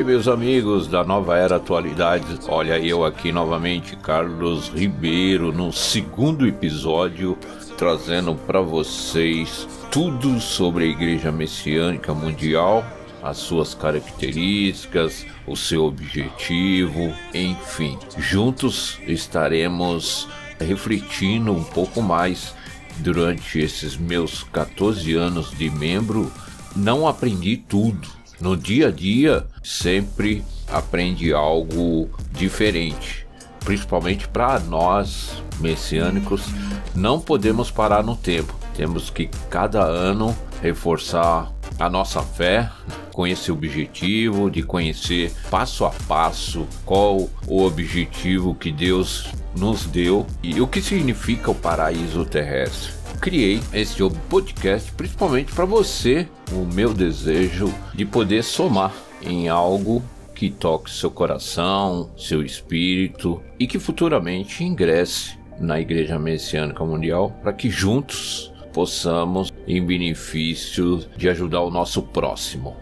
Oi, 0.00 0.04
meus 0.04 0.26
amigos 0.26 0.86
da 0.86 1.04
Nova 1.04 1.36
Era 1.36 1.56
Atualidades. 1.56 2.48
Olha 2.48 2.78
eu 2.78 3.04
aqui 3.04 3.30
novamente, 3.30 3.96
Carlos 3.96 4.68
Ribeiro, 4.68 5.52
no 5.52 5.70
segundo 5.74 6.46
episódio, 6.48 7.36
trazendo 7.76 8.34
para 8.34 8.62
vocês 8.62 9.68
tudo 9.90 10.40
sobre 10.40 10.84
a 10.84 10.86
Igreja 10.86 11.30
Messiânica 11.30 12.14
Mundial, 12.14 12.82
as 13.22 13.36
suas 13.36 13.74
características, 13.74 15.26
o 15.46 15.54
seu 15.54 15.84
objetivo, 15.84 17.12
enfim. 17.34 17.98
Juntos 18.16 18.98
estaremos 19.06 20.26
refletindo 20.58 21.52
um 21.52 21.62
pouco 21.62 22.00
mais 22.00 22.54
durante 23.00 23.58
esses 23.58 23.98
meus 23.98 24.44
14 24.44 25.14
anos 25.14 25.50
de 25.50 25.68
membro. 25.68 26.32
Não 26.74 27.06
aprendi 27.06 27.58
tudo 27.58 28.19
no 28.40 28.56
dia 28.56 28.88
a 28.88 28.90
dia 28.90 29.46
sempre 29.62 30.42
aprende 30.66 31.32
algo 31.32 32.08
diferente. 32.32 33.26
Principalmente 33.64 34.26
para 34.26 34.58
nós 34.60 35.42
messiânicos, 35.60 36.46
não 36.94 37.20
podemos 37.20 37.70
parar 37.70 38.02
no 38.02 38.16
tempo. 38.16 38.58
Temos 38.74 39.10
que 39.10 39.28
cada 39.50 39.84
ano 39.84 40.34
reforçar 40.62 41.52
a 41.78 41.90
nossa 41.90 42.22
fé 42.22 42.70
com 43.12 43.26
esse 43.26 43.52
objetivo 43.52 44.50
de 44.50 44.62
conhecer 44.62 45.32
passo 45.50 45.84
a 45.84 45.90
passo 46.08 46.66
qual 46.84 47.28
o 47.46 47.62
objetivo 47.62 48.54
que 48.54 48.72
Deus 48.72 49.26
nos 49.56 49.84
deu 49.84 50.26
e 50.42 50.60
o 50.60 50.66
que 50.66 50.80
significa 50.80 51.50
o 51.50 51.54
paraíso 51.54 52.24
terrestre 52.24 52.99
criei 53.20 53.60
esse 53.72 53.96
podcast 54.28 54.92
principalmente 54.92 55.52
para 55.52 55.64
você, 55.64 56.26
o 56.52 56.64
meu 56.64 56.92
desejo 56.92 57.72
de 57.94 58.04
poder 58.04 58.42
somar 58.42 58.92
em 59.22 59.48
algo 59.48 60.02
que 60.34 60.50
toque 60.50 60.90
seu 60.90 61.10
coração, 61.10 62.10
seu 62.16 62.42
espírito 62.42 63.42
e 63.58 63.66
que 63.66 63.78
futuramente 63.78 64.64
ingresse 64.64 65.38
na 65.58 65.78
Igreja 65.78 66.18
Messiânica 66.18 66.84
Mundial 66.84 67.30
para 67.42 67.52
que 67.52 67.68
juntos 67.68 68.50
possamos, 68.72 69.52
em 69.66 69.84
benefício 69.84 71.04
de 71.16 71.28
ajudar 71.28 71.60
o 71.60 71.70
nosso 71.70 72.02
próximo. 72.02 72.76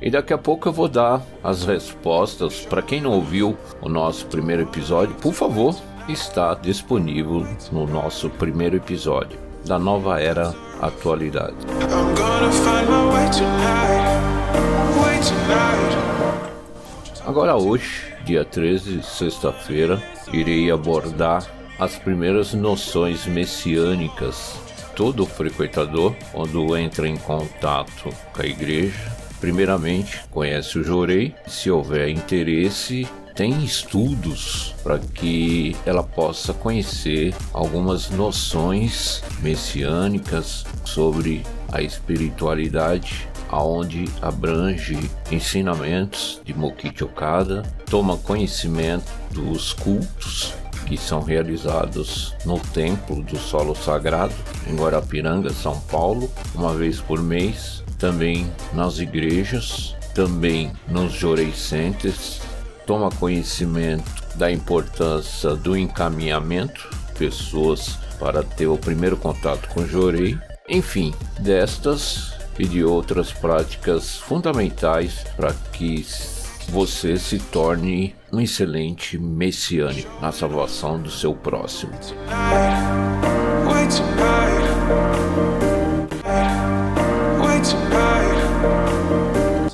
E 0.00 0.10
daqui 0.10 0.32
a 0.32 0.38
pouco 0.38 0.68
eu 0.68 0.72
vou 0.72 0.88
dar 0.88 1.22
as 1.42 1.64
respostas. 1.64 2.60
Para 2.60 2.82
quem 2.82 3.00
não 3.00 3.12
ouviu 3.12 3.56
o 3.80 3.88
nosso 3.88 4.26
primeiro 4.26 4.62
episódio, 4.62 5.14
por 5.16 5.32
favor, 5.32 5.74
está 6.08 6.54
disponível 6.54 7.46
no 7.72 7.86
nosso 7.86 8.30
primeiro 8.30 8.76
episódio 8.76 9.43
da 9.64 9.78
nova 9.78 10.20
era 10.20 10.54
atualidade. 10.80 11.56
Agora 17.26 17.56
hoje, 17.56 18.14
dia 18.24 18.44
13, 18.44 19.02
sexta-feira, 19.02 20.02
irei 20.32 20.70
abordar 20.70 21.46
as 21.78 21.96
primeiras 21.96 22.52
noções 22.52 23.26
messiânicas. 23.26 24.58
Todo 24.94 25.26
frequentador, 25.26 26.14
quando 26.32 26.76
entra 26.76 27.08
em 27.08 27.16
contato 27.16 28.10
com 28.32 28.42
a 28.42 28.46
igreja, 28.46 29.10
primeiramente 29.40 30.20
conhece 30.30 30.78
o 30.78 30.84
Jorei. 30.84 31.34
Se 31.46 31.70
houver 31.70 32.08
interesse, 32.10 33.08
tem 33.34 33.64
estudos 33.64 34.74
para 34.82 34.98
que 34.98 35.76
ela 35.84 36.02
possa 36.02 36.52
conhecer 36.52 37.34
algumas 37.52 38.10
noções 38.10 39.22
messiânicas 39.40 40.64
sobre 40.84 41.42
a 41.72 41.82
espiritualidade 41.82 43.28
aonde 43.48 44.06
abrange 44.22 44.98
ensinamentos 45.30 46.40
de 46.44 46.54
Mokichi 46.54 47.04
Okada, 47.04 47.62
toma 47.88 48.16
conhecimento 48.16 49.12
dos 49.30 49.72
cultos 49.72 50.54
que 50.86 50.96
são 50.96 51.20
realizados 51.20 52.34
no 52.44 52.58
Templo 52.58 53.22
do 53.22 53.38
Solo 53.38 53.74
Sagrado, 53.74 54.34
em 54.68 54.76
Guarapiranga, 54.76 55.50
São 55.50 55.78
Paulo, 55.82 56.30
uma 56.54 56.74
vez 56.74 57.00
por 57.00 57.22
mês, 57.22 57.82
também 57.98 58.50
nas 58.72 58.98
igrejas, 58.98 59.96
também 60.14 60.72
nos 60.88 61.12
Jorei 61.12 61.52
Centers, 61.52 62.40
toma 62.86 63.10
conhecimento 63.10 64.10
da 64.36 64.50
importância 64.50 65.54
do 65.54 65.76
encaminhamento, 65.76 66.88
pessoas 67.16 67.98
para 68.18 68.42
ter 68.42 68.66
o 68.66 68.78
primeiro 68.78 69.16
contato 69.16 69.68
com 69.68 69.86
Jorei, 69.86 70.38
enfim, 70.68 71.14
destas 71.38 72.34
e 72.58 72.66
de 72.66 72.84
outras 72.84 73.32
práticas 73.32 74.16
fundamentais 74.16 75.24
para 75.36 75.52
que 75.72 76.06
você 76.68 77.18
se 77.18 77.38
torne 77.38 78.14
um 78.32 78.40
excelente 78.40 79.18
messiânico 79.18 80.10
na 80.20 80.32
salvação 80.32 81.00
do 81.00 81.10
seu 81.10 81.34
próximo. 81.34 81.92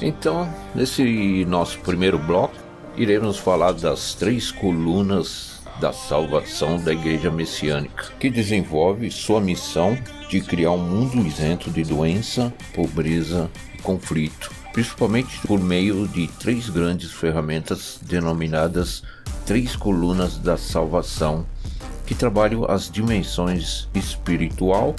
Então, 0.01 0.53
nesse 0.75 1.45
nosso 1.47 1.79
primeiro 1.81 2.19
bloco, 2.19 2.70
iremos 3.01 3.39
falar 3.39 3.73
das 3.73 4.13
três 4.13 4.51
colunas 4.51 5.63
da 5.81 5.91
salvação 5.91 6.77
da 6.77 6.93
Igreja 6.93 7.31
Messiânica, 7.31 8.13
que 8.21 8.29
desenvolve 8.29 9.11
sua 9.11 9.41
missão 9.41 9.97
de 10.29 10.43
criar 10.43 10.73
um 10.73 10.87
mundo 10.87 11.27
isento 11.27 11.71
de 11.71 11.83
doença, 11.83 12.53
pobreza 12.75 13.51
e 13.75 13.81
conflito, 13.81 14.53
principalmente 14.75 15.41
por 15.47 15.59
meio 15.59 16.07
de 16.09 16.29
três 16.29 16.69
grandes 16.69 17.11
ferramentas 17.11 17.99
denominadas 18.03 19.03
Três 19.47 19.75
Colunas 19.75 20.37
da 20.37 20.59
Salvação, 20.59 21.47
que 22.07 22.15
trabalham 22.15 22.67
as 22.67 22.91
dimensões 22.91 23.89
espiritual, 23.95 24.95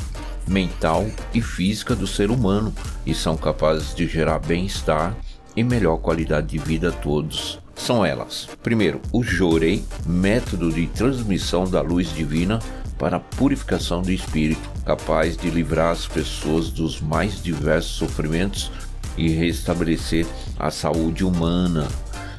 mental 0.47 1.05
e 1.35 1.39
física 1.39 1.95
do 1.95 2.07
ser 2.07 2.31
humano 2.31 2.73
e 3.05 3.13
são 3.13 3.37
capazes 3.37 3.93
de 3.93 4.07
gerar 4.07 4.39
bem-estar 4.39 5.15
e 5.55 5.63
melhor 5.63 5.97
qualidade 5.97 6.47
de 6.47 6.57
vida 6.57 6.89
a 6.89 6.91
todos 6.91 7.61
são 7.81 8.05
elas: 8.05 8.47
primeiro, 8.61 9.01
o 9.11 9.23
Jorei, 9.23 9.83
método 10.05 10.71
de 10.71 10.87
transmissão 10.87 11.69
da 11.69 11.81
luz 11.81 12.13
divina 12.13 12.59
para 12.97 13.17
a 13.17 13.19
purificação 13.19 14.01
do 14.01 14.11
espírito, 14.11 14.69
capaz 14.85 15.35
de 15.35 15.49
livrar 15.49 15.91
as 15.91 16.05
pessoas 16.05 16.69
dos 16.69 17.01
mais 17.01 17.41
diversos 17.41 17.93
sofrimentos 17.93 18.71
e 19.17 19.29
restabelecer 19.29 20.25
a 20.57 20.69
saúde 20.69 21.25
humana. 21.25 21.87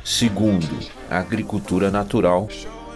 Segundo, 0.05 0.79
a 1.11 1.19
agricultura 1.19 1.91
natural, 1.91 2.49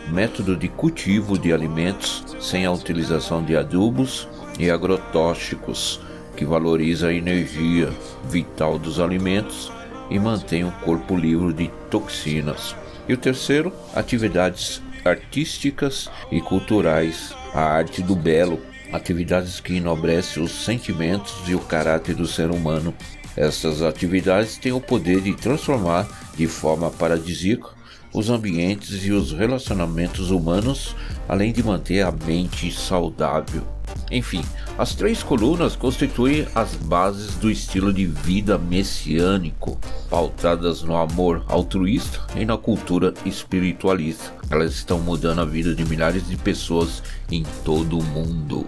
método 0.08 0.56
de 0.56 0.68
cultivo 0.68 1.36
de 1.36 1.52
alimentos 1.52 2.24
sem 2.40 2.64
a 2.64 2.72
utilização 2.72 3.44
de 3.44 3.56
adubos 3.56 4.28
e 4.58 4.70
agrotóxicos, 4.70 6.00
que 6.36 6.44
valoriza 6.44 7.08
a 7.08 7.14
energia 7.14 7.92
vital 8.30 8.78
dos 8.78 9.00
alimentos 9.00 9.72
e 10.10 10.18
mantém 10.18 10.64
o 10.64 10.72
corpo 10.72 11.16
livre 11.16 11.52
de 11.52 11.68
toxinas. 11.90 12.74
E 13.08 13.12
o 13.12 13.16
terceiro, 13.16 13.72
atividades 13.94 14.82
artísticas 15.04 16.10
e 16.30 16.40
culturais, 16.40 17.34
a 17.54 17.60
arte 17.60 18.02
do 18.02 18.16
belo, 18.16 18.60
atividades 18.92 19.60
que 19.60 19.74
enobrecem 19.74 20.42
os 20.42 20.64
sentimentos 20.64 21.34
e 21.46 21.54
o 21.54 21.60
caráter 21.60 22.14
do 22.14 22.26
ser 22.26 22.50
humano. 22.50 22.94
Essas 23.36 23.82
atividades 23.82 24.56
têm 24.56 24.72
o 24.72 24.80
poder 24.80 25.20
de 25.20 25.34
transformar 25.34 26.08
de 26.36 26.46
forma 26.46 26.90
paradisíaca 26.90 27.76
os 28.12 28.30
ambientes 28.30 29.04
e 29.04 29.12
os 29.12 29.32
relacionamentos 29.32 30.30
humanos, 30.30 30.96
além 31.28 31.52
de 31.52 31.62
manter 31.62 32.00
a 32.00 32.10
mente 32.10 32.72
saudável. 32.72 33.75
Enfim, 34.10 34.44
as 34.78 34.94
três 34.94 35.22
colunas 35.22 35.74
constituem 35.74 36.46
as 36.54 36.74
bases 36.74 37.34
do 37.34 37.50
estilo 37.50 37.92
de 37.92 38.06
vida 38.06 38.56
messiânico, 38.56 39.78
pautadas 40.08 40.82
no 40.82 40.96
amor 40.96 41.44
altruísta 41.48 42.20
e 42.36 42.44
na 42.44 42.56
cultura 42.56 43.12
espiritualista. 43.24 44.32
Elas 44.50 44.74
estão 44.74 44.98
mudando 44.98 45.40
a 45.40 45.44
vida 45.44 45.74
de 45.74 45.84
milhares 45.84 46.28
de 46.28 46.36
pessoas 46.36 47.02
em 47.30 47.44
todo 47.64 47.98
o 47.98 48.04
mundo. 48.04 48.66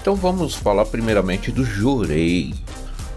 Então 0.00 0.14
vamos 0.14 0.54
falar 0.54 0.86
primeiramente 0.86 1.50
do 1.50 1.64
Jorei. 1.64 2.54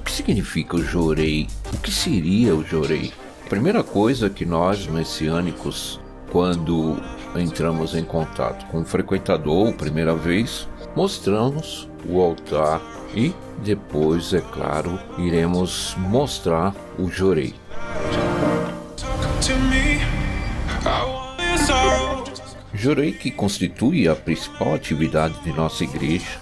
O 0.02 0.04
que 0.04 0.12
significa 0.12 0.76
o 0.76 0.84
Jorei? 0.84 1.48
O 1.74 1.78
que 1.78 1.92
seria 1.92 2.56
o 2.56 2.64
Jorei? 2.64 3.14
A 3.46 3.50
primeira 3.50 3.84
coisa 3.84 4.30
que 4.30 4.46
nós 4.46 4.86
messiânicos, 4.88 6.00
quando 6.30 7.02
entramos 7.36 7.96
em 7.96 8.04
contato 8.04 8.66
com 8.68 8.82
o 8.82 8.86
frequentador 8.86 9.74
primeira 9.74 10.16
vez, 10.16 10.68
mostramos 10.96 11.90
o 12.08 12.22
altar 12.22 12.82
e 13.16 13.34
depois, 13.64 14.34
é 14.34 14.42
claro, 14.42 15.00
iremos 15.18 15.96
mostrar 15.98 16.76
o 16.98 17.10
jorei. 17.10 17.54
Jorei 22.74 23.14
que 23.14 23.32
constitui 23.32 24.08
a 24.08 24.16
principal 24.16 24.74
atividade 24.74 25.42
de 25.44 25.54
nossa 25.54 25.84
igreja 25.84 26.40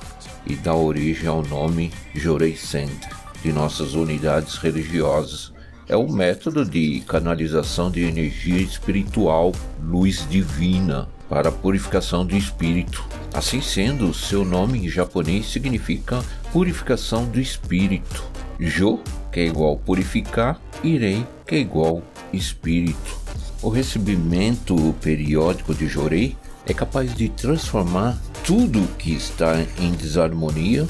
e 0.48 0.56
dá 0.56 0.74
origem 0.74 1.28
ao 1.28 1.44
nome 1.44 1.92
Jorei 2.16 2.56
Center. 2.56 3.22
de 3.44 3.52
nossas 3.52 3.96
unidades 3.96 4.58
religiosas. 4.58 5.51
É 5.92 5.96
o 5.98 6.10
método 6.10 6.64
de 6.64 7.02
canalização 7.02 7.92
de 7.92 8.04
energia 8.04 8.62
espiritual, 8.62 9.52
luz 9.84 10.26
divina, 10.30 11.06
para 11.28 11.52
purificação 11.52 12.26
do 12.26 12.34
espírito. 12.34 13.04
Assim 13.34 13.60
sendo, 13.60 14.14
seu 14.14 14.46
nome 14.46 14.86
em 14.86 14.88
japonês 14.88 15.48
significa 15.48 16.24
purificação 16.54 17.26
do 17.26 17.42
espírito. 17.42 18.24
Jo, 18.58 19.02
que 19.34 19.42
é 19.42 19.46
igual 19.48 19.76
purificar, 19.76 20.62
Irei, 20.82 21.28
que 21.46 21.56
é 21.56 21.60
igual 21.60 22.02
espírito. 22.32 23.20
O 23.62 23.68
recebimento 23.68 24.96
periódico 25.02 25.76
de 25.76 25.90
Jorei 25.90 26.38
é 26.66 26.74
capaz 26.74 27.14
de 27.14 27.28
transformar 27.28 28.18
tudo 28.46 28.88
que 28.98 29.12
está 29.12 29.62
em 29.78 29.92
desarmonia 29.92 30.88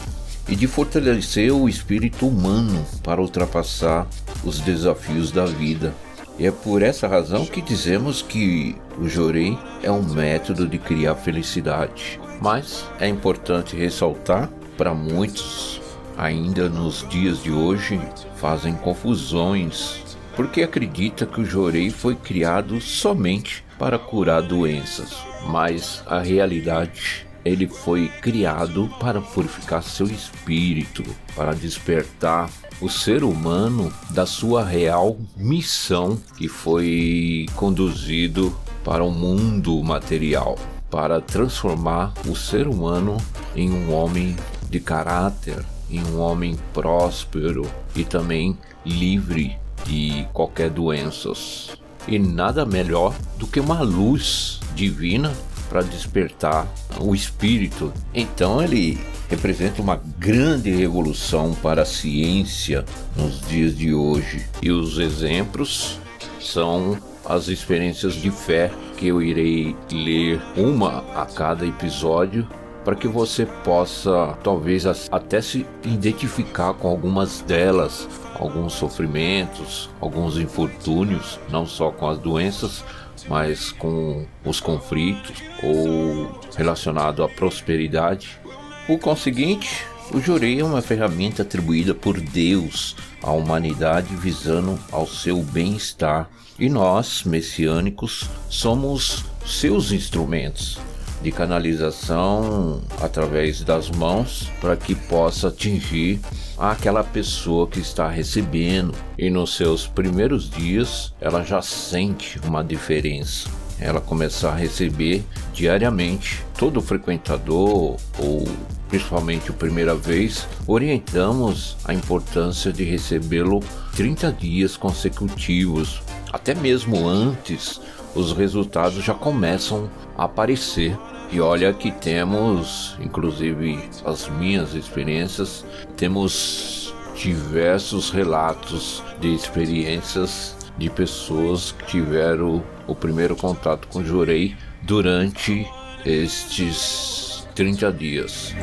e 0.48 0.56
de 0.56 0.68
fortalecer 0.68 1.51
o 1.51 1.68
espírito 1.68 2.27
humano 2.27 2.86
para 3.03 3.19
ultrapassar 3.19 4.07
os 4.43 4.59
desafios 4.59 5.31
da 5.31 5.45
vida. 5.45 5.93
E 6.39 6.45
é 6.45 6.51
por 6.51 6.81
essa 6.81 7.07
razão 7.07 7.45
que 7.45 7.61
dizemos 7.61 8.21
que 8.21 8.75
o 8.97 9.07
Jorei 9.07 9.57
é 9.83 9.91
um 9.91 10.01
método 10.01 10.67
de 10.67 10.77
criar 10.77 11.15
felicidade. 11.15 12.19
Mas 12.41 12.85
é 12.99 13.07
importante 13.07 13.75
ressaltar 13.75 14.49
para 14.77 14.93
muitos 14.93 15.81
ainda 16.17 16.67
nos 16.69 17.07
dias 17.09 17.41
de 17.41 17.51
hoje 17.51 17.99
fazem 18.35 18.73
confusões 18.75 20.01
porque 20.35 20.63
acredita 20.63 21.25
que 21.25 21.41
o 21.41 21.45
Jorei 21.45 21.89
foi 21.89 22.15
criado 22.15 22.79
somente 22.79 23.63
para 23.77 23.99
curar 23.99 24.41
doenças, 24.41 25.17
mas 25.47 26.03
a 26.07 26.19
realidade 26.19 27.27
ele 27.43 27.67
foi 27.67 28.07
criado 28.21 28.89
para 28.99 29.19
purificar 29.19 29.83
seu 29.83 30.05
espírito, 30.07 31.03
para 31.35 31.53
despertar 31.53 32.49
o 32.81 32.89
ser 32.89 33.24
humano 33.24 33.94
da 34.10 34.25
sua 34.25 34.66
real 34.66 35.16
missão 35.38 36.18
que 36.36 36.48
foi 36.48 37.45
conduzido 37.56 38.56
para 38.83 39.04
o 39.04 39.12
mundo 39.12 39.81
material, 39.83 40.57
para 40.89 41.22
transformar 41.22 42.12
o 42.28 42.36
ser 42.36 42.68
humano 42.68 43.18
em 43.56 43.69
um 43.72 43.94
homem 43.94 44.36
de 44.68 44.80
caráter, 44.80 45.63
em 45.92 46.04
um 46.06 46.19
homem 46.19 46.57
próspero 46.74 47.69
e 47.95 48.04
também 48.04 48.57
livre 48.84 49.56
de 49.86 50.25
qualquer 50.34 50.72
doenças. 50.72 51.77
E 52.07 52.18
nada 52.18 52.66
melhor 52.66 53.13
do 53.38 53.45
que 53.45 53.60
uma 53.60 53.81
luz 53.81 54.60
divina 54.74 55.31
para 55.71 55.81
despertar 55.81 56.68
o 57.00 57.15
espírito. 57.15 57.94
Então 58.13 58.62
ele 58.62 59.00
representa 59.29 59.81
uma 59.81 60.01
grande 60.19 60.69
revolução 60.69 61.56
para 61.63 61.83
a 61.83 61.85
ciência 61.85 62.83
nos 63.15 63.39
dias 63.47 63.77
de 63.77 63.94
hoje. 63.94 64.45
E 64.62 64.69
os 64.69 65.00
exemplos 65.00 65.97
são 66.41 66.97
as 67.25 67.47
experiências 67.47 68.15
de 68.15 68.29
fé 68.29 68.69
que 68.97 69.07
eu 69.07 69.21
irei 69.21 69.73
ler 69.89 70.41
uma 70.57 71.06
a 71.15 71.25
cada 71.25 71.65
episódio 71.65 72.45
para 72.83 72.95
que 72.95 73.07
você 73.07 73.45
possa 73.45 74.38
talvez 74.44 74.85
até 75.12 75.39
se 75.39 75.65
identificar 75.85 76.74
com 76.74 76.88
algumas 76.89 77.41
delas, 77.41 78.09
alguns 78.39 78.74
sofrimentos, 78.74 79.89
alguns 80.01 80.38
infortúnios, 80.38 81.39
não 81.50 81.65
só 81.65 81.91
com 81.91 82.09
as 82.09 82.17
doenças, 82.17 82.83
mas 83.27 83.71
com 83.71 84.25
os 84.45 84.59
conflitos 84.59 85.41
ou 85.63 86.39
relacionado 86.56 87.23
à 87.23 87.29
prosperidade. 87.29 88.39
Por 88.88 89.00
conseguinte, 89.00 89.85
o 90.13 90.19
jurei 90.19 90.59
é 90.59 90.63
uma 90.63 90.81
ferramenta 90.81 91.41
atribuída 91.41 91.94
por 91.94 92.19
Deus 92.19 92.95
à 93.21 93.31
humanidade 93.31 94.15
visando 94.15 94.77
ao 94.91 95.07
seu 95.07 95.41
bem-estar, 95.41 96.29
e 96.59 96.69
nós, 96.69 97.23
messiânicos, 97.23 98.29
somos 98.50 99.25
seus 99.45 99.91
instrumentos 99.91 100.79
de 101.21 101.31
canalização 101.31 102.81
através 103.00 103.63
das 103.63 103.89
mãos 103.89 104.51
para 104.59 104.75
que 104.75 104.95
possa 104.95 105.50
atingir 105.50 106.19
aquela 106.57 107.03
pessoa 107.03 107.68
que 107.68 107.79
está 107.79 108.09
recebendo 108.09 108.94
e 109.18 109.29
nos 109.29 109.56
seus 109.56 109.88
primeiros 109.88 110.50
dias 110.50 111.13
ela 111.21 111.44
já 111.44 111.62
sente 111.62 112.39
uma 112.45 112.63
diferença. 112.63 113.50
Ela 113.79 114.00
começar 114.00 114.51
a 114.51 114.56
receber 114.56 115.23
diariamente 115.53 116.44
todo 116.57 116.81
frequentador 116.81 117.97
ou 118.19 118.47
principalmente 118.91 119.50
a 119.50 119.53
primeira 119.53 119.95
vez, 119.95 120.45
orientamos 120.67 121.77
a 121.85 121.94
importância 121.94 122.74
de 122.74 122.83
recebê-lo 122.83 123.62
30 123.95 124.33
dias 124.33 124.75
consecutivos, 124.75 126.01
até 126.31 126.53
mesmo 126.53 127.07
antes 127.07 127.79
os 128.16 128.34
resultados 128.34 129.04
já 129.04 129.13
começam 129.13 129.90
a 130.18 130.25
aparecer. 130.25 130.98
E 131.31 131.40
olha 131.40 131.74
que 131.74 131.92
temos, 131.92 132.98
inclusive 133.00 133.80
as 134.06 134.28
minhas 134.28 134.74
experiências, 134.74 135.66
temos 135.96 136.94
diversos 137.16 138.10
relatos 138.10 139.02
de 139.19 139.34
experiências 139.34 140.58
de 140.78 140.90
pessoas 140.90 141.72
que 141.72 141.86
tiveram 141.86 142.63
o 142.88 142.96
primeiro 142.96 143.36
contato 143.36 143.88
com 143.88 144.00
o 144.00 144.06
Jurei 144.06 144.56
durante 144.81 145.66
estes 146.06 147.48
30 147.56 147.92
dias. 147.94 148.54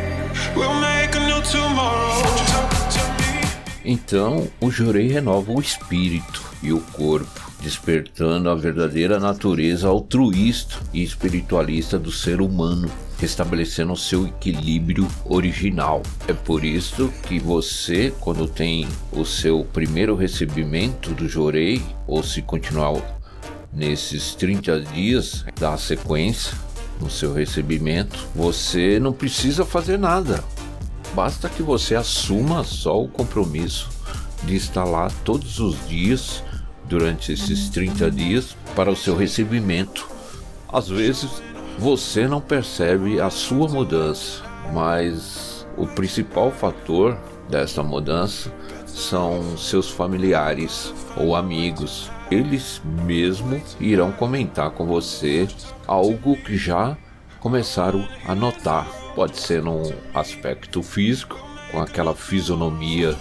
Então, 3.85 4.49
o 4.61 4.71
Jurei 4.71 5.09
renova 5.09 5.53
o 5.53 5.61
espírito 5.61 6.43
e 6.63 6.73
o 6.73 6.81
corpo 6.81 7.48
despertando 7.61 8.49
a 8.49 8.55
verdadeira 8.55 9.19
natureza 9.19 9.89
altruísta 9.89 10.77
e 10.93 11.03
espiritualista 11.03 11.99
do 11.99 12.13
ser 12.13 12.41
humano, 12.41 12.91
restabelecendo 13.19 13.97
seu 13.97 14.27
equilíbrio 14.27 15.09
original. 15.25 16.03
É 16.29 16.33
por 16.33 16.65
isso 16.65 17.13
que 17.27 17.39
você, 17.39 18.13
quando 18.21 18.47
tem 18.47 18.87
o 19.13 19.25
seu 19.25 19.65
primeiro 19.65 20.15
recebimento 20.15 21.13
do 21.13 21.29
Jorei, 21.29 21.83
ou 22.07 22.23
se 22.23 22.43
continuar 22.43 23.03
nesses 23.73 24.35
30 24.35 24.81
dias 24.83 25.45
da 25.59 25.77
sequência 25.77 26.57
no 27.01 27.11
seu 27.11 27.33
recebimento, 27.33 28.27
você 28.35 28.99
não 28.99 29.13
precisa 29.13 29.65
fazer 29.65 29.99
nada. 29.99 30.43
Basta 31.15 31.49
que 31.49 31.63
você 31.63 31.95
assuma 31.95 32.65
só 32.65 33.03
o 33.03 33.09
compromisso 33.09 33.89
de 34.45 34.55
estar 34.55 34.85
lá 34.85 35.11
todos 35.25 35.59
os 35.59 35.89
dias 35.89 36.43
durante 36.89 37.33
esses 37.33 37.69
30 37.69 38.11
dias 38.11 38.57
para 38.75 38.91
o 38.91 38.97
seu 38.97 39.17
recebimento. 39.17 40.09
Às 40.73 40.89
vezes 40.89 41.43
você 41.79 42.27
não 42.27 42.41
percebe 42.41 43.21
a 43.21 43.31
sua 43.31 43.69
mudança, 43.69 44.43
mas 44.73 45.67
o 45.77 45.87
principal 45.87 46.51
fator 46.51 47.17
dessa 47.49 47.83
mudança 47.83 48.53
são 48.87 49.57
seus 49.57 49.89
familiares 49.89 50.93
ou 51.17 51.37
amigos. 51.37 52.11
Eles 52.31 52.83
mesmo 53.07 53.63
irão 53.81 54.11
comentar 54.13 54.71
com 54.71 54.87
você 54.87 55.47
algo 55.87 56.37
que 56.37 56.57
já 56.57 56.97
começaram 57.41 58.07
a 58.27 58.35
notar. 58.35 58.87
Pode 59.15 59.39
ser 59.39 59.63
num 59.63 59.93
aspecto 60.13 60.83
físico, 60.83 61.39
com 61.71 61.81
aquela 61.81 62.15
fisionomia 62.15 63.17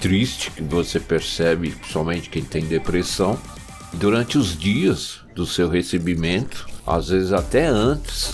triste 0.00 0.50
que 0.50 0.62
você 0.62 0.98
percebe 1.00 1.74
somente 1.90 2.30
quem 2.30 2.42
tem 2.42 2.64
depressão. 2.64 3.38
Durante 3.94 4.38
os 4.38 4.56
dias 4.56 5.20
do 5.34 5.46
seu 5.46 5.68
recebimento, 5.68 6.66
às 6.86 7.08
vezes 7.08 7.32
até 7.32 7.66
antes, 7.66 8.32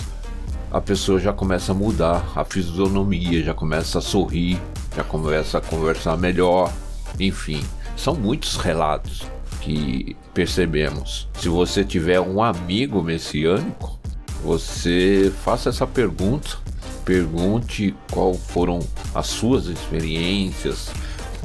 a 0.71 0.81
pessoa 0.81 1.19
já 1.19 1.31
começa 1.31 1.71
a 1.71 1.75
mudar 1.75 2.31
a 2.35 2.43
fisionomia, 2.43 3.43
já 3.43 3.53
começa 3.53 3.99
a 3.99 4.01
sorrir, 4.01 4.59
já 4.95 5.03
começa 5.03 5.57
a 5.57 5.61
conversar 5.61 6.17
melhor, 6.17 6.71
enfim, 7.19 7.63
são 7.95 8.13
muitos 8.13 8.57
relatos 8.57 9.23
que 9.61 10.15
percebemos. 10.33 11.27
Se 11.39 11.49
você 11.49 11.83
tiver 11.83 12.19
um 12.19 12.43
amigo 12.43 13.01
messiânico, 13.01 13.97
você 14.43 15.33
faça 15.43 15.69
essa 15.69 15.87
pergunta, 15.87 16.57
pergunte 17.03 17.95
qual 18.11 18.33
foram 18.33 18.79
as 19.13 19.27
suas 19.27 19.67
experiências, 19.67 20.89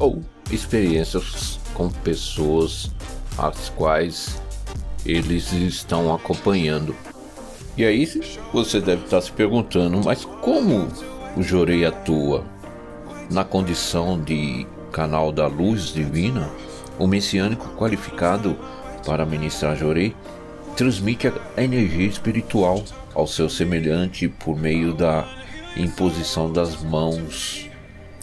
ou 0.01 0.19
experiências 0.51 1.59
com 1.75 1.89
pessoas 1.89 2.91
as 3.37 3.69
quais 3.69 4.41
eles 5.05 5.53
estão 5.53 6.13
acompanhando. 6.13 6.95
E 7.77 7.85
aí 7.85 8.05
você 8.51 8.81
deve 8.81 9.05
estar 9.05 9.21
se 9.21 9.31
perguntando, 9.31 10.01
mas 10.03 10.25
como 10.25 10.87
o 11.37 11.43
Jorei 11.43 11.85
atua? 11.85 12.43
Na 13.29 13.45
condição 13.45 14.19
de 14.19 14.67
canal 14.91 15.31
da 15.31 15.47
luz 15.47 15.93
divina, 15.93 16.49
o 16.99 17.07
messiânico 17.07 17.69
qualificado 17.77 18.57
para 19.05 19.25
ministrar 19.25 19.77
Jorei 19.77 20.13
transmite 20.75 21.27
a 21.27 21.63
energia 21.63 22.07
espiritual 22.07 22.83
ao 23.13 23.27
seu 23.27 23.49
semelhante 23.49 24.27
por 24.27 24.57
meio 24.57 24.93
da 24.93 25.25
imposição 25.77 26.51
das 26.51 26.83
mãos 26.83 27.70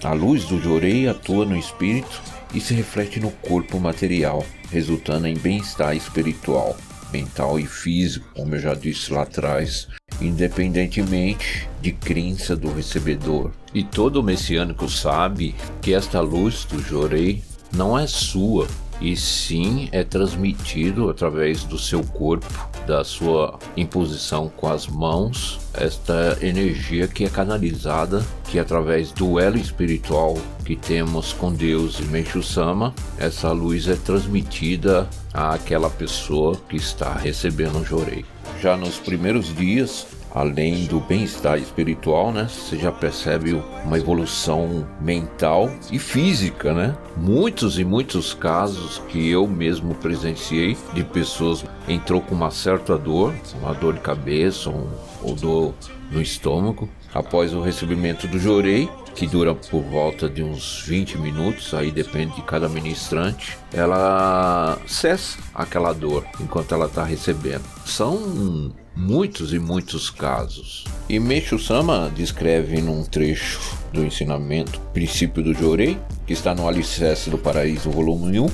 A 0.05 0.13
luz 0.13 0.45
do 0.45 0.61
jorei 0.61 1.09
atua 1.09 1.45
no 1.45 1.57
espírito 1.57 2.23
e 2.55 2.61
se 2.61 2.73
reflete 2.73 3.19
no 3.19 3.31
corpo 3.31 3.81
material, 3.81 4.47
resultando 4.71 5.27
em 5.27 5.37
bem-estar 5.37 5.97
espiritual, 5.97 6.77
mental 7.13 7.59
e 7.59 7.67
físico, 7.67 8.29
como 8.35 8.55
eu 8.55 8.61
já 8.61 8.75
disse 8.75 9.13
lá 9.13 9.23
atrás, 9.23 9.89
independentemente 10.21 11.69
de 11.81 11.93
crença 11.93 12.55
do 12.55 12.73
recebedor. 12.73 13.51
E 13.75 13.83
todo 13.83 14.23
messiânico 14.23 14.89
sabe 14.89 15.55
que 15.83 15.93
esta 15.93 16.21
luz 16.21 16.65
do 16.65 16.81
jorei 16.81 17.43
não 17.73 17.99
é 17.99 18.07
sua, 18.07 18.69
e 19.01 19.17
sim 19.17 19.89
é 19.93 20.03
transmitido 20.03 21.09
através 21.09 21.65
do 21.65 21.79
seu 21.79 22.03
corpo, 22.03 22.47
da 22.87 23.05
sua 23.05 23.59
imposição 23.77 24.49
com 24.49 24.69
as 24.69 24.87
mãos, 24.87 25.61
esta 25.75 26.39
energia 26.41 27.07
que 27.07 27.25
é 27.25 27.29
canalizada, 27.29 28.25
que 28.45 28.59
através 28.59 29.13
do 29.13 29.39
elo 29.39 29.59
espiritual 29.59 30.37
que 30.65 30.75
temos 30.75 31.33
com 31.33 31.53
Deus 31.53 32.01
e 32.01 32.03
Meixo 32.05 32.43
Sama, 32.43 32.95
essa 33.19 33.53
luz 33.53 33.89
é 33.89 33.95
transmitida 33.97 35.09
àquela 35.33 35.91
pessoa 35.91 36.57
que 36.69 36.77
está 36.77 37.13
recebendo 37.15 37.79
o 37.79 37.85
jorei. 37.85 38.25
Já 38.61 38.77
nos 38.77 38.97
primeiros 38.99 39.55
dias, 39.55 40.07
além 40.35 40.87
do 40.87 41.01
bem-estar 41.01 41.59
espiritual, 41.59 42.33
né? 42.33 42.49
Você 42.49 42.77
já 42.77 42.93
percebe 42.93 43.61
uma 43.85 43.99
evolução 43.99 44.87
mental 45.01 45.71
e 45.91 45.99
física, 45.99 46.73
né? 46.73 46.97
Muitos 47.17 47.79
e 47.79 47.85
muitos 47.85 48.35
casos 48.35 49.03
que 49.09 49.31
eu 49.31 49.47
mesmo 49.47 49.95
presenciei 49.95 50.77
de 50.95 51.05
pessoas 51.05 51.65
entrou 51.89 52.21
com 52.21 52.35
uma 52.35 52.51
certa 52.51 52.97
dor, 52.97 53.35
uma 53.63 53.75
dor 53.75 53.95
de 53.95 54.01
cabeça 54.01 54.71
um, 54.71 54.87
ou 55.23 55.35
dor 55.35 55.75
no 56.11 56.21
estômago, 56.21 56.89
após 57.13 57.53
o 57.53 57.61
recebimento 57.61 58.27
do 58.27 58.39
jorei, 58.39 58.89
que 59.15 59.27
dura 59.27 59.55
por 59.55 59.83
volta 59.83 60.29
de 60.29 60.43
uns 60.43 60.83
20 60.87 61.19
minutos, 61.19 61.75
aí 61.75 61.91
depende 61.91 62.37
de 62.37 62.43
cada 62.43 62.69
ministrante, 62.69 63.59
ela 63.73 64.79
cessa 64.87 65.39
aquela 65.53 65.93
dor 65.93 66.25
enquanto 66.41 66.73
ela 66.73 66.87
está 66.87 67.03
recebendo. 67.03 67.65
São 67.85 68.73
muitos 68.99 69.55
e 69.55 69.61
muitos 69.61 70.11
casos. 70.11 70.85
E 71.09 71.21
Meixo 71.21 71.57
Sama 71.57 72.11
descreve 72.15 72.83
num 72.83 73.05
trecho 73.05 73.79
do 73.93 74.05
ensinamento 74.05 74.81
Princípio 74.93 75.41
do 75.41 75.55
Jorei, 75.55 75.97
que 76.27 76.33
está 76.33 76.53
no 76.53 76.67
Alicerce 76.67 77.31
do 77.31 77.39
Paraíso, 77.39 77.91
volume 77.91 78.41
1, 78.41 78.47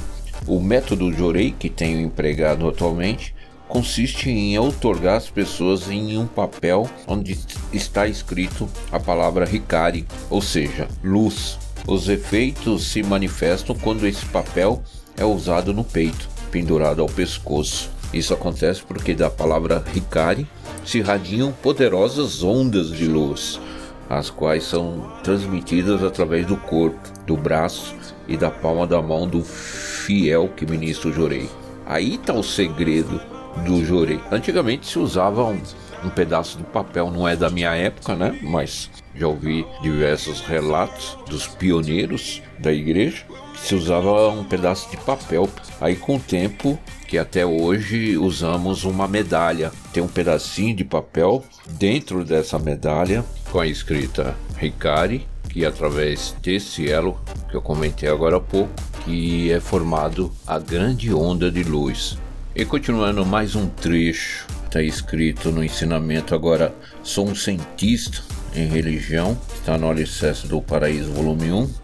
o 0.47 0.61
método 0.61 1.11
Jorei 1.11 1.55
que 1.59 1.71
tenho 1.71 1.99
empregado 1.99 2.69
atualmente 2.69 3.35
consiste 3.67 4.29
em 4.29 4.59
outorgar 4.59 5.17
as 5.17 5.31
pessoas 5.31 5.91
em 5.91 6.19
um 6.19 6.27
papel 6.27 6.89
onde 7.07 7.39
está 7.73 8.07
escrito 8.07 8.69
a 8.93 9.01
palavra 9.01 9.49
Hikari, 9.51 10.07
ou 10.29 10.43
seja, 10.43 10.87
luz. 11.03 11.59
Os 11.87 12.09
efeitos 12.09 12.87
se 12.87 13.03
manifestam 13.03 13.75
quando 13.75 14.07
esse 14.07 14.25
papel 14.27 14.83
é 15.17 15.25
usado 15.25 15.73
no 15.73 15.85
peito, 15.85 16.29
pendurado 16.51 17.01
ao 17.01 17.09
pescoço. 17.09 17.94
Isso 18.15 18.33
acontece 18.33 18.81
porque 18.85 19.13
da 19.13 19.29
palavra 19.29 19.83
Hikari 19.93 20.47
se 20.85 20.99
irradiam 20.99 21.51
poderosas 21.51 22.45
ondas 22.45 22.93
de 22.93 23.09
luz, 23.09 23.61
as 24.09 24.31
quais 24.31 24.63
são 24.63 25.13
transmitidas 25.25 26.01
através 26.01 26.47
do 26.47 26.57
corpo, 26.57 27.01
do 27.27 27.37
braço 27.37 27.93
e 28.29 28.37
da 28.37 28.53
palma 28.53 28.87
da 28.87 29.03
mão 29.03 29.27
do 29.27 29.43
fiel 29.43 30.49
que 30.49 30.65
ministra 30.65 31.09
o 31.09 31.13
jorei. 31.13 31.51
Aí 31.85 32.15
está 32.15 32.33
o 32.33 32.43
segredo 32.43 33.21
do 33.67 33.85
jorei. 33.85 34.21
Antigamente 34.31 34.87
se 34.87 34.99
usava 34.99 35.45
um, 35.45 35.61
um 36.05 36.09
pedaço 36.09 36.59
de 36.59 36.65
papel, 36.65 37.11
não 37.11 37.27
é 37.27 37.35
da 37.35 37.51
minha 37.51 37.75
época, 37.75 38.15
né? 38.15 38.39
Mas 38.43 38.91
já 39.13 39.27
ouvi 39.27 39.67
diversos 39.83 40.41
relatos 40.41 41.19
dos 41.29 41.49
pioneiros 41.49 42.41
da 42.61 42.73
igreja 42.73 43.25
que 43.55 43.61
se 43.61 43.75
usava 43.75 44.29
um 44.29 44.45
pedaço 44.45 44.89
de 44.91 44.97
papel. 44.99 45.49
Aí 45.81 45.97
com 45.97 46.17
o 46.17 46.21
tempo 46.21 46.79
que 47.07 47.19
até 47.19 47.45
hoje 47.45 48.17
usamos 48.17 48.85
uma 48.85 49.07
medalha. 49.07 49.71
Tem 49.93 50.03
um 50.03 50.09
pedacinho 50.09 50.75
de 50.75 50.85
papel 50.85 51.45
dentro 51.67 52.25
dessa 52.25 52.59
medalha 52.59 53.25
com 53.51 53.61
a 53.61 53.67
escrita 53.67 54.37
Ricari, 54.57 55.27
que 55.49 55.65
através 55.65 56.35
desse 56.43 56.91
elo 56.91 57.21
que 57.49 57.57
eu 57.57 57.63
comentei 57.63 58.09
agora 58.09 58.37
há 58.37 58.41
pouco, 58.41 58.73
que 59.05 59.53
é 59.53 59.61
formado 59.61 60.33
a 60.47 60.59
grande 60.59 61.13
onda 61.13 61.51
de 61.51 61.63
luz. 61.63 62.19
E 62.57 62.65
continuando 62.65 63.25
mais 63.27 63.55
um 63.55 63.69
trecho, 63.69 64.47
está 64.65 64.83
escrito 64.83 65.51
no 65.51 65.63
ensinamento 65.63 66.35
agora, 66.35 66.75
sou 67.03 67.29
um 67.29 67.35
cientista 67.35 68.23
em 68.55 68.67
religião, 68.67 69.37
está 69.55 69.77
no 69.77 69.91
Alicerce 69.91 70.47
do 70.47 70.63
Paraíso, 70.63 71.13
volume 71.13 71.51
1, 71.51 71.84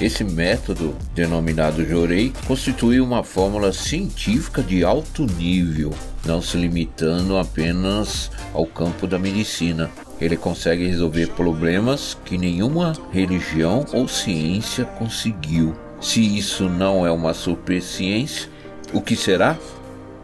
esse 0.00 0.24
método, 0.24 0.96
denominado 1.14 1.86
Jorei, 1.86 2.32
constitui 2.46 3.00
uma 3.00 3.22
fórmula 3.22 3.70
científica 3.70 4.62
de 4.62 4.82
alto 4.82 5.26
nível, 5.26 5.92
não 6.24 6.40
se 6.40 6.56
limitando 6.56 7.36
apenas 7.36 8.30
ao 8.54 8.64
campo 8.64 9.06
da 9.06 9.18
medicina. 9.18 9.90
Ele 10.18 10.38
consegue 10.38 10.86
resolver 10.86 11.28
problemas 11.28 12.16
que 12.24 12.38
nenhuma 12.38 12.94
religião 13.12 13.84
ou 13.92 14.08
ciência 14.08 14.84
conseguiu. 14.84 15.74
Se 16.00 16.20
isso 16.38 16.68
não 16.68 17.06
é 17.06 17.10
uma 17.10 17.34
superciência, 17.34 18.48
o 18.94 19.02
que 19.02 19.14
será? 19.14 19.58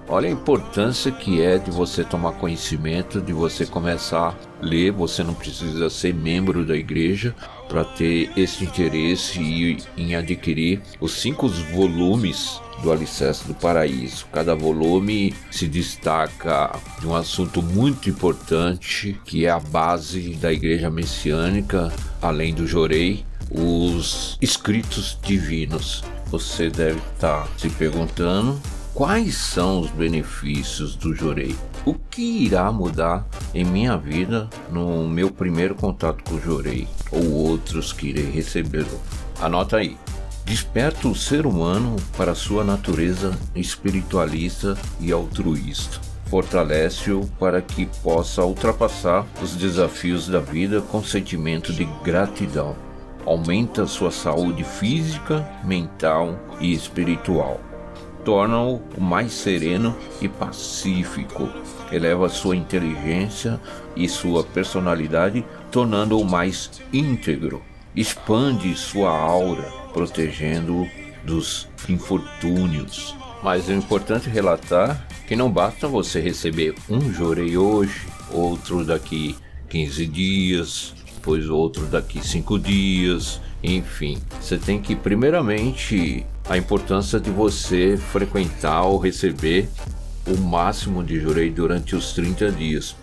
Olha 0.08 0.28
a 0.28 0.32
importância 0.32 1.10
que 1.10 1.42
é 1.42 1.58
de 1.58 1.68
você 1.68 2.04
tomar 2.04 2.32
conhecimento, 2.32 3.20
de 3.20 3.32
você 3.32 3.66
começar 3.66 4.38
a 4.62 4.64
ler. 4.64 4.92
Você 4.92 5.24
não 5.24 5.34
precisa 5.34 5.90
ser 5.90 6.14
membro 6.14 6.64
da 6.64 6.76
igreja 6.76 7.34
para 7.68 7.84
ter 7.84 8.30
esse 8.36 8.64
interesse 8.64 9.76
em 9.96 10.14
adquirir 10.14 10.80
os 11.00 11.12
cinco 11.12 11.48
volumes 11.48 12.60
do 12.84 12.92
Alicerce 12.92 13.48
do 13.48 13.54
Paraíso. 13.54 14.26
Cada 14.32 14.54
volume 14.54 15.34
se 15.50 15.66
destaca 15.66 16.78
de 17.00 17.06
um 17.08 17.14
assunto 17.16 17.60
muito 17.60 18.08
importante 18.08 19.20
que 19.24 19.44
é 19.44 19.50
a 19.50 19.58
base 19.58 20.34
da 20.34 20.52
igreja 20.52 20.88
messiânica, 20.88 21.92
além 22.22 22.54
do 22.54 22.64
Jorei, 22.64 23.26
os 23.50 24.38
escritos 24.40 25.18
divinos. 25.20 26.04
Você 26.26 26.70
deve 26.70 27.00
estar 27.12 27.48
se 27.56 27.68
perguntando 27.70 28.60
Quais 28.96 29.34
são 29.34 29.80
os 29.80 29.90
benefícios 29.90 30.96
do 30.96 31.14
Jorei? 31.14 31.54
O 31.84 31.92
que 31.92 32.22
irá 32.22 32.72
mudar 32.72 33.26
em 33.52 33.62
minha 33.62 33.94
vida 33.94 34.48
no 34.72 35.06
meu 35.06 35.30
primeiro 35.30 35.74
contato 35.74 36.24
com 36.24 36.36
o 36.36 36.40
Jorei 36.40 36.88
ou 37.12 37.30
outros 37.30 37.92
que 37.92 38.06
irei 38.06 38.30
recebê-lo? 38.30 38.98
Anota 39.38 39.76
aí. 39.76 39.98
Desperta 40.46 41.08
o 41.08 41.14
ser 41.14 41.44
humano 41.44 41.96
para 42.16 42.34
sua 42.34 42.64
natureza 42.64 43.38
espiritualista 43.54 44.78
e 44.98 45.12
altruísta. 45.12 46.00
Fortalece-o 46.30 47.26
para 47.38 47.60
que 47.60 47.84
possa 48.02 48.46
ultrapassar 48.46 49.26
os 49.42 49.54
desafios 49.56 50.26
da 50.26 50.40
vida 50.40 50.80
com 50.80 51.04
sentimento 51.04 51.70
de 51.70 51.84
gratidão. 52.02 52.74
Aumenta 53.26 53.86
sua 53.86 54.10
saúde 54.10 54.64
física, 54.64 55.46
mental 55.66 56.40
e 56.58 56.72
espiritual 56.72 57.60
torna-o 58.26 58.82
mais 58.98 59.32
sereno 59.32 59.96
e 60.20 60.28
pacífico, 60.28 61.48
eleva 61.92 62.28
sua 62.28 62.56
inteligência 62.56 63.60
e 63.94 64.08
sua 64.08 64.42
personalidade, 64.42 65.44
tornando-o 65.70 66.24
mais 66.24 66.82
íntegro, 66.92 67.62
expande 67.94 68.74
sua 68.74 69.16
aura, 69.16 69.62
protegendo-o 69.92 70.88
dos 71.24 71.68
infortúnios. 71.88 73.14
Mas 73.44 73.70
é 73.70 73.74
importante 73.74 74.28
relatar 74.28 75.06
que 75.28 75.36
não 75.36 75.48
basta 75.48 75.86
você 75.86 76.20
receber 76.20 76.74
um 76.90 77.12
jorei 77.12 77.56
hoje, 77.56 78.08
outro 78.32 78.84
daqui 78.84 79.36
15 79.68 80.04
dias, 80.06 80.94
depois 81.14 81.48
outro 81.48 81.86
daqui 81.86 82.26
5 82.26 82.58
dias, 82.58 83.40
enfim. 83.62 84.18
Você 84.40 84.58
tem 84.58 84.80
que 84.80 84.96
primeiramente 84.96 86.26
a 86.48 86.56
importância 86.56 87.18
de 87.18 87.30
você 87.30 87.96
frequentar 87.96 88.82
ou 88.82 88.98
receber 88.98 89.68
o 90.26 90.36
máximo 90.36 91.02
de 91.02 91.20
jurei 91.20 91.50
durante 91.50 91.96
os 91.96 92.12
30 92.12 92.52
dias. 92.52 92.96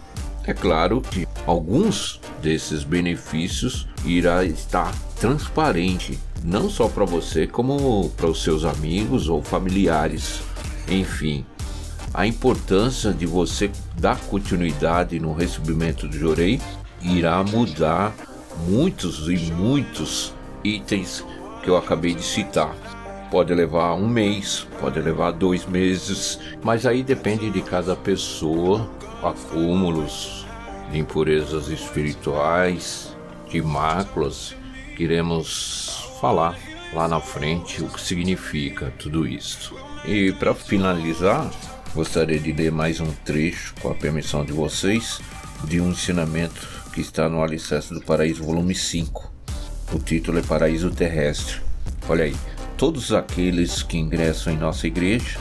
É 0.45 0.53
claro 0.53 1.01
que 1.01 1.27
alguns 1.45 2.19
desses 2.41 2.83
benefícios 2.83 3.87
irá 4.05 4.43
estar 4.43 4.93
transparente, 5.15 6.19
não 6.43 6.69
só 6.69 6.87
para 6.87 7.05
você, 7.05 7.47
como 7.47 8.09
para 8.09 8.27
os 8.27 8.43
seus 8.43 8.65
amigos 8.65 9.29
ou 9.29 9.41
familiares. 9.41 10.41
Enfim, 10.87 11.45
a 12.13 12.27
importância 12.27 13.13
de 13.13 13.25
você 13.25 13.71
dar 13.97 14.19
continuidade 14.21 15.19
no 15.19 15.33
recebimento 15.33 16.07
do 16.07 16.17
jurei 16.17 16.61
irá 17.01 17.41
mudar 17.43 18.13
muitos 18.67 19.29
e 19.29 19.37
muitos 19.51 20.33
itens 20.63 21.25
que 21.63 21.69
eu 21.69 21.77
acabei 21.77 22.13
de 22.13 22.23
citar 22.23 22.75
pode 23.33 23.51
levar 23.51 23.95
um 23.95 24.07
mês, 24.07 24.67
pode 24.79 24.99
levar 24.99 25.31
dois 25.31 25.65
meses, 25.65 26.39
mas 26.61 26.85
aí 26.85 27.01
depende 27.01 27.49
de 27.49 27.63
cada 27.63 27.95
pessoa, 27.95 28.87
acúmulos 29.23 30.45
de 30.91 30.99
impurezas 30.99 31.67
espirituais, 31.67 33.17
de 33.49 33.59
máculas 33.59 34.55
que 34.95 35.05
iremos 35.05 36.11
falar 36.21 36.55
lá 36.93 37.07
na 37.07 37.19
frente 37.19 37.81
o 37.81 37.87
que 37.87 37.99
significa 37.99 38.93
tudo 38.99 39.27
isso. 39.27 39.75
E 40.05 40.31
para 40.33 40.53
finalizar, 40.53 41.49
gostaria 41.95 42.39
de 42.39 42.51
ler 42.51 42.71
mais 42.71 42.99
um 42.99 43.11
trecho, 43.25 43.73
com 43.81 43.89
a 43.89 43.95
permissão 43.95 44.45
de 44.45 44.53
vocês, 44.53 45.19
de 45.63 45.81
um 45.81 45.89
ensinamento 45.89 46.67
que 46.93 47.01
está 47.01 47.27
no 47.27 47.41
Alicerce 47.41 47.95
do 47.95 48.01
Paraíso, 48.01 48.43
volume 48.43 48.75
5. 48.75 49.33
O 49.91 49.97
título 49.97 50.37
é 50.37 50.43
Paraíso 50.43 50.91
Terrestre. 50.91 51.63
Olha 52.07 52.25
aí, 52.25 52.35
todos 52.83 53.13
aqueles 53.13 53.81
que 53.81 53.97
ingressam 53.97 54.51
em 54.51 54.57
nossa 54.57 54.85
igreja 54.87 55.39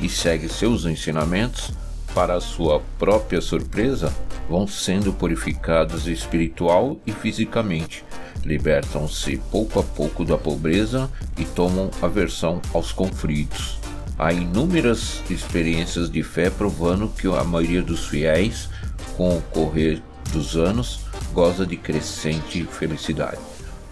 e 0.00 0.08
seguem 0.08 0.48
seus 0.48 0.84
ensinamentos, 0.84 1.72
para 2.14 2.40
sua 2.40 2.80
própria 3.00 3.40
surpresa, 3.40 4.14
vão 4.48 4.64
sendo 4.64 5.12
purificados 5.12 6.06
espiritual 6.06 6.96
e 7.04 7.10
fisicamente, 7.10 8.04
libertam-se 8.44 9.38
pouco 9.50 9.80
a 9.80 9.82
pouco 9.82 10.24
da 10.24 10.38
pobreza 10.38 11.10
e 11.36 11.44
tomam 11.44 11.90
aversão 12.00 12.62
aos 12.72 12.92
conflitos. 12.92 13.76
Há 14.16 14.32
inúmeras 14.32 15.20
experiências 15.28 16.08
de 16.08 16.22
fé 16.22 16.48
provando 16.48 17.08
que 17.08 17.26
a 17.26 17.42
maioria 17.42 17.82
dos 17.82 18.06
fiéis, 18.06 18.68
com 19.16 19.36
o 19.36 19.42
correr 19.50 20.00
dos 20.32 20.56
anos, 20.56 21.00
goza 21.32 21.66
de 21.66 21.76
crescente 21.76 22.62
felicidade. 22.62 23.40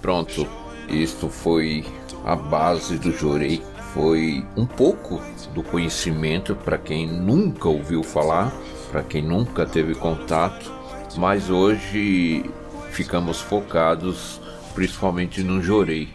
Pronto, 0.01 0.47
isto 0.89 1.29
foi 1.29 1.85
a 2.25 2.37
base 2.37 2.99
do 2.99 3.13
Jorei. 3.13 3.63
Foi 3.95 4.45
um 4.57 4.65
pouco 4.65 5.21
do 5.55 5.63
conhecimento 5.63 6.55
para 6.55 6.79
quem 6.79 7.07
nunca 7.07 7.69
ouviu 7.69 8.03
falar, 8.03 8.53
para 8.91 9.03
quem 9.03 9.23
nunca 9.23 9.67
teve 9.67 9.95
contato, 9.95 10.73
mas 11.17 11.51
hoje 11.51 12.51
ficamos 12.91 13.41
focados 13.41 14.41
principalmente 14.75 15.43
no 15.43 15.63
Jorei, 15.63 16.09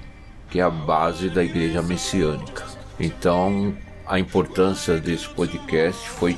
que 0.50 0.60
é 0.60 0.64
a 0.64 0.70
base 0.70 1.30
da 1.30 1.44
igreja 1.44 1.82
messiânica. 1.82 2.66
Então, 3.00 3.76
a 4.06 4.18
importância 4.18 4.98
desse 4.98 5.30
podcast 5.30 6.10
foi, 6.10 6.36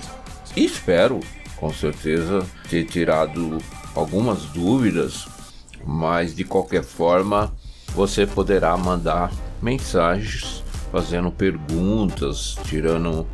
espero, 0.56 1.20
com 1.56 1.72
certeza, 1.72 2.46
ter 2.70 2.86
tirado 2.86 3.60
algumas 3.96 4.44
dúvidas, 4.46 5.28
mas 5.86 6.36
de 6.36 6.44
qualquer 6.44 6.84
forma, 6.84 7.54
você 7.94 8.26
poderá 8.26 8.76
mandar 8.76 9.32
mensagens 9.62 10.64
fazendo 10.92 11.32
perguntas, 11.32 12.58
tirando 12.66 13.28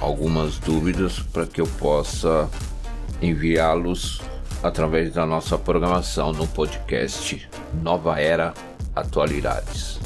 algumas 0.00 0.58
dúvidas 0.58 1.18
para 1.18 1.46
que 1.46 1.60
eu 1.60 1.66
possa 1.78 2.48
enviá-los 3.20 4.20
através 4.62 5.12
da 5.12 5.26
nossa 5.26 5.58
programação 5.58 6.32
no 6.32 6.46
podcast 6.46 7.48
Nova 7.82 8.18
Era 8.18 8.54
Atualidades. 8.94 9.98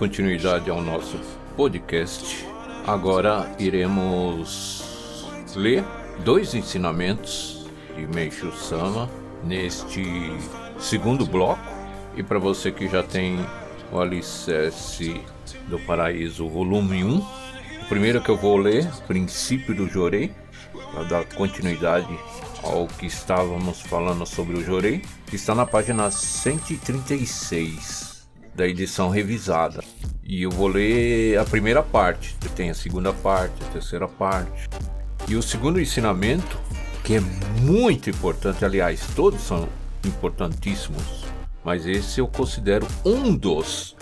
Continuidade 0.00 0.70
ao 0.70 0.80
nosso 0.80 1.20
podcast, 1.54 2.46
agora 2.86 3.54
iremos 3.58 5.26
ler 5.54 5.84
dois 6.24 6.54
ensinamentos 6.54 7.66
de 7.94 8.06
Meishu 8.06 8.50
Sama 8.50 9.10
neste 9.44 10.02
segundo 10.78 11.26
bloco. 11.26 11.60
E 12.16 12.22
para 12.22 12.38
você 12.38 12.72
que 12.72 12.88
já 12.88 13.02
tem 13.02 13.44
o 13.92 14.00
Alicerce 14.00 15.20
do 15.68 15.78
Paraíso, 15.80 16.48
volume 16.48 17.04
1, 17.04 17.18
o 17.18 17.84
primeiro 17.86 18.22
que 18.22 18.30
eu 18.30 18.38
vou 18.38 18.56
ler, 18.56 18.90
Princípio 19.06 19.74
do 19.74 19.86
Jorei, 19.86 20.32
para 20.92 21.02
dar 21.02 21.24
continuidade 21.26 22.18
ao 22.62 22.86
que 22.86 23.04
estávamos 23.04 23.82
falando 23.82 24.24
sobre 24.24 24.56
o 24.56 24.64
Jorei, 24.64 25.02
que 25.26 25.36
está 25.36 25.54
na 25.54 25.66
página 25.66 26.10
136 26.10 28.09
da 28.54 28.66
edição 28.66 29.08
revisada. 29.08 29.82
E 30.22 30.42
eu 30.42 30.50
vou 30.50 30.68
ler 30.68 31.38
a 31.38 31.44
primeira 31.44 31.82
parte, 31.82 32.36
tem 32.54 32.70
a 32.70 32.74
segunda 32.74 33.12
parte, 33.12 33.54
a 33.62 33.72
terceira 33.72 34.06
parte. 34.06 34.68
E 35.28 35.34
o 35.34 35.42
segundo 35.42 35.80
ensinamento, 35.80 36.58
que 37.04 37.14
é 37.14 37.20
muito 37.62 38.10
importante, 38.10 38.64
aliás, 38.64 39.00
todos 39.14 39.40
são 39.40 39.68
importantíssimos, 40.04 41.24
mas 41.64 41.86
esse 41.86 42.20
eu 42.20 42.26
considero 42.26 42.86
um 43.04 43.34
dos, 43.34 43.96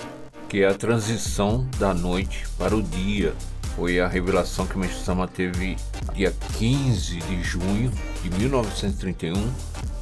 que 0.49 0.63
é 0.63 0.69
a 0.69 0.75
transição 0.75 1.67
da 1.79 1.93
noite 1.93 2.47
para 2.57 2.77
o 2.77 2.83
dia. 2.83 3.35
Foi 3.77 4.01
a 4.01 4.09
revelação 4.09 4.67
que 4.67 4.77
Mestre 4.77 5.15
teve 5.33 5.77
dia 6.15 6.35
15 6.59 7.19
de 7.19 7.43
junho 7.43 7.93
de 8.23 8.31
1931 8.31 9.51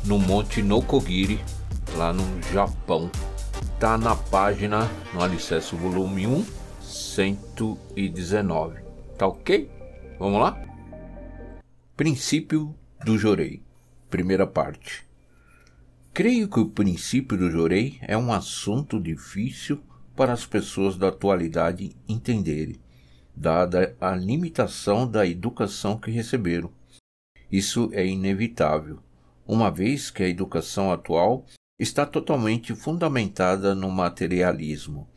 no 0.04 0.18
Monte 0.18 0.62
Nokogiri, 0.62 1.40
lá 1.96 2.12
no 2.12 2.24
Japão 2.52 3.11
tá 3.78 3.98
na 3.98 4.16
página 4.16 4.90
no 5.12 5.22
Alicerce 5.22 5.76
volume 5.76 6.26
1, 6.26 6.46
119. 6.80 8.80
Tá 9.18 9.26
ok? 9.26 9.70
Vamos 10.18 10.40
lá? 10.40 10.58
Princípio 11.96 12.74
do 13.04 13.18
Jorei. 13.18 13.62
Primeira 14.08 14.46
parte. 14.46 15.04
Creio 16.14 16.48
que 16.48 16.58
o 16.58 16.70
princípio 16.70 17.36
do 17.36 17.50
Jorei 17.50 17.98
é 18.00 18.16
um 18.16 18.32
assunto 18.32 18.98
difícil 18.98 19.82
para 20.16 20.32
as 20.32 20.46
pessoas 20.46 20.96
da 20.96 21.08
atualidade 21.08 21.94
entenderem, 22.08 22.80
dada 23.34 23.94
a 24.00 24.16
limitação 24.16 25.06
da 25.06 25.26
educação 25.26 25.98
que 25.98 26.10
receberam. 26.10 26.70
Isso 27.52 27.90
é 27.92 28.06
inevitável, 28.06 28.98
uma 29.46 29.70
vez 29.70 30.10
que 30.10 30.22
a 30.22 30.28
educação 30.28 30.90
atual 30.90 31.44
está 31.78 32.06
totalmente 32.06 32.74
fundamentada 32.74 33.74
no 33.74 33.90
materialismo. 33.90 35.08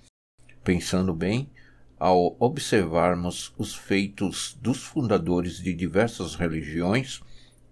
Pensando 0.64 1.14
bem, 1.14 1.50
ao 1.98 2.36
observarmos 2.40 3.54
os 3.58 3.76
feitos 3.76 4.58
dos 4.62 4.84
fundadores 4.84 5.62
de 5.62 5.74
diversas 5.74 6.36
religiões 6.36 7.22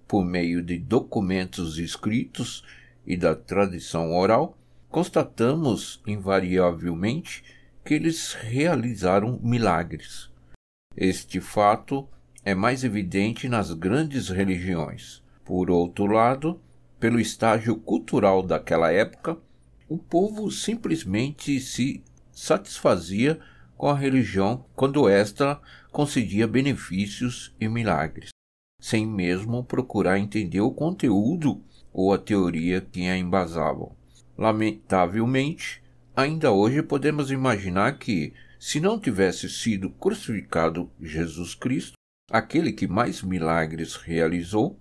por 0.08 0.23
meio 0.23 0.63
de 0.63 0.78
documentos 0.78 1.78
escritos 1.78 2.63
e 3.06 3.17
da 3.17 3.36
tradição 3.36 4.15
oral, 4.15 4.58
constatamos 4.89 6.02
invariavelmente 6.08 7.43
que 7.84 7.93
eles 7.93 8.34
realizaram 8.34 9.39
milagres. 9.43 10.30
Este 10.95 11.39
fato 11.39 12.08
é 12.43 12.56
mais 12.56 12.84
evidente 12.84 13.47
nas 13.50 13.71
grandes 13.73 14.30
religiões. 14.30 15.21
Por 15.43 15.69
outro 15.69 16.06
lado, 16.06 16.60
pelo 17.00 17.20
estágio 17.20 17.76
cultural 17.76 18.42
daquela 18.42 18.92
época, 18.92 19.38
o 19.88 19.98
povo 19.98 20.52
simplesmente 20.52 21.60
se 21.60 22.04
satisfazia 22.32 23.40
com 23.78 23.88
a 23.88 23.96
religião 23.96 24.66
quando 24.76 25.08
esta 25.08 25.62
concedia 25.92 26.48
benefícios 26.48 27.56
e 27.60 27.68
milagres, 27.68 28.30
sem 28.82 29.06
mesmo 29.06 29.64
procurar 29.64 30.18
entender 30.18 30.62
o 30.62 30.72
conteúdo 30.72 31.62
ou 31.94 32.14
a 32.14 32.18
teoria 32.18 32.82
que 32.82 33.08
a 33.08 33.18
embasavam. 33.18 33.96
Lamentavelmente, 34.38 35.82
ainda 36.16 36.52
hoje 36.52 36.84
podemos 36.84 37.32
imaginar 37.32 37.98
que, 37.98 38.34
se 38.60 38.80
não 38.80 39.00
tivesse 39.00 39.50
sido 39.50 39.90
crucificado 39.90 40.92
Jesus 41.00 41.56
Cristo, 41.56 41.94
aquele 42.30 42.72
que 42.72 42.88
mais 42.88 43.22
milagres 43.22 43.96
realizou, 43.96 44.80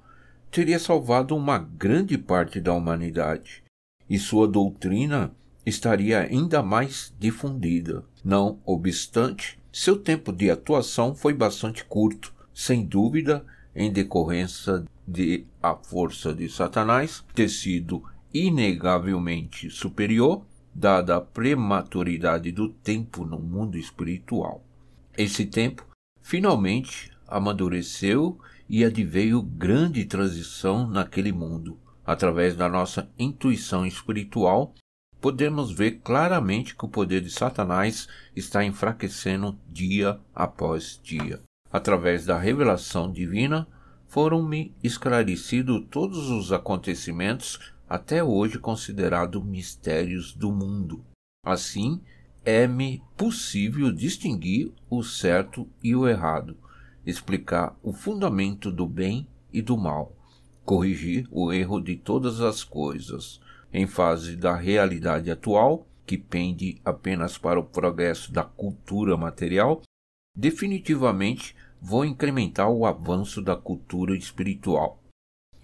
teria 0.50 0.78
salvado 0.78 1.36
uma 1.36 1.58
grande 1.58 2.16
parte 2.16 2.60
da 2.60 2.72
humanidade 2.72 3.62
e 4.08 4.18
sua 4.18 4.46
doutrina 4.46 5.32
estaria 5.64 6.20
ainda 6.20 6.62
mais 6.62 7.12
difundida. 7.18 8.04
Não 8.24 8.58
obstante, 8.64 9.58
seu 9.72 9.98
tempo 9.98 10.32
de 10.32 10.50
atuação 10.50 11.14
foi 11.14 11.34
bastante 11.34 11.84
curto, 11.84 12.32
sem 12.54 12.84
dúvida, 12.84 13.44
em 13.74 13.92
decorrência 13.92 14.84
de 15.06 15.44
a 15.62 15.74
força 15.74 16.32
de 16.32 16.48
Satanás 16.48 17.22
ter 17.34 17.48
sido 17.48 18.02
inegavelmente 18.32 19.68
superior, 19.70 20.44
dada 20.74 21.16
a 21.16 21.20
prematuridade 21.20 22.52
do 22.52 22.68
tempo 22.68 23.24
no 23.24 23.38
mundo 23.38 23.76
espiritual. 23.76 24.64
Esse 25.16 25.46
tempo 25.46 25.86
finalmente 26.20 27.10
amadureceu 27.26 28.38
e 28.68 28.84
adveio 28.84 29.42
grande 29.42 30.04
transição 30.04 30.88
naquele 30.88 31.32
mundo, 31.32 31.78
através 32.04 32.56
da 32.56 32.68
nossa 32.68 33.08
intuição 33.18 33.86
espiritual, 33.86 34.74
podemos 35.20 35.72
ver 35.72 36.00
claramente 36.02 36.74
que 36.74 36.84
o 36.84 36.88
poder 36.88 37.20
de 37.20 37.30
Satanás 37.30 38.08
está 38.34 38.64
enfraquecendo 38.64 39.58
dia 39.68 40.18
após 40.34 41.00
dia. 41.02 41.40
Através 41.70 42.24
da 42.24 42.38
revelação 42.38 43.10
divina, 43.10 43.66
foram-me 44.06 44.74
esclarecidos 44.82 45.84
todos 45.90 46.30
os 46.30 46.52
acontecimentos 46.52 47.72
até 47.88 48.22
hoje 48.22 48.58
considerados 48.58 49.44
mistérios 49.44 50.32
do 50.32 50.52
mundo. 50.52 51.04
Assim, 51.44 52.00
é-me 52.44 53.02
possível 53.16 53.92
distinguir 53.92 54.72
o 54.88 55.02
certo 55.02 55.68
e 55.82 55.94
o 55.94 56.08
errado, 56.08 56.56
explicar 57.06 57.78
o 57.82 57.92
fundamento 57.92 58.70
do 58.70 58.86
bem 58.86 59.28
e 59.52 59.62
do 59.62 59.76
mal, 59.78 60.12
corrigir 60.64 61.28
o 61.30 61.52
erro 61.52 61.80
de 61.80 61.96
todas 61.96 62.40
as 62.40 62.64
coisas, 62.64 63.40
em 63.72 63.86
fase 63.86 64.36
da 64.36 64.56
realidade 64.56 65.30
atual, 65.30 65.86
que 66.04 66.18
pende 66.18 66.80
apenas 66.84 67.38
para 67.38 67.58
o 67.58 67.64
progresso 67.64 68.32
da 68.32 68.42
cultura 68.42 69.16
material, 69.16 69.82
definitivamente 70.34 71.54
vou 71.80 72.04
incrementar 72.04 72.70
o 72.70 72.84
avanço 72.84 73.40
da 73.40 73.56
cultura 73.56 74.16
espiritual. 74.16 75.02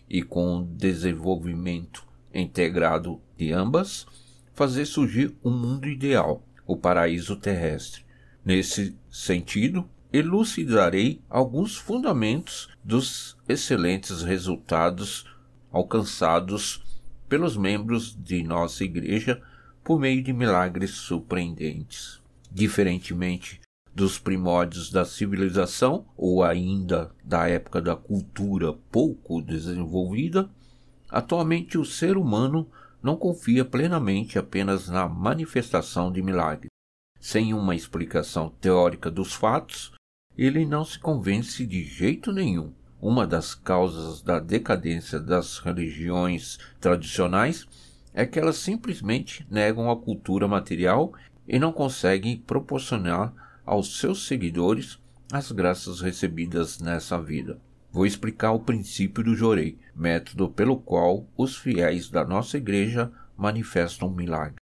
E 0.08 0.22
com 0.22 0.58
o 0.58 0.64
desenvolvimento 0.64 2.06
integrado 2.34 3.20
de 3.36 3.52
ambas, 3.52 4.06
fazer 4.54 4.84
surgir 4.84 5.34
um 5.44 5.50
mundo 5.50 5.88
ideal, 5.88 6.42
o 6.66 6.76
paraíso 6.76 7.36
terrestre. 7.36 8.04
Nesse 8.44 8.96
sentido, 9.10 9.88
elucidarei 10.12 11.20
alguns 11.30 11.76
fundamentos 11.76 12.68
dos 12.84 13.36
excelentes 13.48 14.22
resultados 14.22 15.26
alcançados 15.70 16.82
pelos 17.28 17.56
membros 17.56 18.14
de 18.14 18.42
nossa 18.42 18.84
igreja 18.84 19.40
por 19.82 19.98
meio 19.98 20.22
de 20.22 20.32
milagres 20.32 20.90
surpreendentes. 20.90 22.20
Diferentemente 22.50 23.60
dos 23.94 24.18
primórdios 24.18 24.90
da 24.90 25.04
civilização 25.04 26.06
ou 26.16 26.42
ainda 26.42 27.10
da 27.24 27.48
época 27.48 27.80
da 27.80 27.96
cultura 27.96 28.72
pouco 28.90 29.40
desenvolvida, 29.40 30.50
atualmente 31.10 31.78
o 31.78 31.84
ser 31.84 32.16
humano 32.16 32.68
não 33.02 33.16
confia 33.16 33.64
plenamente 33.64 34.38
apenas 34.38 34.88
na 34.88 35.08
manifestação 35.08 36.12
de 36.12 36.22
milagres. 36.22 36.70
Sem 37.20 37.54
uma 37.54 37.74
explicação 37.74 38.50
teórica 38.60 39.10
dos 39.10 39.32
fatos, 39.32 39.91
ele 40.36 40.64
não 40.64 40.84
se 40.84 40.98
convence 40.98 41.66
de 41.66 41.84
jeito 41.84 42.32
nenhum. 42.32 42.72
Uma 43.00 43.26
das 43.26 43.54
causas 43.54 44.22
da 44.22 44.38
decadência 44.38 45.18
das 45.18 45.58
religiões 45.58 46.58
tradicionais 46.80 47.66
é 48.14 48.24
que 48.24 48.38
elas 48.38 48.56
simplesmente 48.56 49.46
negam 49.50 49.90
a 49.90 49.96
cultura 49.96 50.46
material 50.46 51.12
e 51.46 51.58
não 51.58 51.72
conseguem 51.72 52.36
proporcionar 52.36 53.32
aos 53.64 53.98
seus 53.98 54.26
seguidores 54.26 54.98
as 55.32 55.50
graças 55.50 56.00
recebidas 56.00 56.78
nessa 56.78 57.20
vida. 57.20 57.60
Vou 57.90 58.06
explicar 58.06 58.52
o 58.52 58.60
princípio 58.60 59.24
do 59.24 59.34
jorei, 59.34 59.78
método 59.94 60.48
pelo 60.48 60.76
qual 60.76 61.26
os 61.36 61.56
fiéis 61.56 62.08
da 62.08 62.24
nossa 62.24 62.56
igreja 62.56 63.12
manifestam 63.36 64.08
um 64.08 64.14
milagre. 64.14 64.56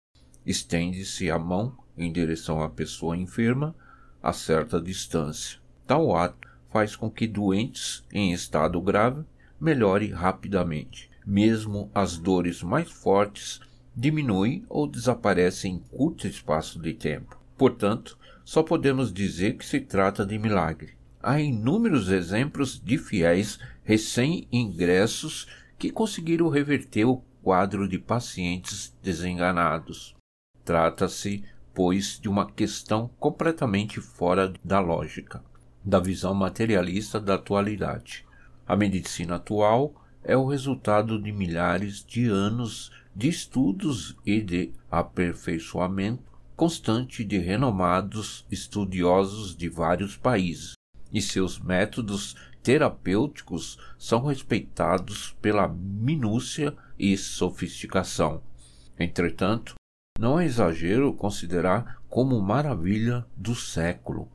Estende-se 0.46 1.30
a 1.30 1.38
mão 1.38 1.76
em 1.96 2.12
direção 2.12 2.62
à 2.62 2.68
pessoa 2.68 3.16
enferma 3.16 3.74
a 4.22 4.32
certa 4.32 4.80
distância. 4.80 5.58
Tal 5.86 6.14
ato 6.14 6.48
faz 6.70 6.94
com 6.94 7.10
que 7.10 7.26
doentes 7.26 8.04
em 8.12 8.32
estado 8.32 8.80
grave 8.80 9.24
melhore 9.60 10.10
rapidamente. 10.10 11.10
Mesmo 11.26 11.90
as 11.94 12.16
dores 12.16 12.62
mais 12.62 12.90
fortes 12.90 13.60
diminuem 13.94 14.64
ou 14.68 14.86
desaparecem 14.86 15.74
em 15.74 15.78
curto 15.78 16.26
espaço 16.26 16.80
de 16.80 16.94
tempo. 16.94 17.38
Portanto, 17.56 18.18
só 18.44 18.62
podemos 18.62 19.12
dizer 19.12 19.56
que 19.56 19.66
se 19.66 19.80
trata 19.80 20.24
de 20.24 20.38
milagre. 20.38 20.96
Há 21.20 21.40
inúmeros 21.40 22.08
exemplos 22.10 22.80
de 22.80 22.96
fiéis 22.96 23.58
recém-ingressos 23.82 25.48
que 25.76 25.90
conseguiram 25.90 26.48
reverter 26.48 27.04
o 27.04 27.22
quadro 27.42 27.88
de 27.88 27.98
pacientes 27.98 28.96
desenganados. 29.02 30.14
Trata-se, 30.64 31.44
pois, 31.78 32.18
de 32.20 32.28
uma 32.28 32.44
questão 32.44 33.08
completamente 33.20 34.00
fora 34.00 34.52
da 34.64 34.80
lógica, 34.80 35.44
da 35.84 36.00
visão 36.00 36.34
materialista 36.34 37.20
da 37.20 37.36
atualidade. 37.36 38.26
A 38.66 38.74
medicina 38.74 39.36
atual 39.36 39.94
é 40.24 40.36
o 40.36 40.44
resultado 40.44 41.22
de 41.22 41.30
milhares 41.30 42.04
de 42.04 42.26
anos 42.26 42.90
de 43.14 43.28
estudos 43.28 44.16
e 44.26 44.40
de 44.40 44.72
aperfeiçoamento 44.90 46.24
constante 46.56 47.22
de 47.22 47.38
renomados 47.38 48.44
estudiosos 48.50 49.54
de 49.54 49.68
vários 49.68 50.16
países, 50.16 50.72
e 51.12 51.22
seus 51.22 51.60
métodos 51.60 52.34
terapêuticos 52.60 53.78
são 53.96 54.24
respeitados 54.24 55.36
pela 55.40 55.68
minúcia 55.68 56.76
e 56.98 57.16
sofisticação. 57.16 58.42
Entretanto, 58.98 59.77
não 60.18 60.40
é 60.40 60.44
exagero 60.44 61.12
considerar 61.14 62.02
como 62.08 62.40
maravilha 62.42 63.24
do 63.36 63.54
século 63.54 64.28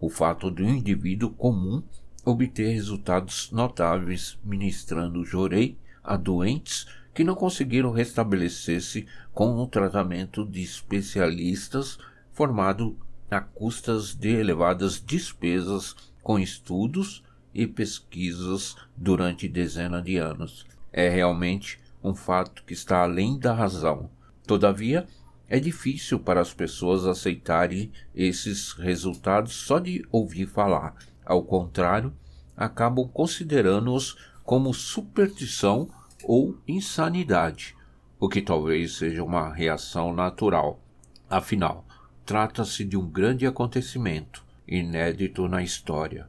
o 0.00 0.10
fato 0.10 0.50
de 0.50 0.62
um 0.64 0.74
indivíduo 0.74 1.30
comum 1.30 1.82
obter 2.24 2.72
resultados 2.72 3.50
notáveis 3.52 4.36
ministrando 4.42 5.24
jorei 5.24 5.78
a 6.02 6.16
doentes 6.16 6.86
que 7.14 7.22
não 7.22 7.34
conseguiram 7.34 7.92
restabelecer-se 7.92 9.06
com 9.32 9.56
o 9.56 9.66
tratamento 9.66 10.44
de 10.44 10.62
especialistas 10.62 11.98
formado 12.32 12.96
a 13.30 13.40
custas 13.40 14.14
de 14.14 14.30
elevadas 14.30 15.00
despesas 15.00 15.94
com 16.22 16.38
estudos 16.38 17.22
e 17.54 17.66
pesquisas 17.66 18.74
durante 18.96 19.48
dezenas 19.48 20.02
de 20.02 20.16
anos. 20.16 20.66
É 20.92 21.08
realmente 21.08 21.78
um 22.02 22.14
fato 22.14 22.64
que 22.64 22.72
está 22.72 23.02
além 23.02 23.38
da 23.38 23.52
razão. 23.52 24.10
Todavia, 24.46 25.06
é 25.50 25.58
difícil 25.58 26.20
para 26.20 26.40
as 26.40 26.54
pessoas 26.54 27.04
aceitarem 27.04 27.90
esses 28.14 28.72
resultados 28.72 29.52
só 29.52 29.80
de 29.80 30.06
ouvir 30.12 30.46
falar. 30.46 30.94
Ao 31.26 31.42
contrário, 31.42 32.14
acabam 32.56 33.08
considerando-os 33.08 34.16
como 34.44 34.72
superstição 34.72 35.90
ou 36.22 36.56
insanidade, 36.68 37.76
o 38.18 38.28
que 38.28 38.40
talvez 38.40 38.96
seja 38.96 39.24
uma 39.24 39.52
reação 39.52 40.14
natural. 40.14 40.80
Afinal, 41.28 41.84
trata-se 42.24 42.84
de 42.84 42.96
um 42.96 43.08
grande 43.08 43.44
acontecimento, 43.44 44.44
inédito 44.68 45.48
na 45.48 45.64
história. 45.64 46.28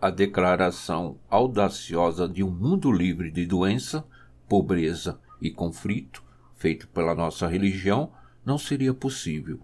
A 0.00 0.10
declaração 0.10 1.18
audaciosa 1.30 2.28
de 2.28 2.42
um 2.42 2.50
mundo 2.50 2.90
livre 2.90 3.30
de 3.30 3.46
doença, 3.46 4.04
pobreza 4.48 5.20
e 5.40 5.52
conflito, 5.52 6.22
feito 6.56 6.88
pela 6.88 7.14
nossa 7.14 7.46
religião, 7.46 8.10
não 8.46 8.56
seria 8.56 8.94
possível, 8.94 9.60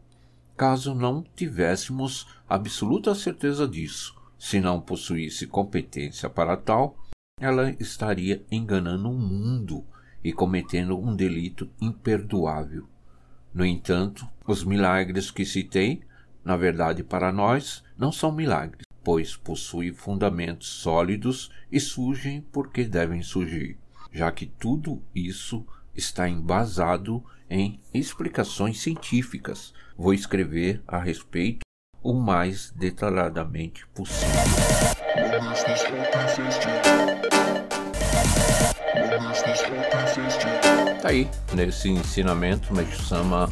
caso 0.56 0.92
não 0.92 1.24
tivéssemos 1.36 2.26
absoluta 2.48 3.14
certeza 3.14 3.66
disso. 3.66 4.20
Se 4.36 4.60
não 4.60 4.80
possuísse 4.80 5.46
competência 5.46 6.28
para 6.28 6.56
tal, 6.56 6.96
ela 7.40 7.70
estaria 7.78 8.44
enganando 8.50 9.08
o 9.08 9.14
mundo 9.14 9.84
e 10.22 10.32
cometendo 10.32 10.98
um 10.98 11.14
delito 11.14 11.70
imperdoável. 11.80 12.88
No 13.54 13.64
entanto, 13.64 14.26
os 14.46 14.64
milagres 14.64 15.30
que 15.30 15.44
citei, 15.44 16.02
na 16.44 16.56
verdade 16.56 17.04
para 17.04 17.30
nós, 17.30 17.84
não 17.96 18.10
são 18.10 18.32
milagres, 18.32 18.84
pois 19.04 19.36
possuem 19.36 19.92
fundamentos 19.92 20.68
sólidos 20.68 21.50
e 21.70 21.78
surgem 21.78 22.40
porque 22.52 22.84
devem 22.84 23.22
surgir, 23.22 23.78
já 24.12 24.32
que 24.32 24.46
tudo 24.46 25.00
isso 25.14 25.64
está 25.94 26.28
embasado 26.28 27.22
em 27.52 27.78
explicações 27.92 28.80
científicas. 28.80 29.74
Vou 29.94 30.14
escrever 30.14 30.82
a 30.88 30.98
respeito 30.98 31.60
o 32.02 32.14
mais 32.14 32.72
detalhadamente 32.74 33.86
possível. 33.88 34.40
Tá 41.02 41.08
aí, 41.10 41.28
nesse 41.52 41.90
ensinamento, 41.90 42.74
Mestre-sama 42.74 43.50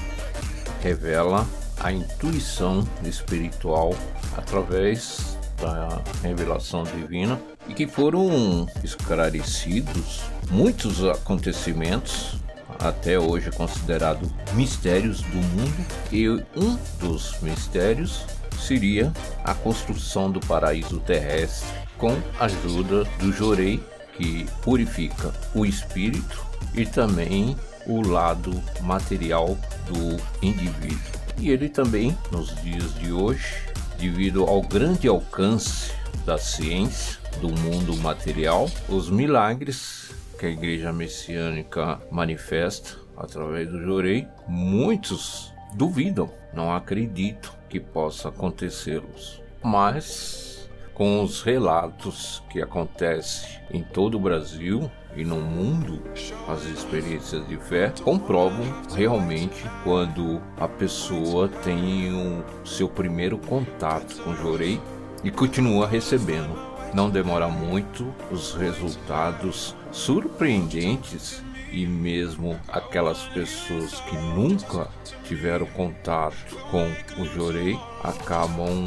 revela 0.80 1.46
a 1.78 1.92
intuição 1.92 2.88
espiritual 3.04 3.94
através 4.34 5.38
da 5.60 6.00
revelação 6.22 6.84
divina 6.84 7.38
e 7.68 7.74
que 7.74 7.86
foram 7.86 8.66
esclarecidos 8.82 10.22
muitos 10.50 11.04
acontecimentos 11.04 12.40
até 12.80 13.18
hoje 13.18 13.50
considerados 13.50 14.30
mistérios 14.54 15.20
do 15.22 15.36
mundo 15.36 15.86
e 16.10 16.28
um 16.28 16.78
dos 16.98 17.38
mistérios 17.40 18.24
seria 18.58 19.12
a 19.44 19.54
construção 19.54 20.30
do 20.30 20.40
paraíso 20.40 20.98
terrestre 21.00 21.68
com 21.98 22.16
a 22.38 22.44
ajuda 22.46 23.04
do 23.18 23.32
Jorei, 23.32 23.82
que 24.16 24.46
purifica 24.62 25.32
o 25.54 25.66
espírito 25.66 26.44
e 26.74 26.86
também 26.86 27.56
o 27.86 28.06
lado 28.06 28.62
material 28.80 29.56
do 29.86 30.16
indivíduo. 30.42 31.20
E 31.38 31.50
ele 31.50 31.68
também, 31.68 32.16
nos 32.30 32.54
dias 32.62 32.94
de 32.94 33.12
hoje, 33.12 33.56
devido 33.98 34.44
ao 34.44 34.62
grande 34.62 35.08
alcance 35.08 35.92
da 36.24 36.38
ciência, 36.38 37.18
do 37.40 37.48
mundo 37.48 37.96
material, 37.96 38.68
os 38.88 39.08
milagres 39.08 39.99
que 40.40 40.46
a 40.46 40.50
igreja 40.50 40.90
messiânica 40.90 42.00
manifesta 42.10 42.96
através 43.14 43.68
do 43.68 43.84
Jorei, 43.84 44.26
muitos 44.48 45.52
duvidam, 45.74 46.30
não 46.54 46.74
acreditam 46.74 47.52
que 47.68 47.78
possa 47.78 48.30
acontecê-los. 48.30 49.42
Mas 49.62 50.66
com 50.94 51.22
os 51.22 51.42
relatos 51.42 52.42
que 52.48 52.62
acontecem 52.62 53.60
em 53.70 53.82
todo 53.82 54.14
o 54.16 54.20
Brasil 54.20 54.90
e 55.14 55.26
no 55.26 55.36
mundo, 55.36 56.02
as 56.48 56.64
experiências 56.64 57.46
de 57.46 57.58
fé 57.58 57.92
comprovam 58.02 58.64
realmente 58.94 59.62
quando 59.84 60.40
a 60.56 60.66
pessoa 60.66 61.48
tem 61.48 62.14
o 62.14 62.42
seu 62.66 62.88
primeiro 62.88 63.36
contato 63.36 64.22
com 64.22 64.30
o 64.30 64.36
Jorei 64.36 64.80
e 65.22 65.30
continua 65.30 65.86
recebendo 65.86 66.69
não 66.94 67.10
demora 67.10 67.48
muito, 67.48 68.12
os 68.30 68.54
resultados 68.54 69.74
surpreendentes 69.92 71.42
e 71.72 71.86
mesmo 71.86 72.58
aquelas 72.68 73.22
pessoas 73.28 74.00
que 74.00 74.16
nunca 74.16 74.88
tiveram 75.24 75.66
contato 75.66 76.56
com 76.70 76.84
o 77.20 77.24
Jorei 77.26 77.78
acabam 78.02 78.84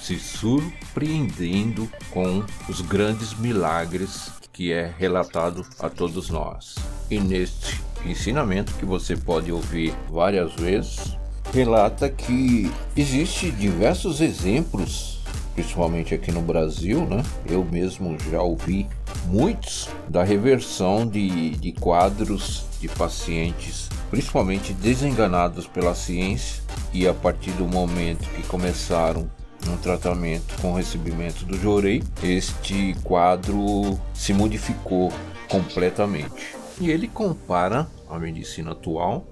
se 0.00 0.18
surpreendendo 0.18 1.88
com 2.10 2.44
os 2.68 2.80
grandes 2.80 3.38
milagres 3.38 4.32
que 4.52 4.72
é 4.72 4.92
relatado 4.98 5.64
a 5.78 5.88
todos 5.88 6.30
nós. 6.30 6.74
E 7.08 7.20
neste 7.20 7.80
ensinamento 8.04 8.74
que 8.74 8.84
você 8.84 9.16
pode 9.16 9.52
ouvir 9.52 9.94
várias 10.10 10.52
vezes, 10.54 11.16
relata 11.52 12.08
que 12.08 12.70
existe 12.96 13.50
diversos 13.52 14.20
exemplos 14.20 15.17
principalmente 15.58 16.14
aqui 16.14 16.30
no 16.30 16.40
Brasil, 16.40 17.04
né? 17.04 17.20
Eu 17.44 17.64
mesmo 17.64 18.16
já 18.30 18.40
ouvi 18.40 18.86
muitos 19.26 19.88
da 20.08 20.22
reversão 20.22 21.04
de, 21.04 21.50
de 21.56 21.72
quadros 21.72 22.64
de 22.80 22.86
pacientes, 22.86 23.88
principalmente 24.08 24.72
desenganados 24.72 25.66
pela 25.66 25.96
ciência, 25.96 26.62
e 26.92 27.08
a 27.08 27.12
partir 27.12 27.50
do 27.52 27.66
momento 27.66 28.28
que 28.36 28.42
começaram 28.44 29.28
um 29.68 29.76
tratamento 29.76 30.54
com 30.62 30.74
recebimento 30.74 31.44
do 31.44 31.58
Jorei, 31.58 32.04
este 32.22 32.94
quadro 33.02 33.98
se 34.14 34.32
modificou 34.32 35.12
completamente. 35.48 36.54
E 36.80 36.88
ele 36.88 37.08
compara 37.08 37.88
a 38.08 38.16
medicina 38.16 38.70
atual, 38.70 39.26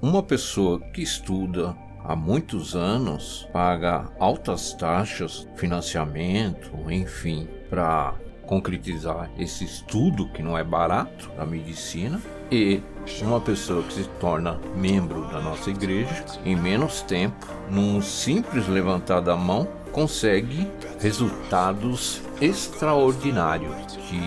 uma 0.00 0.22
pessoa 0.22 0.78
que 0.94 1.02
estuda 1.02 1.76
há 2.04 2.16
muitos 2.16 2.74
anos 2.74 3.48
paga 3.52 4.10
altas 4.18 4.72
taxas, 4.74 5.46
financiamento, 5.56 6.70
enfim, 6.90 7.48
para 7.70 8.14
concretizar 8.46 9.30
esse 9.38 9.64
estudo 9.64 10.28
que 10.28 10.42
não 10.42 10.58
é 10.58 10.64
barato 10.64 11.30
da 11.36 11.46
medicina 11.46 12.20
e 12.50 12.82
uma 13.22 13.40
pessoa 13.40 13.82
que 13.82 13.94
se 13.94 14.04
torna 14.20 14.60
membro 14.76 15.26
da 15.28 15.40
nossa 15.40 15.70
igreja 15.70 16.24
em 16.44 16.54
menos 16.54 17.00
tempo, 17.02 17.46
num 17.70 18.02
simples 18.02 18.68
levantar 18.68 19.20
da 19.20 19.36
mão, 19.36 19.66
consegue 19.90 20.68
resultados 21.00 22.22
extraordinários 22.40 23.74
de 24.08 24.20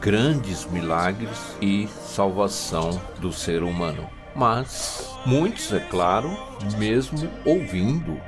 grandes 0.00 0.66
milagres 0.66 1.56
e 1.60 1.86
salvação 1.86 3.00
do 3.20 3.32
ser 3.32 3.62
humano. 3.62 4.21
Mas 4.34 5.10
muitos, 5.26 5.72
é 5.72 5.80
claro, 5.80 6.30
mesmo 6.78 7.28
ouvindo 7.44 8.20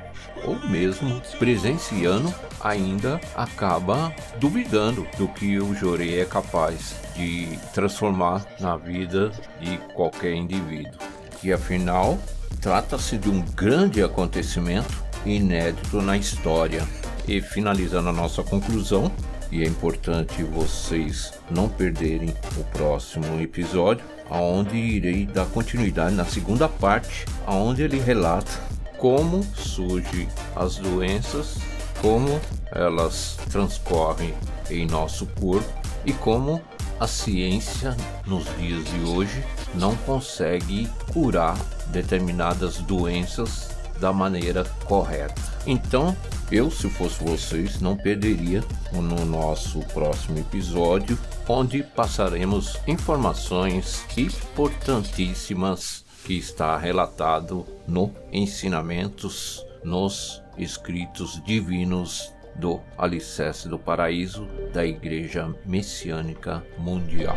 ou 0.43 0.59
mesmo 0.69 1.21
presenciando, 1.39 2.33
ainda 2.61 3.19
acaba 3.35 4.13
duvidando 4.39 5.07
do 5.17 5.27
que 5.27 5.59
o 5.59 5.73
Jorei 5.73 6.19
é 6.19 6.25
capaz 6.25 6.95
de 7.15 7.57
transformar 7.73 8.45
na 8.59 8.77
vida 8.77 9.31
de 9.59 9.77
qualquer 9.93 10.33
indivíduo. 10.33 10.99
E 11.43 11.51
afinal, 11.51 12.19
trata-se 12.61 13.17
de 13.17 13.29
um 13.29 13.41
grande 13.41 14.03
acontecimento 14.03 15.03
inédito 15.25 16.01
na 16.01 16.17
história. 16.17 16.83
E 17.27 17.41
finalizando 17.41 18.09
a 18.09 18.13
nossa 18.13 18.43
conclusão, 18.43 19.11
e 19.51 19.63
é 19.63 19.65
importante 19.67 20.43
vocês 20.43 21.33
não 21.49 21.67
perderem 21.67 22.35
o 22.57 22.63
próximo 22.65 23.39
episódio, 23.41 24.05
aonde 24.29 24.75
irei 24.77 25.25
dar 25.25 25.45
continuidade 25.47 26.15
na 26.15 26.25
segunda 26.25 26.67
parte, 26.67 27.25
aonde 27.45 27.83
ele 27.83 27.99
relata 27.99 28.51
como 28.97 29.43
surgem 29.55 30.27
as 30.55 30.77
doenças, 30.77 31.57
como 32.01 32.39
elas 32.71 33.37
transcorrem 33.51 34.33
em 34.69 34.85
nosso 34.85 35.25
corpo 35.39 35.69
e 36.05 36.13
como 36.13 36.61
a 36.99 37.07
ciência 37.07 37.95
nos 38.25 38.45
dias 38.57 38.83
de 38.85 39.09
hoje 39.09 39.43
não 39.73 39.95
consegue 39.97 40.87
curar 41.11 41.57
determinadas 41.87 42.77
doenças 42.77 43.69
da 43.99 44.13
maneira 44.13 44.63
correta. 44.85 45.41
Então, 45.65 46.15
eu, 46.51 46.69
se 46.69 46.89
fosse 46.89 47.23
vocês, 47.23 47.81
não 47.81 47.97
perderia 47.97 48.63
no 48.93 49.25
nosso 49.25 49.79
próximo 49.93 50.37
episódio, 50.39 51.17
onde 51.47 51.83
passaremos 51.83 52.79
informações 52.87 54.05
importantíssimas 54.17 56.03
que 56.23 56.33
está 56.37 56.75
relatado 56.77 57.65
no 57.87 58.11
Ensinamentos 58.31 59.65
nos 59.83 60.41
Escritos 60.57 61.41
Divinos 61.43 62.33
do 62.55 62.79
Alicerce 62.97 63.67
do 63.69 63.77
Paraíso 63.77 64.47
da 64.73 64.85
Igreja 64.85 65.53
Messiânica 65.65 66.65
Mundial. 66.79 67.35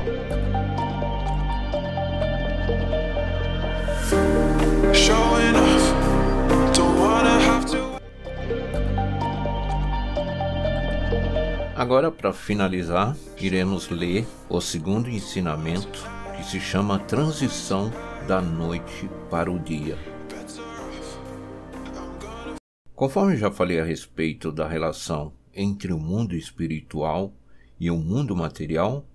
Agora, 11.78 12.10
para 12.10 12.32
finalizar, 12.32 13.16
iremos 13.40 13.88
ler 13.88 14.26
o 14.48 14.60
segundo 14.60 15.08
ensinamento 15.08 16.04
que 16.36 16.42
se 16.42 16.58
chama 16.58 16.98
Transição 16.98 17.92
da 18.26 18.42
Noite 18.42 19.08
para 19.30 19.48
o 19.48 19.60
Dia. 19.60 19.96
Conforme 22.96 23.36
já 23.36 23.48
falei 23.52 23.78
a 23.78 23.84
respeito 23.84 24.50
da 24.50 24.66
relação 24.66 25.32
entre 25.54 25.92
o 25.92 26.00
mundo 26.00 26.34
espiritual 26.34 27.32
e 27.78 27.92
o 27.92 27.96
mundo 27.96 28.34
material, 28.34 29.06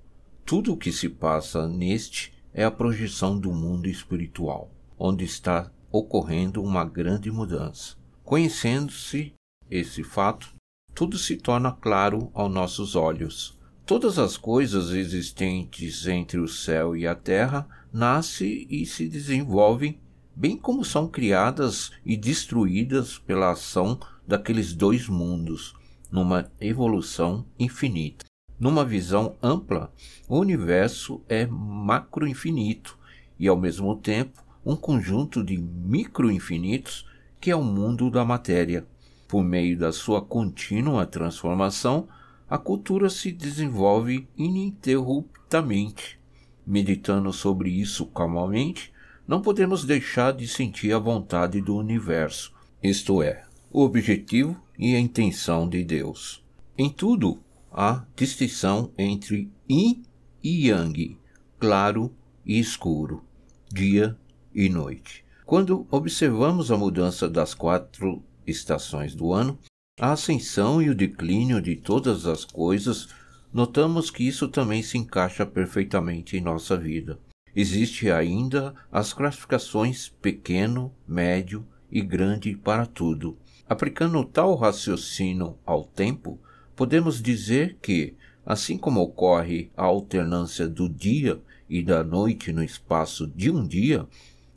tudo 0.46 0.72
o 0.72 0.78
que 0.78 0.94
se 0.94 1.10
passa 1.10 1.68
neste 1.68 2.32
é 2.54 2.64
a 2.64 2.72
projeção 2.72 3.38
do 3.38 3.52
mundo 3.52 3.90
espiritual, 3.90 4.72
onde 4.98 5.26
está 5.26 5.70
ocorrendo 5.92 6.64
uma 6.64 6.86
grande 6.86 7.30
mudança. 7.30 7.98
Conhecendo-se 8.24 9.34
esse 9.70 10.02
fato, 10.02 10.53
tudo 10.94 11.18
se 11.18 11.36
torna 11.36 11.72
claro 11.72 12.30
aos 12.34 12.52
nossos 12.52 12.96
olhos. 12.96 13.58
Todas 13.86 14.18
as 14.18 14.38
coisas 14.38 14.92
existentes 14.92 16.08
entre 16.08 16.40
o 16.40 16.48
céu 16.48 16.96
e 16.96 17.06
a 17.06 17.16
terra 17.16 17.68
nascem 17.92 18.66
e 18.70 18.86
se 18.86 19.08
desenvolvem, 19.08 20.00
bem 20.36 20.56
como 20.56 20.86
são 20.86 21.08
criadas 21.08 21.92
e 22.06 22.16
destruídas 22.16 23.18
pela 23.18 23.52
ação 23.52 24.00
daqueles 24.26 24.74
dois 24.74 25.10
mundos, 25.10 25.76
numa 26.12 26.50
evolução 26.62 27.46
infinita. 27.60 28.26
Numa 28.60 28.86
visão 28.86 29.36
ampla, 29.44 29.92
o 30.30 30.40
universo 30.40 31.22
é 31.28 31.46
macroinfinito 31.46 32.98
e, 33.38 33.48
ao 33.48 33.58
mesmo 33.58 33.96
tempo, 33.96 34.42
um 34.66 34.76
conjunto 34.76 35.44
de 35.44 35.58
microinfinitos 35.58 37.06
que 37.42 37.52
é 37.52 37.56
o 37.56 37.64
mundo 37.64 38.10
da 38.10 38.24
matéria. 38.24 38.88
Por 39.34 39.44
meio 39.44 39.76
da 39.76 39.92
sua 39.92 40.22
contínua 40.22 41.08
transformação, 41.08 42.08
a 42.48 42.56
cultura 42.56 43.10
se 43.10 43.32
desenvolve 43.32 44.30
ininterruptamente. 44.38 46.20
Meditando 46.64 47.34
sobre 47.34 47.72
isso 47.72 48.06
calmamente, 48.06 48.94
não 49.28 49.42
podemos 49.42 49.86
deixar 49.86 50.34
de 50.34 50.48
sentir 50.48 50.94
a 50.94 51.00
vontade 51.00 51.60
do 51.62 51.76
universo, 51.76 52.54
isto 52.84 53.24
é, 53.24 53.44
o 53.72 53.82
objetivo 53.82 54.56
e 54.78 54.96
a 54.96 55.00
intenção 55.00 55.68
de 55.68 55.84
Deus. 55.84 56.46
Em 56.78 56.92
tudo 56.92 57.40
há 57.72 58.06
distinção 58.16 58.92
entre 58.96 59.52
yin 59.68 60.04
e 60.44 60.68
yang, 60.68 61.18
claro 61.60 62.14
e 62.46 62.60
escuro, 62.60 63.24
dia 63.68 64.16
e 64.54 64.70
noite. 64.70 65.26
Quando 65.44 65.88
observamos 65.90 66.72
a 66.72 66.78
mudança 66.78 67.28
das 67.28 67.56
quatro 67.56 68.22
estações 68.46 69.16
do 69.16 69.34
ano, 69.34 69.58
a 70.00 70.12
ascensão 70.12 70.82
e 70.82 70.90
o 70.90 70.96
declínio 70.96 71.62
de 71.62 71.76
todas 71.76 72.26
as 72.26 72.44
coisas, 72.44 73.10
notamos 73.54 74.10
que 74.10 74.28
isso 74.28 74.48
também 74.48 74.82
se 74.82 74.98
encaixa 74.98 75.46
perfeitamente 75.46 76.36
em 76.36 76.42
nossa 76.42 76.76
vida. 76.76 77.20
Existe 77.56 78.10
ainda 78.10 78.74
as 78.92 79.14
classificações 79.14 80.10
pequeno, 80.10 80.92
médio 81.08 81.66
e 81.92 82.02
grande 82.02 82.56
para 82.56 82.88
tudo. 82.88 83.38
Aplicando 83.70 84.26
tal 84.26 84.56
raciocínio 84.56 85.58
ao 85.64 85.84
tempo, 85.84 86.40
podemos 86.76 87.22
dizer 87.22 87.78
que, 87.80 88.16
assim 88.44 88.78
como 88.78 89.02
ocorre 89.02 89.72
a 89.78 89.84
alternância 89.84 90.68
do 90.68 90.90
dia 90.90 91.40
e 91.70 91.84
da 91.84 92.04
noite 92.04 92.52
no 92.52 92.64
espaço 92.64 93.28
de 93.28 93.52
um 93.52 93.66
dia, 93.66 94.08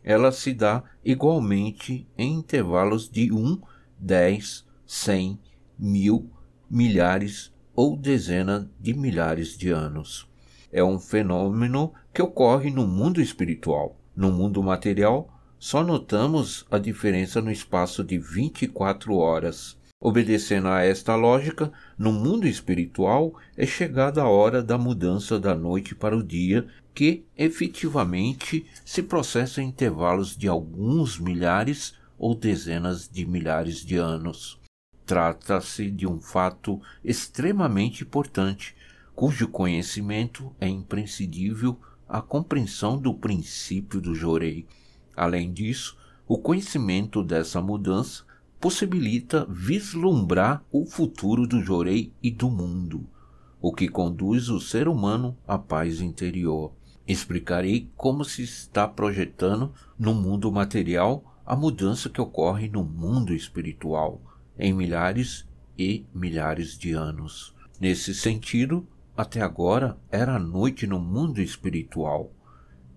ela 0.02 0.32
se 0.32 0.54
dá 0.54 0.82
igualmente 1.04 2.06
em 2.16 2.32
intervalos 2.34 3.10
de 3.10 3.30
um, 3.30 3.60
dez, 3.98 4.64
cem, 4.86 5.38
mil, 5.78 6.30
milhares 6.70 7.52
ou 7.74 7.96
dezenas 7.96 8.66
de 8.80 8.94
milhares 8.94 9.56
de 9.56 9.70
anos. 9.70 10.28
É 10.72 10.82
um 10.82 10.98
fenômeno 10.98 11.92
que 12.12 12.22
ocorre 12.22 12.70
no 12.70 12.86
mundo 12.86 13.20
espiritual. 13.20 13.96
No 14.14 14.32
mundo 14.32 14.62
material, 14.62 15.28
só 15.58 15.82
notamos 15.82 16.66
a 16.70 16.78
diferença 16.78 17.40
no 17.40 17.50
espaço 17.50 18.02
de 18.02 18.18
24 18.18 19.14
horas. 19.16 19.78
Obedecendo 19.98 20.68
a 20.68 20.82
esta 20.82 21.14
lógica, 21.14 21.72
no 21.98 22.12
mundo 22.12 22.46
espiritual 22.46 23.34
é 23.56 23.66
chegada 23.66 24.22
a 24.22 24.28
hora 24.28 24.62
da 24.62 24.76
mudança 24.76 25.40
da 25.40 25.54
noite 25.54 25.94
para 25.94 26.16
o 26.16 26.22
dia, 26.22 26.66
que 26.94 27.24
efetivamente 27.36 28.66
se 28.84 29.02
processa 29.02 29.62
em 29.62 29.68
intervalos 29.68 30.36
de 30.36 30.48
alguns 30.48 31.18
milhares 31.18 31.94
ou 32.18 32.34
dezenas 32.34 33.08
de 33.08 33.26
milhares 33.26 33.84
de 33.84 33.96
anos. 33.96 34.58
Trata-se 35.04 35.90
de 35.90 36.06
um 36.06 36.20
fato 36.20 36.80
extremamente 37.04 38.02
importante, 38.02 38.74
cujo 39.14 39.48
conhecimento 39.48 40.54
é 40.60 40.68
imprescindível 40.68 41.78
à 42.08 42.20
compreensão 42.20 42.98
do 42.98 43.14
princípio 43.14 44.00
do 44.00 44.14
Jorei. 44.14 44.66
Além 45.16 45.52
disso, 45.52 45.96
o 46.26 46.36
conhecimento 46.36 47.22
dessa 47.22 47.60
mudança 47.60 48.24
possibilita 48.60 49.46
vislumbrar 49.48 50.64
o 50.72 50.84
futuro 50.84 51.46
do 51.46 51.62
Jorei 51.62 52.12
e 52.22 52.30
do 52.30 52.50
mundo, 52.50 53.06
o 53.60 53.72
que 53.72 53.88
conduz 53.88 54.48
o 54.48 54.60
ser 54.60 54.88
humano 54.88 55.36
à 55.46 55.56
paz 55.56 56.00
interior. 56.00 56.72
Explicarei 57.06 57.88
como 57.96 58.24
se 58.24 58.42
está 58.42 58.88
projetando 58.88 59.72
no 59.96 60.12
mundo 60.12 60.50
material 60.50 61.35
a 61.46 61.54
mudança 61.54 62.10
que 62.10 62.20
ocorre 62.20 62.68
no 62.68 62.82
mundo 62.82 63.32
espiritual 63.32 64.20
em 64.58 64.72
milhares 64.72 65.46
e 65.78 66.04
milhares 66.12 66.76
de 66.76 66.92
anos. 66.92 67.54
Nesse 67.80 68.12
sentido, 68.12 68.84
até 69.16 69.40
agora 69.40 69.96
era 70.10 70.40
noite 70.40 70.88
no 70.88 70.98
mundo 70.98 71.40
espiritual. 71.40 72.32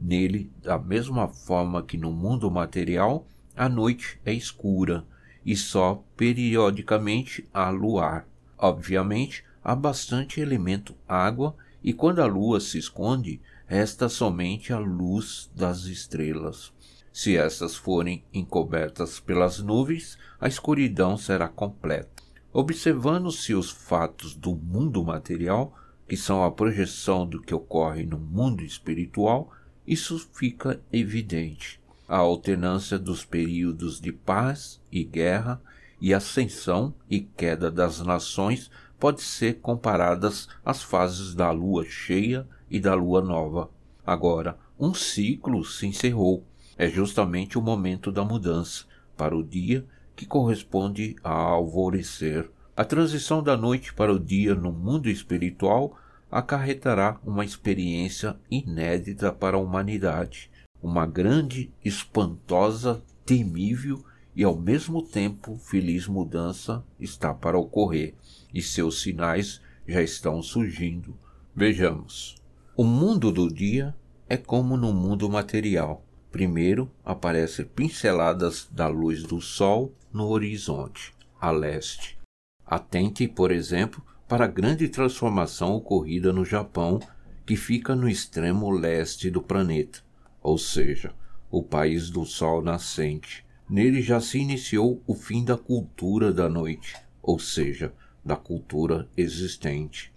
Nele, 0.02 0.52
da 0.64 0.80
mesma 0.80 1.28
forma 1.28 1.84
que 1.84 1.96
no 1.96 2.12
mundo 2.12 2.50
material, 2.50 3.28
a 3.56 3.70
noite 3.70 4.20
é 4.26 4.34
escura 4.34 5.06
e 5.46 5.56
só 5.56 6.04
periodicamente 6.18 7.48
há 7.54 7.70
luar. 7.70 8.28
Obviamente, 8.58 9.44
há 9.64 9.76
bastante 9.76 10.42
elemento 10.42 10.96
água 11.08 11.56
e 11.84 11.94
quando 11.94 12.20
a 12.20 12.26
lua 12.26 12.60
se 12.60 12.80
esconde, 12.80 13.40
resta 13.68 14.10
somente 14.10 14.74
a 14.74 14.80
luz 14.80 15.52
das 15.56 15.84
estrelas. 15.84 16.74
Se 17.22 17.36
essas 17.36 17.76
forem 17.76 18.24
encobertas 18.34 19.20
pelas 19.20 19.60
nuvens, 19.60 20.18
a 20.40 20.48
escuridão 20.48 21.18
será 21.18 21.50
completa. 21.50 22.24
Observando-se 22.54 23.54
os 23.54 23.70
fatos 23.70 24.34
do 24.34 24.56
mundo 24.56 25.04
material, 25.04 25.78
que 26.08 26.16
são 26.16 26.46
a 26.46 26.50
projeção 26.50 27.28
do 27.28 27.42
que 27.42 27.54
ocorre 27.54 28.06
no 28.06 28.18
mundo 28.18 28.64
espiritual, 28.64 29.52
isso 29.86 30.18
fica 30.34 30.82
evidente. 30.94 31.82
A 32.08 32.16
alternância 32.20 32.98
dos 32.98 33.26
períodos 33.26 34.00
de 34.00 34.14
paz 34.14 34.82
e 34.90 35.04
guerra 35.04 35.62
e 36.00 36.14
ascensão 36.14 36.96
e 37.10 37.20
queda 37.20 37.70
das 37.70 38.00
nações 38.00 38.72
pode 38.98 39.22
ser 39.22 39.60
comparadas 39.60 40.48
às 40.64 40.82
fases 40.82 41.36
da 41.36 41.52
lua 41.52 41.84
cheia 41.84 42.48
e 42.72 42.80
da 42.80 42.94
lua 42.94 43.22
nova. 43.22 43.70
Agora, 44.08 44.58
um 44.80 44.94
ciclo 44.94 45.66
se 45.66 45.86
encerrou. 45.86 46.48
É 46.80 46.88
justamente 46.88 47.58
o 47.58 47.62
momento 47.62 48.10
da 48.10 48.24
mudança 48.24 48.86
para 49.18 49.36
o 49.36 49.44
dia 49.44 49.86
que 50.16 50.26
corresponde 50.26 51.14
a 51.22 51.30
alvorecer. 51.30 52.50
A 52.74 52.86
transição 52.86 53.44
da 53.44 53.58
noite 53.58 53.94
para 53.94 54.14
o 54.14 54.18
dia 54.18 54.56
no 54.56 54.72
mundo 54.72 55.10
espiritual 55.10 56.00
acarretará 56.32 57.20
uma 57.26 57.44
experiência 57.44 58.38
inédita 58.50 59.30
para 59.30 59.58
a 59.58 59.60
humanidade, 59.60 60.50
uma 60.82 61.06
grande, 61.06 61.70
espantosa, 61.84 63.04
temível 63.26 64.02
e 64.34 64.46
ao 64.46 64.58
mesmo 64.58 65.02
tempo 65.02 65.58
feliz 65.58 66.08
mudança 66.08 66.82
está 66.98 67.34
para 67.34 67.60
ocorrer 67.60 68.14
e 68.54 68.62
seus 68.62 69.02
sinais 69.02 69.60
já 69.86 70.02
estão 70.02 70.42
surgindo. 70.42 71.14
Vejamos. 71.54 72.38
O 72.78 72.86
mundo 72.86 73.34
do 73.34 73.54
dia 73.54 73.94
é 74.30 74.38
como 74.38 74.78
no 74.78 74.94
mundo 74.94 75.30
material. 75.30 76.06
Primeiro 76.32 76.92
aparecem 77.04 77.66
pinceladas 77.66 78.68
da 78.72 78.88
luz 78.88 79.24
do 79.24 79.42
sol 79.42 79.94
no 80.14 80.28
horizonte, 80.28 81.14
a 81.42 81.50
leste. 81.50 82.18
Atente, 82.66 83.28
por 83.28 83.52
exemplo, 83.52 84.04
para 84.28 84.46
a 84.46 84.48
grande 84.48 84.88
transformação 84.88 85.74
ocorrida 85.74 86.32
no 86.32 86.46
Japão, 86.46 87.00
que 87.46 87.56
fica 87.56 87.96
no 87.96 88.08
extremo 88.08 88.70
leste 88.70 89.32
do 89.32 89.42
planeta, 89.42 90.04
ou 90.40 90.56
seja, 90.56 91.14
o 91.50 91.64
país 91.64 92.12
do 92.12 92.24
sol 92.26 92.62
nascente. 92.62 93.44
Nele 93.68 94.02
já 94.02 94.22
se 94.22 94.38
iniciou 94.38 95.02
o 95.08 95.16
fim 95.16 95.44
da 95.44 95.58
cultura 95.58 96.32
da 96.32 96.48
noite, 96.48 96.96
ou 97.24 97.40
seja, 97.40 97.92
da 98.24 98.36
cultura 98.36 99.08
existente. 99.18 100.14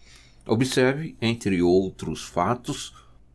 Observe, 0.46 1.16
entre 1.22 1.62
outros 1.62 2.22
fatos, 2.22 2.94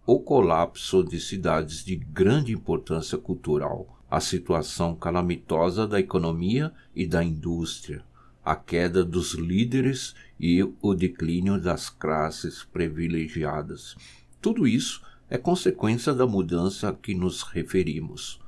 o 0.10 0.22
colapso 0.22 1.04
de 1.04 1.20
cidades 1.20 1.84
de 1.84 1.98
grande 1.98 2.54
importância 2.54 3.18
cultural, 3.18 4.02
a 4.10 4.22
situação 4.22 4.96
calamitosa 4.96 5.86
da 5.86 6.00
economia 6.00 6.72
e 6.96 7.06
da 7.06 7.22
indústria, 7.22 8.06
a 8.44 8.56
queda 8.56 9.04
dos 9.04 9.34
líderes 9.34 10.16
e 10.40 10.64
o 10.82 10.94
declínio 10.94 11.60
das 11.60 11.90
classes 11.90 12.64
privilegiadas. 12.64 13.98
Tudo 14.40 14.66
isso 14.66 15.02
é 15.30 15.38
consequência 15.38 16.14
da 16.14 16.26
mudança 16.26 16.88
a 16.88 16.94
que 16.94 17.14
nos 17.14 17.44
referimos. 17.44 18.40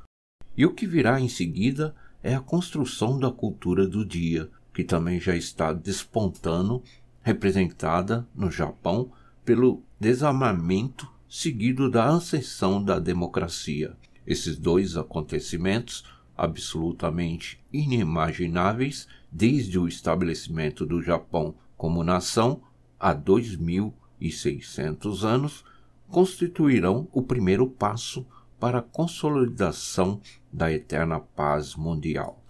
E 0.56 0.66
o 0.66 0.74
que 0.74 0.88
virá 0.88 1.20
em 1.20 1.28
seguida 1.28 1.94
é 2.24 2.34
a 2.34 2.40
construção 2.40 3.20
da 3.20 3.30
cultura 3.30 3.86
do 3.86 4.06
dia, 4.06 4.50
que 4.74 4.86
também 4.86 5.20
já 5.20 5.36
está 5.36 5.74
despontando, 5.74 6.82
representada 7.22 8.26
no 8.34 8.50
Japão 8.50 9.12
pelo 9.44 9.84
desarmamento 10.00 11.19
seguido 11.30 11.90
da 11.90 12.10
ascensão 12.10 12.84
da 12.84 12.98
democracia. 12.98 13.96
Esses 14.26 14.58
dois 14.58 14.98
acontecimentos 14.98 16.04
absolutamente 16.36 17.64
inimagináveis 17.72 19.08
desde 19.32 19.78
o 19.78 19.88
estabelecimento 19.88 20.86
do 20.86 21.02
Japão 21.02 21.56
como 21.78 22.04
nação 22.04 22.62
há 23.00 23.16
2.600 23.16 25.24
anos, 25.24 25.64
constituirão 26.08 27.08
o 27.12 27.22
primeiro 27.22 27.68
passo 27.68 28.26
para 28.60 28.80
a 28.80 28.82
consolidação 28.82 30.20
da 30.52 30.72
eterna 30.72 31.20
paz 31.20 31.76
mundial. 31.76 32.44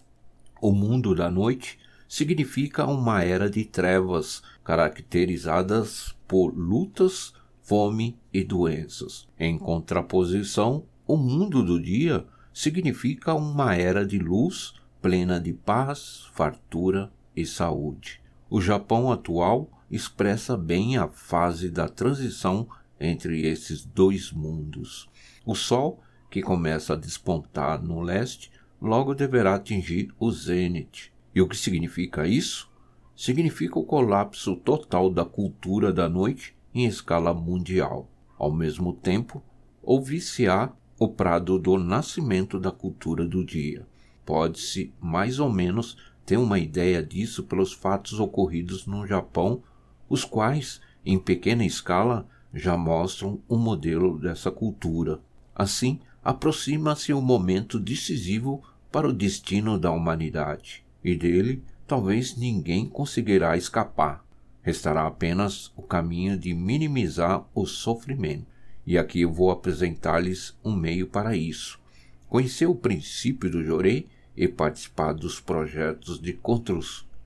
O 0.62 0.72
mundo 0.72 1.14
da 1.14 1.30
noite 1.30 1.78
significa 2.08 2.86
uma 2.86 3.24
era 3.24 3.50
de 3.50 3.66
trevas 3.66 4.42
caracterizadas 4.64 6.16
por 6.28 6.58
lutas, 6.58 7.34
fome 7.70 8.18
e 8.34 8.44
doenças. 8.44 9.28
Em 9.40 9.56
contraposição, 9.56 10.86
o 11.06 11.16
mundo 11.16 11.64
do 11.64 11.80
dia 11.80 12.26
significa 12.52 13.36
uma 13.36 13.76
era 13.76 14.04
de 14.04 14.18
luz 14.18 14.74
plena 15.00 15.40
de 15.40 15.54
paz, 15.54 16.28
fartura 16.34 17.12
e 17.36 17.46
saúde. 17.46 18.20
O 18.50 18.60
Japão 18.60 19.12
atual 19.12 19.70
expressa 19.92 20.58
bem 20.58 20.98
a 20.98 21.08
fase 21.10 21.70
da 21.70 21.88
transição 21.88 22.68
entre 23.00 23.46
esses 23.46 23.86
dois 23.86 24.32
mundos. 24.32 25.08
O 25.46 25.54
Sol, 25.54 26.02
que 26.28 26.42
começa 26.42 26.94
a 26.94 26.98
despontar 26.98 27.84
no 27.84 28.02
leste, 28.02 28.52
logo 28.82 29.14
deverá 29.14 29.54
atingir 29.54 30.12
o 30.20 30.32
zênite. 30.32 31.14
E 31.36 31.40
o 31.40 31.48
que 31.48 31.56
significa 31.56 32.28
isso? 32.28 32.68
Significa 33.16 33.78
o 33.78 33.86
colapso 33.86 34.56
total 34.56 35.08
da 35.08 35.24
cultura 35.24 35.94
da 35.94 36.10
noite 36.10 36.58
em 36.74 36.86
escala 36.86 37.34
mundial. 37.34 38.10
Ao 38.38 38.52
mesmo 38.52 38.94
tempo, 38.94 39.44
ouvir-se-á 39.82 40.72
o 40.98 41.08
prado 41.08 41.58
do 41.58 41.78
nascimento 41.78 42.60
da 42.60 42.72
cultura 42.72 43.28
do 43.28 43.44
dia. 43.44 43.88
Pode-se, 44.26 44.94
mais 45.02 45.40
ou 45.40 45.50
menos, 45.50 45.98
ter 46.26 46.38
uma 46.38 46.60
ideia 46.60 47.02
disso 47.02 47.44
pelos 47.44 47.74
fatos 47.74 48.20
ocorridos 48.20 48.86
no 48.86 49.08
Japão, 49.08 49.64
os 50.08 50.24
quais, 50.24 50.80
em 51.06 51.18
pequena 51.18 51.66
escala, 51.66 52.28
já 52.54 52.78
mostram 52.78 53.42
um 53.50 53.58
modelo 53.58 54.20
dessa 54.20 54.52
cultura. 54.52 55.20
Assim, 55.56 56.00
aproxima-se 56.24 57.14
o 57.14 57.22
momento 57.22 57.80
decisivo 57.80 58.62
para 58.92 59.08
o 59.08 59.14
destino 59.14 59.80
da 59.80 59.92
humanidade, 59.92 60.84
e 61.04 61.16
dele 61.16 61.64
talvez 61.88 62.36
ninguém 62.38 62.88
conseguirá 62.88 63.58
escapar. 63.58 64.24
Restará 64.62 65.08
apenas 65.08 65.72
o 65.76 65.82
caminho 65.82 66.38
de 66.38 66.54
minimizar 66.54 67.46
o 67.54 67.66
sofrimento. 67.66 68.46
E 68.86 68.98
aqui 68.98 69.22
eu 69.22 69.32
vou 69.32 69.52
apresentar-lhes 69.52 70.58
um 70.64 70.76
meio 70.76 71.08
para 71.08 71.36
isso. 71.36 71.80
Conhecer 72.28 72.66
o 72.66 72.76
princípio 72.76 73.50
do 73.50 73.64
Jorei 73.64 74.08
e 74.36 74.48
participar 74.48 75.14
dos 75.14 75.40
projetos 75.40 76.20
de, 76.20 76.38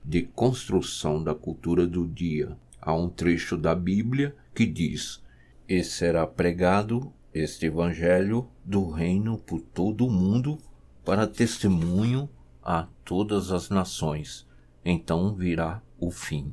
de 0.04 0.22
construção 0.22 1.22
da 1.22 1.34
cultura 1.34 1.86
do 1.86 2.06
dia. 2.06 2.56
Há 2.80 2.94
um 2.94 3.08
trecho 3.08 3.56
da 3.56 3.74
Bíblia 3.74 4.34
que 4.54 4.66
diz: 4.66 5.22
E 5.68 5.82
será 5.82 6.26
pregado 6.26 7.12
este 7.32 7.66
evangelho 7.66 8.48
do 8.64 8.90
reino 8.90 9.38
por 9.38 9.60
todo 9.60 10.06
o 10.06 10.10
mundo 10.10 10.58
para 11.04 11.26
testemunho 11.26 12.28
a 12.62 12.86
todas 13.04 13.50
as 13.50 13.68
nações. 13.68 14.46
Então 14.84 15.34
virá 15.34 15.82
o 15.98 16.10
fim. 16.10 16.52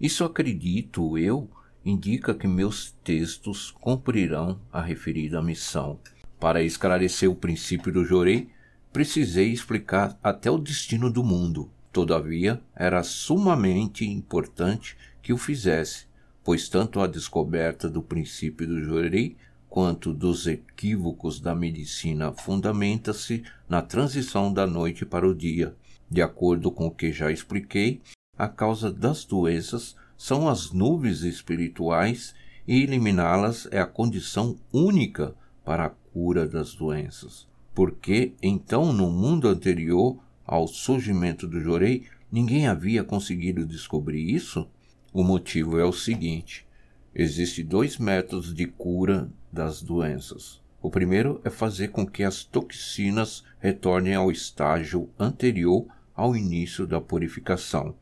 Isso 0.00 0.24
acredito 0.24 1.16
eu 1.16 1.48
indica 1.84 2.34
que 2.34 2.46
meus 2.46 2.92
textos 3.04 3.70
cumprirão 3.70 4.58
a 4.72 4.80
referida 4.80 5.42
missão. 5.42 5.98
Para 6.40 6.62
esclarecer 6.62 7.30
o 7.30 7.34
princípio 7.34 7.92
do 7.92 8.04
Jorei, 8.04 8.48
precisei 8.92 9.50
explicar 9.50 10.18
até 10.22 10.50
o 10.50 10.58
destino 10.58 11.10
do 11.10 11.22
mundo. 11.22 11.70
Todavia, 11.92 12.60
era 12.74 13.02
sumamente 13.02 14.04
importante 14.04 14.96
que 15.22 15.32
o 15.32 15.38
fizesse, 15.38 16.06
pois 16.42 16.68
tanto 16.68 17.00
a 17.00 17.06
descoberta 17.06 17.88
do 17.88 18.02
princípio 18.02 18.66
do 18.66 18.82
Jorei 18.82 19.36
quanto 19.68 20.12
dos 20.12 20.46
equívocos 20.46 21.40
da 21.40 21.54
medicina 21.54 22.32
fundamenta-se 22.32 23.42
na 23.68 23.82
transição 23.82 24.52
da 24.52 24.66
noite 24.66 25.04
para 25.04 25.26
o 25.26 25.34
dia. 25.34 25.74
De 26.10 26.22
acordo 26.22 26.70
com 26.70 26.86
o 26.86 26.90
que 26.90 27.12
já 27.12 27.30
expliquei, 27.32 28.00
a 28.38 28.48
causa 28.48 28.92
das 28.92 29.24
doenças 29.24 29.96
são 30.16 30.48
as 30.48 30.72
nuvens 30.72 31.22
espirituais 31.22 32.34
e 32.66 32.82
eliminá-las 32.82 33.68
é 33.70 33.78
a 33.80 33.86
condição 33.86 34.56
única 34.72 35.34
para 35.64 35.86
a 35.86 35.90
cura 36.12 36.46
das 36.46 36.74
doenças. 36.74 37.46
Porque 37.74 38.32
então 38.42 38.92
no 38.92 39.10
mundo 39.10 39.48
anterior 39.48 40.16
ao 40.46 40.66
surgimento 40.66 41.46
do 41.46 41.60
Jorei 41.60 42.04
ninguém 42.30 42.66
havia 42.66 43.04
conseguido 43.04 43.66
descobrir 43.66 44.30
isso? 44.30 44.68
O 45.12 45.22
motivo 45.22 45.78
é 45.78 45.84
o 45.84 45.92
seguinte: 45.92 46.66
existem 47.14 47.64
dois 47.64 47.98
métodos 47.98 48.54
de 48.54 48.66
cura 48.66 49.28
das 49.52 49.82
doenças. 49.82 50.60
O 50.82 50.90
primeiro 50.90 51.40
é 51.44 51.50
fazer 51.50 51.88
com 51.88 52.06
que 52.06 52.22
as 52.22 52.44
toxinas 52.44 53.42
retornem 53.58 54.14
ao 54.14 54.30
estágio 54.30 55.08
anterior 55.18 55.86
ao 56.14 56.36
início 56.36 56.86
da 56.86 57.00
purificação, 57.00 57.94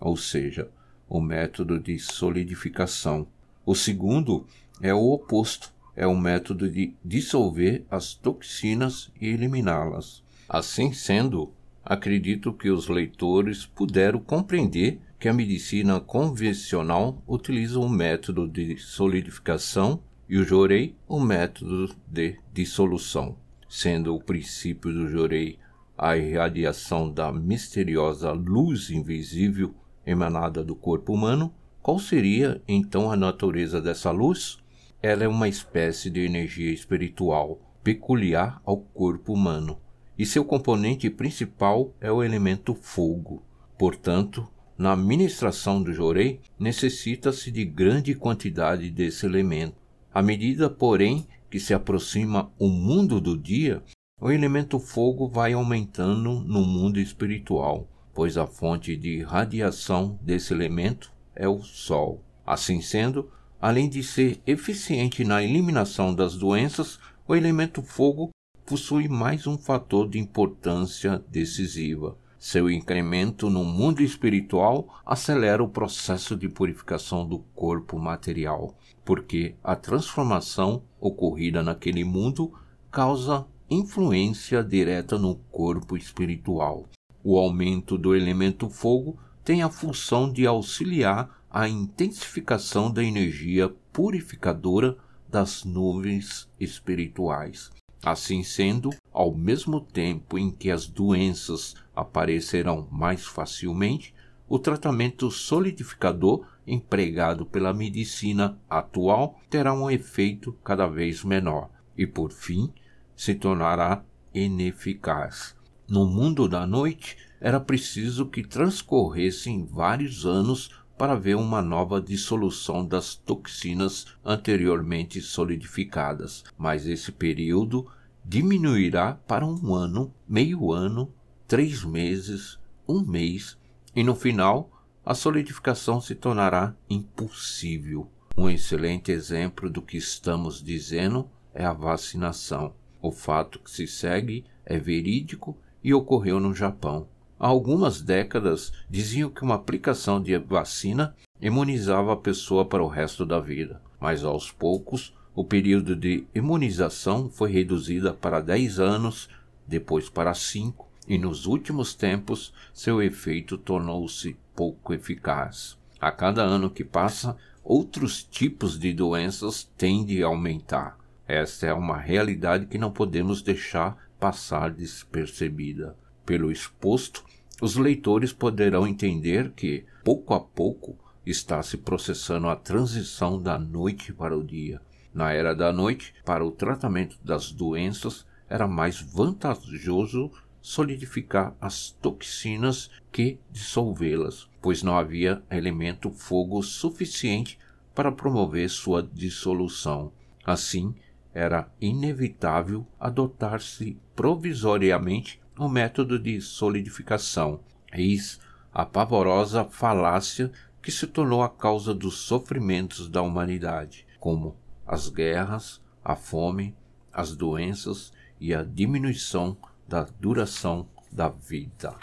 ou 0.00 0.16
seja, 0.16 0.68
o 1.08 1.20
método 1.20 1.78
de 1.78 1.98
solidificação. 1.98 3.26
O 3.66 3.74
segundo 3.74 4.46
é 4.80 4.94
o 4.94 5.12
oposto, 5.12 5.72
é 5.94 6.06
o 6.06 6.16
método 6.16 6.70
de 6.70 6.94
dissolver 7.04 7.84
as 7.90 8.14
toxinas 8.14 9.10
e 9.20 9.28
eliminá-las. 9.28 10.22
Assim 10.48 10.92
sendo, 10.92 11.52
acredito 11.84 12.52
que 12.52 12.70
os 12.70 12.88
leitores 12.88 13.66
puderam 13.66 14.20
compreender 14.20 15.00
que 15.18 15.28
a 15.28 15.34
medicina 15.34 16.00
convencional 16.00 17.22
utiliza 17.28 17.78
o 17.78 17.88
método 17.88 18.48
de 18.48 18.78
solidificação 18.78 20.00
e 20.28 20.38
o 20.38 20.44
Jorei 20.44 20.94
o 21.06 21.20
método 21.20 21.94
de 22.06 22.38
dissolução, 22.54 23.36
sendo 23.68 24.14
o 24.14 24.22
princípio 24.22 24.92
do 24.92 25.08
Jorei 25.08 25.58
a 25.98 26.16
irradiação 26.16 27.12
da 27.12 27.30
misteriosa 27.30 28.32
luz 28.32 28.88
invisível 28.88 29.74
emanada 30.06 30.64
do 30.64 30.74
corpo 30.74 31.12
humano, 31.12 31.52
qual 31.82 31.98
seria 31.98 32.60
então 32.68 33.10
a 33.10 33.16
natureza 33.16 33.80
dessa 33.80 34.10
luz? 34.10 34.58
Ela 35.02 35.24
é 35.24 35.28
uma 35.28 35.48
espécie 35.48 36.10
de 36.10 36.20
energia 36.20 36.72
espiritual 36.72 37.58
peculiar 37.82 38.60
ao 38.64 38.76
corpo 38.76 39.32
humano, 39.32 39.78
e 40.18 40.26
seu 40.26 40.44
componente 40.44 41.08
principal 41.08 41.94
é 42.00 42.12
o 42.12 42.22
elemento 42.22 42.74
fogo. 42.74 43.42
Portanto, 43.78 44.46
na 44.76 44.92
administração 44.92 45.82
do 45.82 45.92
jorei, 45.92 46.40
necessita-se 46.58 47.50
de 47.50 47.64
grande 47.64 48.14
quantidade 48.14 48.90
desse 48.90 49.24
elemento. 49.24 49.76
À 50.12 50.22
medida, 50.22 50.68
porém, 50.68 51.26
que 51.50 51.58
se 51.58 51.72
aproxima 51.72 52.50
o 52.58 52.68
mundo 52.68 53.20
do 53.20 53.36
dia, 53.36 53.82
o 54.20 54.30
elemento 54.30 54.78
fogo 54.78 55.26
vai 55.26 55.54
aumentando 55.54 56.40
no 56.40 56.62
mundo 56.62 57.00
espiritual, 57.00 57.88
pois 58.12 58.36
a 58.36 58.46
fonte 58.46 58.96
de 58.96 59.22
radiação 59.22 60.18
desse 60.22 60.52
elemento 60.52 61.12
é 61.34 61.48
o 61.48 61.62
Sol. 61.62 62.22
Assim 62.46 62.80
sendo, 62.80 63.30
além 63.60 63.88
de 63.88 64.02
ser 64.02 64.40
eficiente 64.46 65.24
na 65.24 65.42
eliminação 65.42 66.14
das 66.14 66.36
doenças, 66.36 66.98
o 67.26 67.34
elemento 67.34 67.82
fogo 67.82 68.30
possui 68.66 69.08
mais 69.08 69.46
um 69.46 69.56
fator 69.56 70.08
de 70.08 70.18
importância 70.18 71.22
decisiva. 71.28 72.16
Seu 72.38 72.70
incremento 72.70 73.50
no 73.50 73.64
mundo 73.64 74.02
espiritual 74.02 74.88
acelera 75.04 75.62
o 75.62 75.68
processo 75.68 76.34
de 76.34 76.48
purificação 76.48 77.26
do 77.26 77.40
corpo 77.54 77.98
material, 77.98 78.74
porque 79.04 79.54
a 79.62 79.76
transformação 79.76 80.82
ocorrida 80.98 81.62
naquele 81.62 82.02
mundo 82.02 82.52
causa 82.90 83.46
influência 83.68 84.64
direta 84.64 85.18
no 85.18 85.34
corpo 85.34 85.96
espiritual. 85.96 86.88
O 87.22 87.38
aumento 87.38 87.98
do 87.98 88.14
elemento 88.14 88.70
fogo 88.70 89.18
tem 89.44 89.62
a 89.62 89.68
função 89.68 90.32
de 90.32 90.46
auxiliar 90.46 91.44
a 91.50 91.68
intensificação 91.68 92.90
da 92.90 93.02
energia 93.02 93.68
purificadora 93.92 94.96
das 95.28 95.64
nuvens 95.64 96.48
espirituais. 96.58 97.70
Assim 98.02 98.42
sendo, 98.42 98.90
ao 99.12 99.34
mesmo 99.34 99.80
tempo 99.80 100.38
em 100.38 100.50
que 100.50 100.70
as 100.70 100.86
doenças 100.86 101.74
aparecerão 101.94 102.88
mais 102.90 103.26
facilmente, 103.26 104.14
o 104.48 104.58
tratamento 104.58 105.30
solidificador 105.30 106.46
empregado 106.66 107.44
pela 107.44 107.74
medicina 107.74 108.58
atual 108.68 109.38
terá 109.50 109.74
um 109.74 109.90
efeito 109.90 110.52
cada 110.64 110.86
vez 110.86 111.22
menor 111.22 111.68
e, 111.96 112.06
por 112.06 112.32
fim, 112.32 112.72
se 113.14 113.34
tornará 113.34 114.02
ineficaz. 114.32 115.59
No 115.90 116.06
mundo 116.06 116.48
da 116.48 116.64
noite, 116.68 117.16
era 117.40 117.58
preciso 117.58 118.24
que 118.26 118.46
transcorressem 118.46 119.64
vários 119.64 120.24
anos 120.24 120.70
para 120.96 121.16
ver 121.16 121.34
uma 121.34 121.60
nova 121.60 122.00
dissolução 122.00 122.86
das 122.86 123.16
toxinas 123.16 124.06
anteriormente 124.24 125.20
solidificadas, 125.20 126.44
mas 126.56 126.86
esse 126.86 127.10
período 127.10 127.90
diminuirá 128.24 129.14
para 129.26 129.44
um 129.44 129.74
ano, 129.74 130.14
meio 130.28 130.70
ano, 130.70 131.12
três 131.48 131.82
meses, 131.82 132.56
um 132.88 133.04
mês, 133.04 133.58
e 133.92 134.04
no 134.04 134.14
final 134.14 134.70
a 135.04 135.12
solidificação 135.12 136.00
se 136.00 136.14
tornará 136.14 136.72
impossível. 136.88 138.08
Um 138.36 138.48
excelente 138.48 139.10
exemplo 139.10 139.68
do 139.68 139.82
que 139.82 139.96
estamos 139.96 140.62
dizendo 140.62 141.28
é 141.52 141.64
a 141.64 141.72
vacinação. 141.72 142.76
O 143.02 143.10
fato 143.10 143.58
que 143.58 143.68
se 143.68 143.88
segue 143.88 144.44
é 144.64 144.78
verídico 144.78 145.58
e 145.82 145.94
ocorreu 145.94 146.38
no 146.40 146.54
Japão. 146.54 147.06
Há 147.38 147.46
algumas 147.46 148.02
décadas 148.02 148.72
diziam 148.88 149.30
que 149.30 149.42
uma 149.42 149.54
aplicação 149.54 150.22
de 150.22 150.36
vacina 150.36 151.14
imunizava 151.40 152.12
a 152.12 152.16
pessoa 152.16 152.64
para 152.66 152.82
o 152.82 152.88
resto 152.88 153.24
da 153.24 153.40
vida, 153.40 153.80
mas 153.98 154.22
aos 154.22 154.50
poucos 154.50 155.14
o 155.34 155.44
período 155.44 155.96
de 155.96 156.26
imunização 156.34 157.30
foi 157.30 157.50
reduzido 157.50 158.12
para 158.12 158.40
10 158.40 158.78
anos, 158.78 159.28
depois 159.66 160.10
para 160.10 160.34
5, 160.34 160.86
e 161.08 161.16
nos 161.16 161.46
últimos 161.46 161.94
tempos 161.94 162.52
seu 162.74 163.02
efeito 163.02 163.56
tornou-se 163.56 164.36
pouco 164.54 164.92
eficaz. 164.92 165.78
A 166.00 166.10
cada 166.10 166.42
ano 166.42 166.68
que 166.68 166.84
passa, 166.84 167.36
outros 167.64 168.22
tipos 168.22 168.78
de 168.78 168.92
doenças 168.92 169.64
tendem 169.76 170.22
a 170.22 170.26
aumentar. 170.26 170.98
Esta 171.26 171.66
é 171.66 171.72
uma 171.72 171.96
realidade 171.96 172.66
que 172.66 172.76
não 172.76 172.90
podemos 172.90 173.40
deixar 173.40 173.96
passar 174.20 174.70
despercebida. 174.70 175.96
Pelo 176.24 176.52
exposto, 176.52 177.24
os 177.60 177.76
leitores 177.76 178.32
poderão 178.32 178.86
entender 178.86 179.50
que, 179.52 179.84
pouco 180.04 180.34
a 180.34 180.40
pouco, 180.40 180.96
está 181.24 181.62
se 181.62 181.78
processando 181.78 182.48
a 182.48 182.54
transição 182.54 183.40
da 183.40 183.58
noite 183.58 184.12
para 184.12 184.36
o 184.36 184.44
dia. 184.44 184.80
Na 185.12 185.32
era 185.32 185.54
da 185.54 185.72
noite, 185.72 186.14
para 186.24 186.44
o 186.44 186.52
tratamento 186.52 187.18
das 187.24 187.50
doenças, 187.50 188.26
era 188.48 188.68
mais 188.68 189.00
vantajoso 189.00 190.30
solidificar 190.62 191.54
as 191.60 191.90
toxinas 191.90 192.90
que 193.10 193.38
dissolvê-las, 193.50 194.48
pois 194.60 194.82
não 194.82 194.96
havia 194.96 195.42
elemento 195.50 196.10
fogo 196.10 196.62
suficiente 196.62 197.58
para 197.94 198.12
promover 198.12 198.68
sua 198.68 199.02
dissolução. 199.02 200.12
Assim, 200.44 200.94
era 201.34 201.70
inevitável 201.80 202.86
adotar-se 202.98 203.96
provisoriamente 204.14 205.40
o 205.58 205.66
um 205.66 205.68
método 205.68 206.18
de 206.18 206.40
solidificação. 206.40 207.60
Eis 207.92 208.40
a 208.72 208.86
pavorosa 208.86 209.64
falácia 209.64 210.50
que 210.82 210.90
se 210.90 211.06
tornou 211.06 211.42
a 211.42 211.48
causa 211.48 211.92
dos 211.92 212.18
sofrimentos 212.18 213.08
da 213.08 213.20
humanidade, 213.20 214.06
como 214.18 214.56
as 214.86 215.08
guerras, 215.08 215.80
a 216.04 216.16
fome, 216.16 216.74
as 217.12 217.36
doenças 217.36 218.12
e 218.40 218.54
a 218.54 218.62
diminuição 218.62 219.56
da 219.86 220.06
duração 220.18 220.88
da 221.12 221.28
vida. 221.28 221.96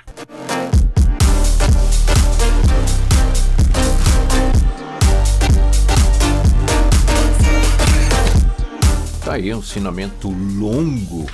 Tá 9.28 9.34
aí 9.34 9.53
um 9.53 9.59
ensinamento 9.59 10.30
longo, 10.30 11.25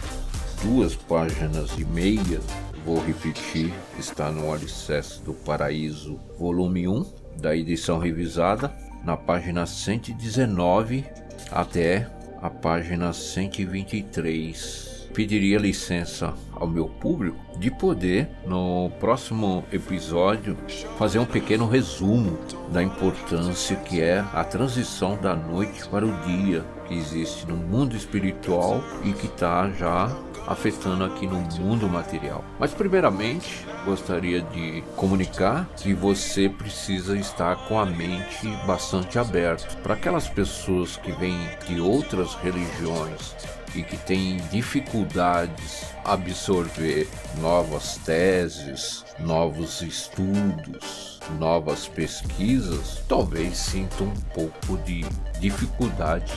duas 0.63 0.95
páginas 0.95 1.77
e 1.77 1.85
meia. 1.85 2.41
Vou 2.83 2.99
repetir, 2.99 3.71
está 3.99 4.31
no 4.31 4.51
Alicerce 4.51 5.21
do 5.21 5.31
Paraíso, 5.31 6.19
volume 6.39 6.87
1, 6.87 7.05
da 7.39 7.55
edição 7.55 7.99
revisada, 7.99 8.75
na 9.05 9.15
página 9.15 9.67
119 9.67 11.05
até 11.51 12.09
a 12.41 12.49
página 12.49 13.13
123 13.13 14.91
pediria 15.13 15.59
licença 15.59 16.33
ao 16.51 16.67
meu 16.67 16.87
público 16.87 17.37
de 17.59 17.69
poder, 17.69 18.27
no 18.47 18.89
próximo 18.99 19.63
episódio, 19.71 20.57
fazer 20.97 21.19
um 21.19 21.25
pequeno 21.25 21.67
resumo 21.67 22.39
da 22.71 22.81
importância 22.81 23.75
que 23.75 24.01
é 24.01 24.25
a 24.33 24.43
transição 24.43 25.15
da 25.15 25.35
noite 25.35 25.87
para 25.87 26.03
o 26.03 26.11
dia 26.23 26.65
que 26.87 26.93
existe 26.93 27.47
no 27.47 27.55
mundo 27.55 27.95
espiritual 27.95 28.83
e 29.03 29.13
que 29.13 29.27
está 29.27 29.69
já 29.71 30.09
afetando 30.47 31.03
aqui 31.03 31.25
no 31.25 31.39
mundo 31.59 31.87
material. 31.87 32.43
Mas 32.59 32.73
primeiramente, 32.73 33.65
gostaria 33.85 34.41
de 34.41 34.83
comunicar 34.95 35.67
que 35.77 35.93
você 35.93 36.49
precisa 36.49 37.17
estar 37.17 37.67
com 37.67 37.79
a 37.79 37.85
mente 37.85 38.47
bastante 38.65 39.17
aberta 39.17 39.75
para 39.81 39.93
aquelas 39.93 40.27
pessoas 40.27 40.97
que 40.97 41.11
vêm 41.13 41.47
de 41.67 41.79
outras 41.79 42.35
religiões 42.35 43.35
e 43.75 43.81
que 43.81 43.97
têm 43.97 44.37
dificuldades 44.51 45.85
absorver 46.05 47.07
novas 47.39 47.97
teses, 47.97 49.03
novos 49.19 49.81
estudos, 49.81 51.19
novas 51.39 51.87
pesquisas, 51.87 53.01
talvez 53.07 53.57
sintam 53.57 54.07
um 54.07 54.21
pouco 54.33 54.77
de 54.85 55.03
dificuldade 55.39 56.33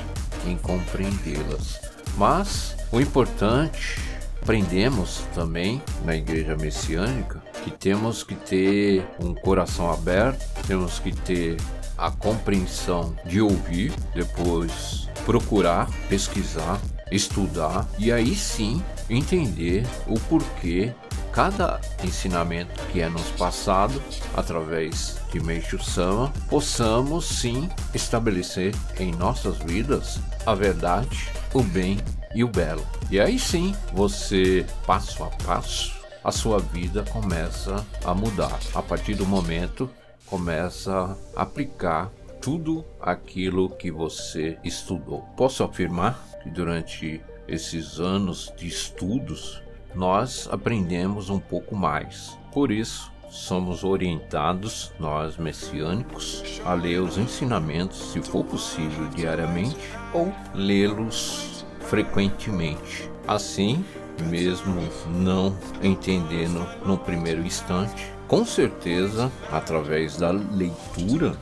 em 0.47 0.57
compreendê-las. 0.57 1.81
Mas 2.17 2.77
o 2.93 3.01
importante, 3.01 3.99
aprendemos 4.41 5.23
também 5.35 5.83
na 6.05 6.15
igreja 6.15 6.57
messiânica 6.57 7.43
que 7.65 7.71
temos 7.71 8.23
que 8.23 8.35
ter 8.35 9.05
um 9.21 9.35
coração 9.35 9.91
aberto, 9.91 10.45
temos 10.67 10.99
que 10.99 11.13
ter 11.13 11.57
a 11.99 12.11
compreensão 12.11 13.15
de 13.25 13.41
ouvir, 13.41 13.93
depois 14.15 15.09
procurar, 15.25 15.91
pesquisar, 16.09 16.81
estudar 17.11 17.89
e 17.99 18.13
aí 18.13 18.35
sim 18.35 18.83
entender 19.09 19.85
o 20.07 20.19
porquê 20.21 20.93
cada 21.37 21.79
ensinamento 22.03 22.83
que 22.91 23.03
é 23.03 23.11
nos 23.11 23.29
passado 23.33 24.03
através 24.35 25.21
de 25.31 25.39
Meixo 25.39 25.79
Sama, 25.85 26.33
possamos 26.49 27.27
sim 27.27 27.69
estabelecer 27.93 28.75
em 28.99 29.13
nossas 29.13 29.59
vidas 29.59 30.19
a 30.47 30.55
verdade, 30.55 31.29
o 31.53 31.63
bem 31.63 31.99
e 32.35 32.43
o 32.43 32.49
belo. 32.49 32.83
E 33.11 33.21
aí 33.21 33.39
sim, 33.39 33.77
você 33.93 34.65
passo 34.87 35.23
a 35.25 35.27
passo, 35.45 35.95
a 36.25 36.33
sua 36.33 36.59
vida 36.59 37.05
começa 37.13 37.85
a 38.03 38.15
mudar. 38.15 38.59
A 38.75 38.81
partir 38.81 39.15
do 39.15 39.27
momento 39.27 39.91
começa 40.25 41.19
a 41.37 41.43
aplicar 41.43 42.11
tudo 42.41 42.83
aquilo 42.99 43.69
que 43.69 43.91
você 43.91 44.57
estudou. 44.65 45.21
Posso 45.37 45.63
afirmar 45.63 46.19
que 46.43 46.49
durante 46.49 47.21
esses 47.47 48.01
anos 48.01 48.51
de 48.57 48.67
estudos 48.67 49.66
nós 49.97 50.47
aprendemos 50.53 51.31
um 51.31 51.41
pouco 51.41 51.75
mais. 51.75 52.39
Por 52.53 52.71
isso, 52.71 53.11
somos 53.31 53.83
orientados, 53.83 54.93
nós 55.01 55.39
messiânicos, 55.39 56.61
a 56.65 56.75
ler 56.75 57.01
os 57.01 57.17
ensinamentos, 57.17 58.13
se 58.13 58.21
for 58.21 58.45
possível, 58.45 59.09
diariamente 59.09 59.77
ou 60.13 60.33
lê-los 60.55 61.65
frequentemente. 61.81 63.11
Assim, 63.27 63.85
mesmo 64.29 64.83
não 65.11 65.57
entendendo 65.83 66.67
no 66.85 66.99
primeiro 66.99 67.45
instante, 67.45 68.13
com 68.29 68.45
certeza, 68.45 69.33
através 69.51 70.17
da 70.17 70.31
leitura, 70.31 71.37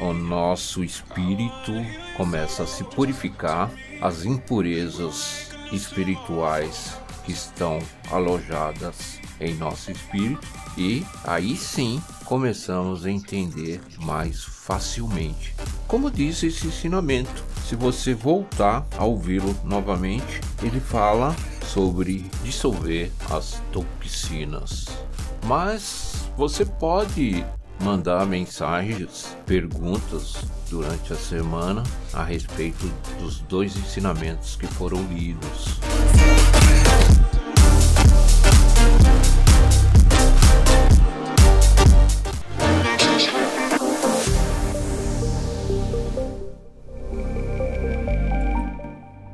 o 0.00 0.12
nosso 0.12 0.82
espírito 0.82 1.72
começa 2.16 2.64
a 2.64 2.66
se 2.66 2.82
purificar, 2.82 3.70
as 4.00 4.24
impurezas 4.24 5.50
espirituais 5.70 6.99
que 7.30 7.36
estão 7.36 7.78
alojadas 8.10 9.20
em 9.40 9.54
nosso 9.54 9.92
espírito 9.92 10.46
e 10.76 11.06
aí 11.24 11.56
sim 11.56 12.02
começamos 12.24 13.06
a 13.06 13.10
entender 13.10 13.80
mais 14.00 14.42
facilmente. 14.42 15.54
Como 15.86 16.10
diz 16.10 16.42
esse 16.42 16.66
ensinamento, 16.66 17.44
se 17.66 17.76
você 17.76 18.14
voltar 18.14 18.84
a 18.98 19.04
ouvi-lo 19.04 19.54
novamente, 19.64 20.40
ele 20.62 20.80
fala 20.80 21.34
sobre 21.66 22.28
dissolver 22.42 23.12
as 23.30 23.62
toxinas. 23.72 24.86
Mas 25.46 26.28
você 26.36 26.64
pode 26.64 27.44
mandar 27.80 28.26
mensagens, 28.26 29.36
perguntas 29.46 30.34
durante 30.68 31.12
a 31.12 31.16
semana 31.16 31.82
a 32.12 32.24
respeito 32.24 32.90
dos 33.20 33.40
dois 33.40 33.76
ensinamentos 33.76 34.56
que 34.56 34.66
foram 34.66 35.02
lidos. 35.04 35.80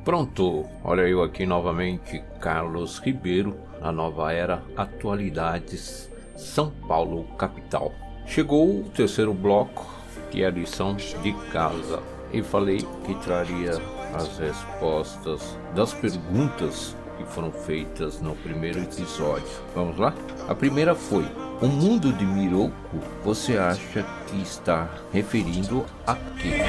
Pronto, 0.07 0.65
olha 0.85 1.03
eu 1.03 1.21
aqui 1.21 1.45
novamente, 1.45 2.23
Carlos 2.41 3.01
Ribeiro, 3.01 3.57
na 3.81 3.91
nova 3.91 4.33
era 4.33 4.63
Atualidades, 4.77 6.09
São 6.37 6.71
Paulo, 6.87 7.25
capital. 7.37 7.93
Chegou 8.25 8.83
o 8.83 8.85
terceiro 8.85 9.35
bloco, 9.35 9.85
que 10.31 10.45
é 10.45 10.47
a 10.47 10.51
lição 10.51 10.95
de 10.95 11.33
casa, 11.51 12.01
e 12.33 12.41
falei 12.41 12.87
que 13.05 13.17
traria 13.17 13.73
as 14.15 14.39
respostas 14.39 15.59
das 15.75 15.93
perguntas 15.93 16.95
que 17.19 17.25
foram 17.25 17.51
feitas 17.51 18.21
no 18.21 18.37
primeiro 18.37 18.79
episódio. 18.79 19.61
Vamos 19.75 19.99
lá? 19.99 20.15
A 20.49 20.55
primeira 20.55 20.95
foi: 20.95 21.27
O 21.59 21.69
mundo 21.69 22.13
de 22.13 22.27
Miroku 22.27 23.01
você 23.25 23.57
acha 23.57 24.05
que 24.27 24.43
está 24.43 24.91
referindo 25.11 25.87
a 26.07 26.15
quê? 26.15 26.61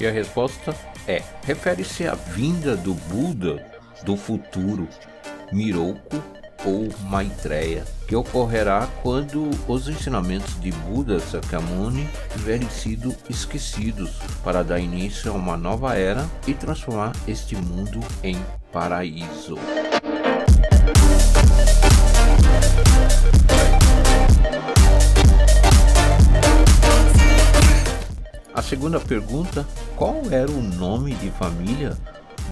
E 0.00 0.06
a 0.06 0.10
resposta 0.10 0.74
é: 1.06 1.22
refere-se 1.44 2.06
à 2.06 2.14
vinda 2.14 2.76
do 2.76 2.94
Buda 2.94 3.62
do 4.02 4.16
futuro, 4.16 4.88
Miroku 5.52 6.22
ou 6.66 6.88
Maitreya, 7.08 7.84
que 8.08 8.16
ocorrerá 8.16 8.88
quando 9.02 9.48
os 9.68 9.88
ensinamentos 9.88 10.60
de 10.60 10.72
Buda 10.72 11.20
Sakyamuni 11.20 12.08
tiverem 12.32 12.68
sido 12.68 13.14
esquecidos, 13.30 14.10
para 14.42 14.64
dar 14.64 14.80
início 14.80 15.30
a 15.30 15.34
uma 15.34 15.56
nova 15.56 15.94
era 15.94 16.28
e 16.46 16.52
transformar 16.52 17.12
este 17.28 17.54
mundo 17.54 18.00
em 18.22 18.36
paraíso. 18.72 19.56
A 28.52 28.62
segunda 28.62 28.98
pergunta: 28.98 29.64
qual 29.94 30.22
era 30.32 30.50
o 30.50 30.62
nome 30.62 31.14
de 31.14 31.30
família 31.30 31.96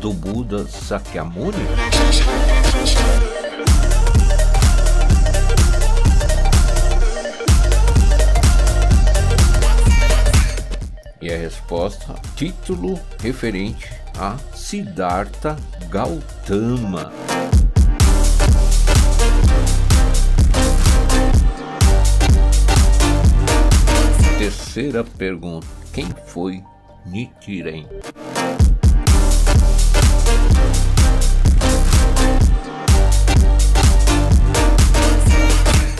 do 0.01 0.13
Buda 0.13 0.67
Sakyamuni? 0.67 1.65
E 11.25 11.33
a 11.33 11.39
resposta: 11.39 12.15
título 12.37 13.01
referente 13.19 13.89
a 14.19 14.37
Siddhartha 14.55 15.57
Gautama. 15.89 17.11
Terceira 24.37 25.03
pergunta: 25.03 25.67
quem 25.95 26.09
foi 26.27 26.63
Nichiren? 27.07 27.87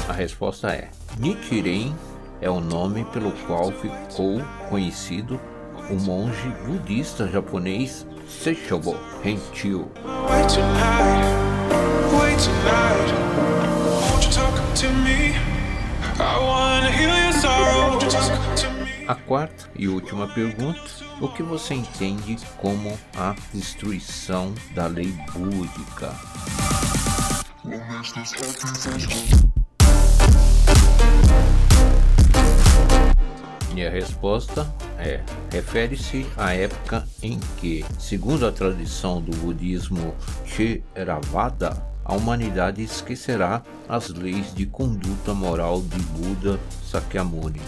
A 0.07 0.13
resposta 0.13 0.69
é: 0.71 0.91
Nichiren 1.19 1.97
é 2.41 2.51
o 2.51 2.61
nome 2.61 3.05
pelo 3.07 3.33
qual 3.47 3.71
ficou 3.71 4.41
conhecido 4.69 5.41
o 5.91 5.95
monge 5.95 6.49
budista 6.67 7.29
japonês 7.29 8.07
Seishobo 8.29 8.97
Henchio. 9.25 9.91
A 19.07 19.15
quarta 19.15 19.71
e 19.77 19.87
última 19.89 20.27
pergunta: 20.29 20.81
o 21.21 21.29
que 21.29 21.43
você 21.43 21.75
entende 21.75 22.39
como 22.57 22.99
a 23.17 23.35
destruição 23.53 24.55
da 24.75 24.87
lei 24.87 25.15
búdica? 25.33 26.15
E 33.77 33.85
a 33.85 33.91
resposta 33.91 34.73
é: 34.97 35.21
refere-se 35.51 36.25
à 36.37 36.55
época 36.55 37.05
em 37.21 37.41
que, 37.59 37.85
segundo 37.99 38.47
a 38.47 38.53
tradição 38.53 39.21
do 39.21 39.37
budismo 39.39 40.15
Theravada, 40.95 41.77
a 42.05 42.15
humanidade 42.15 42.85
esquecerá 42.85 43.63
as 43.89 44.11
leis 44.11 44.55
de 44.55 44.65
conduta 44.65 45.35
moral 45.35 45.83
de 45.83 45.99
Buda 45.99 46.61
Sakyamuni. 46.85 47.61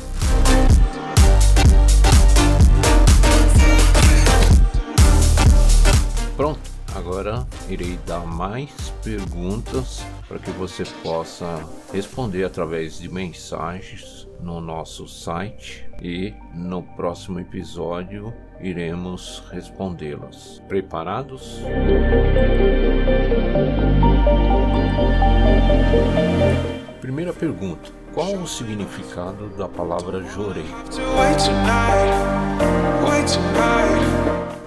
Pronto, 6.37 6.61
agora 6.95 7.45
irei 7.69 7.99
dar 8.07 8.25
mais 8.25 8.71
perguntas 9.03 10.05
para 10.29 10.39
que 10.39 10.51
você 10.53 10.85
possa 11.03 11.67
responder 11.93 12.45
através 12.45 13.01
de 13.01 13.09
mensagens 13.09 14.26
no 14.41 14.61
nosso 14.61 15.07
site 15.07 15.89
e 16.03 16.34
no 16.55 16.82
próximo 16.82 17.41
episódio 17.41 18.32
iremos 18.61 19.43
respondê-las. 19.51 20.62
Preparados? 20.68 21.61
Primeira 27.01 27.32
pergunta: 27.32 27.91
Qual 28.12 28.34
o 28.34 28.47
significado 28.47 29.49
da 29.57 29.68
palavra 29.68 30.22
jorei? 30.24 30.66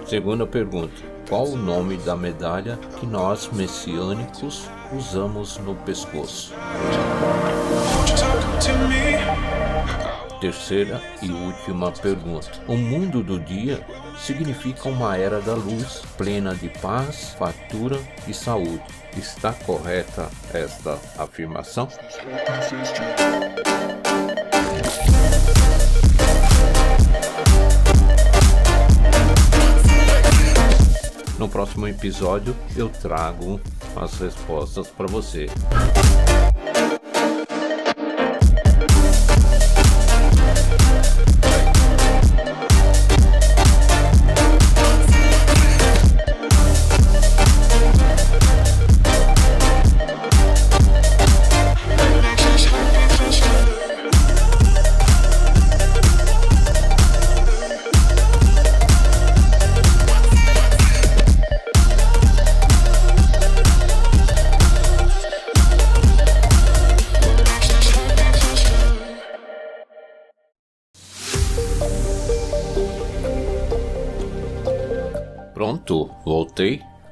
Segunda 0.06 0.46
pergunta: 0.46 1.02
Qual 1.28 1.46
o 1.46 1.56
nome 1.56 1.96
da 1.98 2.16
medalha 2.16 2.78
que 2.98 3.06
nós 3.06 3.48
messiânicos 3.52 4.68
usamos 4.92 5.58
no 5.58 5.74
pescoço? 5.76 6.52
Terceira 10.40 11.02
e 11.20 11.30
última 11.30 11.92
pergunta. 11.92 12.50
O 12.66 12.74
mundo 12.74 13.22
do 13.22 13.38
dia 13.38 13.84
significa 14.18 14.88
uma 14.88 15.14
era 15.14 15.38
da 15.38 15.52
luz, 15.52 16.02
plena 16.16 16.54
de 16.54 16.70
paz, 16.80 17.36
fartura 17.38 18.00
e 18.26 18.32
saúde. 18.32 18.82
Está 19.14 19.52
correta 19.52 20.30
esta 20.54 20.98
afirmação? 21.18 21.88
No 31.38 31.48
próximo 31.50 31.86
episódio 31.86 32.56
eu 32.74 32.88
trago 32.88 33.60
as 33.94 34.18
respostas 34.18 34.88
para 34.88 35.06
você. 35.06 35.48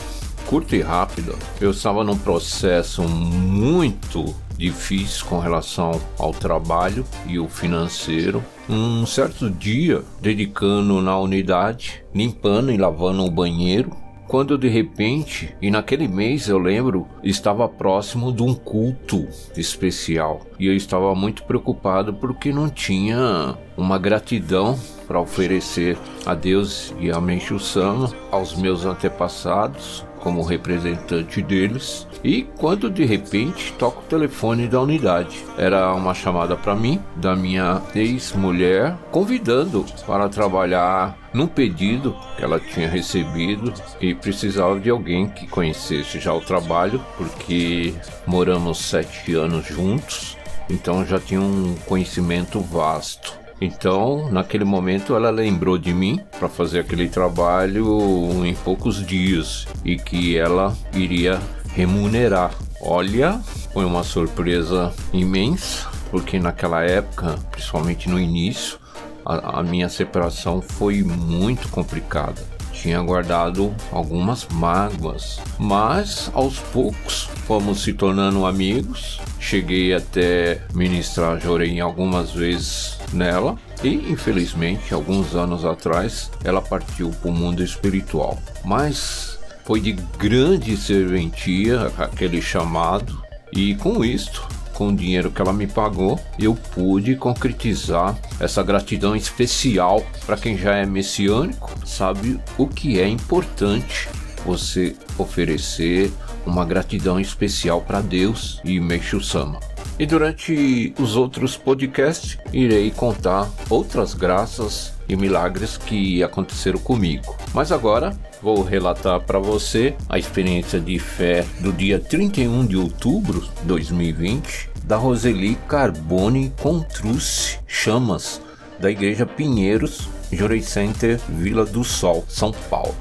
curta 0.47 0.75
e 0.75 0.81
rápida. 0.81 1.35
Eu 1.61 1.73
estava 1.73 2.03
num 2.03 2.17
processo 2.17 3.03
muito 3.03 4.35
difícil 4.57 5.27
com 5.27 5.39
relação 5.39 6.01
ao 6.19 6.33
trabalho 6.33 7.05
e 7.27 7.39
o 7.39 7.49
financeiro. 7.49 8.43
Um 8.67 9.05
certo 9.05 9.51
dia, 9.51 10.03
dedicando 10.23 11.03
na 11.03 11.19
unidade, 11.19 12.03
limpando 12.15 12.73
e 12.73 12.79
lavando 12.79 13.25
o 13.25 13.31
banheiro, 13.31 13.95
quando 14.35 14.59
de 14.59 14.67
repente, 14.67 15.55
e 15.63 15.71
naquele 15.71 16.09
mês 16.09 16.49
eu 16.49 16.59
lembro, 16.59 17.07
estava 17.23 17.69
próximo 17.69 18.33
de 18.33 18.43
um 18.43 18.53
culto 18.53 19.29
especial 19.57 20.41
e 20.59 20.67
eu 20.67 20.75
estava 20.75 21.15
muito 21.15 21.45
preocupado 21.45 22.13
porque 22.13 22.53
não 22.53 22.69
tinha 22.69 23.57
uma 23.77 23.97
gratidão 23.97 24.77
para 25.07 25.21
oferecer 25.21 25.97
a 26.27 26.35
Deus 26.35 26.93
e 26.99 27.13
a 27.13 27.21
Menchu 27.21 27.61
Sama, 27.61 28.11
aos 28.33 28.57
meus 28.57 28.85
antepassados, 28.85 30.05
como 30.19 30.43
representante 30.43 31.41
deles. 31.41 32.09
E 32.25 32.43
quando 32.59 32.91
de 32.91 33.05
repente 33.05 33.73
toca 33.75 34.01
o 34.01 34.09
telefone 34.09 34.67
da 34.67 34.81
unidade, 34.81 35.45
era 35.57 35.95
uma 35.95 36.13
chamada 36.13 36.57
para 36.57 36.75
mim, 36.75 36.99
da 37.15 37.37
minha 37.37 37.81
ex-mulher, 37.95 38.97
convidando 39.13 39.85
para 40.07 40.29
trabalhar 40.29 41.24
num 41.35 41.49
pedido 41.49 42.17
que 42.37 42.45
ela 42.45 42.61
tinha 42.61 42.89
recebido 42.89 43.75
e 44.01 44.15
precisava 44.15 44.79
de 44.79 44.89
alguém 44.89 45.29
que 45.29 45.49
conhecesse 45.49 46.21
já 46.21 46.33
o 46.33 46.41
trabalho, 46.41 47.05
porque 47.19 47.93
moramos 48.25 48.79
sete 48.79 49.35
anos 49.35 49.67
juntos, 49.67 50.39
então 50.71 51.05
já 51.05 51.19
tinha 51.19 51.41
um 51.41 51.75
conhecimento 51.87 52.61
vasto. 52.61 53.35
Então, 53.61 54.31
naquele 54.31 54.65
momento, 54.65 55.15
ela 55.15 55.31
lembrou 55.31 55.79
de 55.79 55.93
mim 55.93 56.21
para 56.39 56.49
fazer 56.49 56.81
aquele 56.81 57.09
trabalho 57.09 58.45
em 58.45 58.55
poucos 58.55 59.05
dias 59.05 59.67
e 59.85 59.97
que 59.97 60.37
ela 60.37 60.77
iria 60.93 61.41
remunerar. 61.75 62.53
Olha, 62.81 63.41
foi 63.73 63.85
uma 63.85 64.05
surpresa 64.05 64.93
imensa, 65.13 65.89
porque 66.11 66.39
naquela 66.39 66.83
época, 66.83 67.37
principalmente 67.51 68.09
no 68.09 68.21
início, 68.21 68.79
a, 69.25 69.63
minha 69.63 69.89
separação 69.89 70.61
foi 70.61 71.03
muito 71.03 71.69
complicada. 71.69 72.43
Tinha 72.73 73.01
guardado 73.01 73.75
algumas 73.91 74.47
mágoas, 74.49 75.41
mas 75.59 76.31
aos 76.35 76.59
poucos 76.59 77.31
fomos 77.47 77.83
se 77.83 77.93
tornando 77.93 78.45
amigos. 78.45 79.21
Cheguei 79.39 79.95
até 79.95 80.61
ministrar 80.75 81.41
Jorei 81.41 81.81
algumas 81.81 82.33
vezes 82.33 82.99
nela 83.13 83.57
e 83.83 83.95
infelizmente 84.11 84.93
alguns 84.93 85.35
anos 85.35 85.65
atrás 85.65 86.31
ela 86.43 86.61
partiu 86.61 87.11
para 87.11 87.31
o 87.31 87.35
mundo 87.35 87.63
espiritual. 87.63 88.39
Mas 88.65 89.39
foi 89.65 89.81
de 89.81 89.93
grande 90.19 90.77
serventia 90.77 91.93
aquele 91.97 92.43
chamado 92.43 93.23
e 93.53 93.75
com 93.77 94.05
isto 94.05 94.47
com 94.75 94.89
o 94.89 94.95
dinheiro 94.95 95.31
que 95.31 95.41
ela 95.41 95.53
me 95.53 95.67
pagou, 95.67 96.21
eu 96.39 96.55
pude 96.75 97.17
concretizar 97.17 98.19
essa 98.39 98.63
gratidão 98.63 99.17
especial 99.17 100.05
para 100.27 100.37
quem 100.37 100.59
já 100.59 100.75
é 100.77 100.85
messiânico, 100.85 101.73
sabe 101.87 102.39
o 102.59 102.67
que 102.67 103.01
é 103.01 103.09
importante 103.09 104.09
você 104.45 104.95
oferecer 105.17 106.13
uma 106.45 106.65
gratidão 106.65 107.19
especial 107.19 107.81
para 107.81 108.03
Deus 108.03 108.61
e 108.63 108.79
Meixo 108.79 109.21
Sama. 109.23 109.59
E 109.99 110.05
durante 110.05 110.93
os 110.99 111.17
outros 111.17 111.57
podcasts 111.57 112.37
irei 112.53 112.91
contar 112.91 113.49
outras 113.71 114.13
graças 114.13 114.93
e 115.09 115.15
milagres 115.17 115.77
que 115.77 116.23
aconteceram 116.23 116.79
comigo. 116.79 117.37
Mas 117.55 117.71
agora 117.71 118.17
vou 118.45 118.63
relatar 118.63 119.21
para 119.21 119.39
você 119.39 119.95
a 120.07 120.19
experiência 120.19 120.79
de 120.79 120.99
fé 120.99 121.47
do 121.61 121.73
dia 121.73 121.99
31 121.99 122.67
de 122.67 122.77
outubro 122.77 123.41
de 123.41 123.67
2020 123.67 124.69
da 124.85 124.99
Roseli 124.99 125.55
Carbone 125.67 126.53
Contruce 126.61 127.59
Chamas 127.67 128.43
da 128.79 128.91
Igreja 128.91 129.25
Pinheiros, 129.25 130.11
Jurei 130.31 130.61
Center, 130.61 131.19
Vila 131.27 131.65
do 131.65 131.83
Sol, 131.83 132.23
São 132.29 132.53
Paulo, 132.69 132.95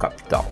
capital. 0.00 0.50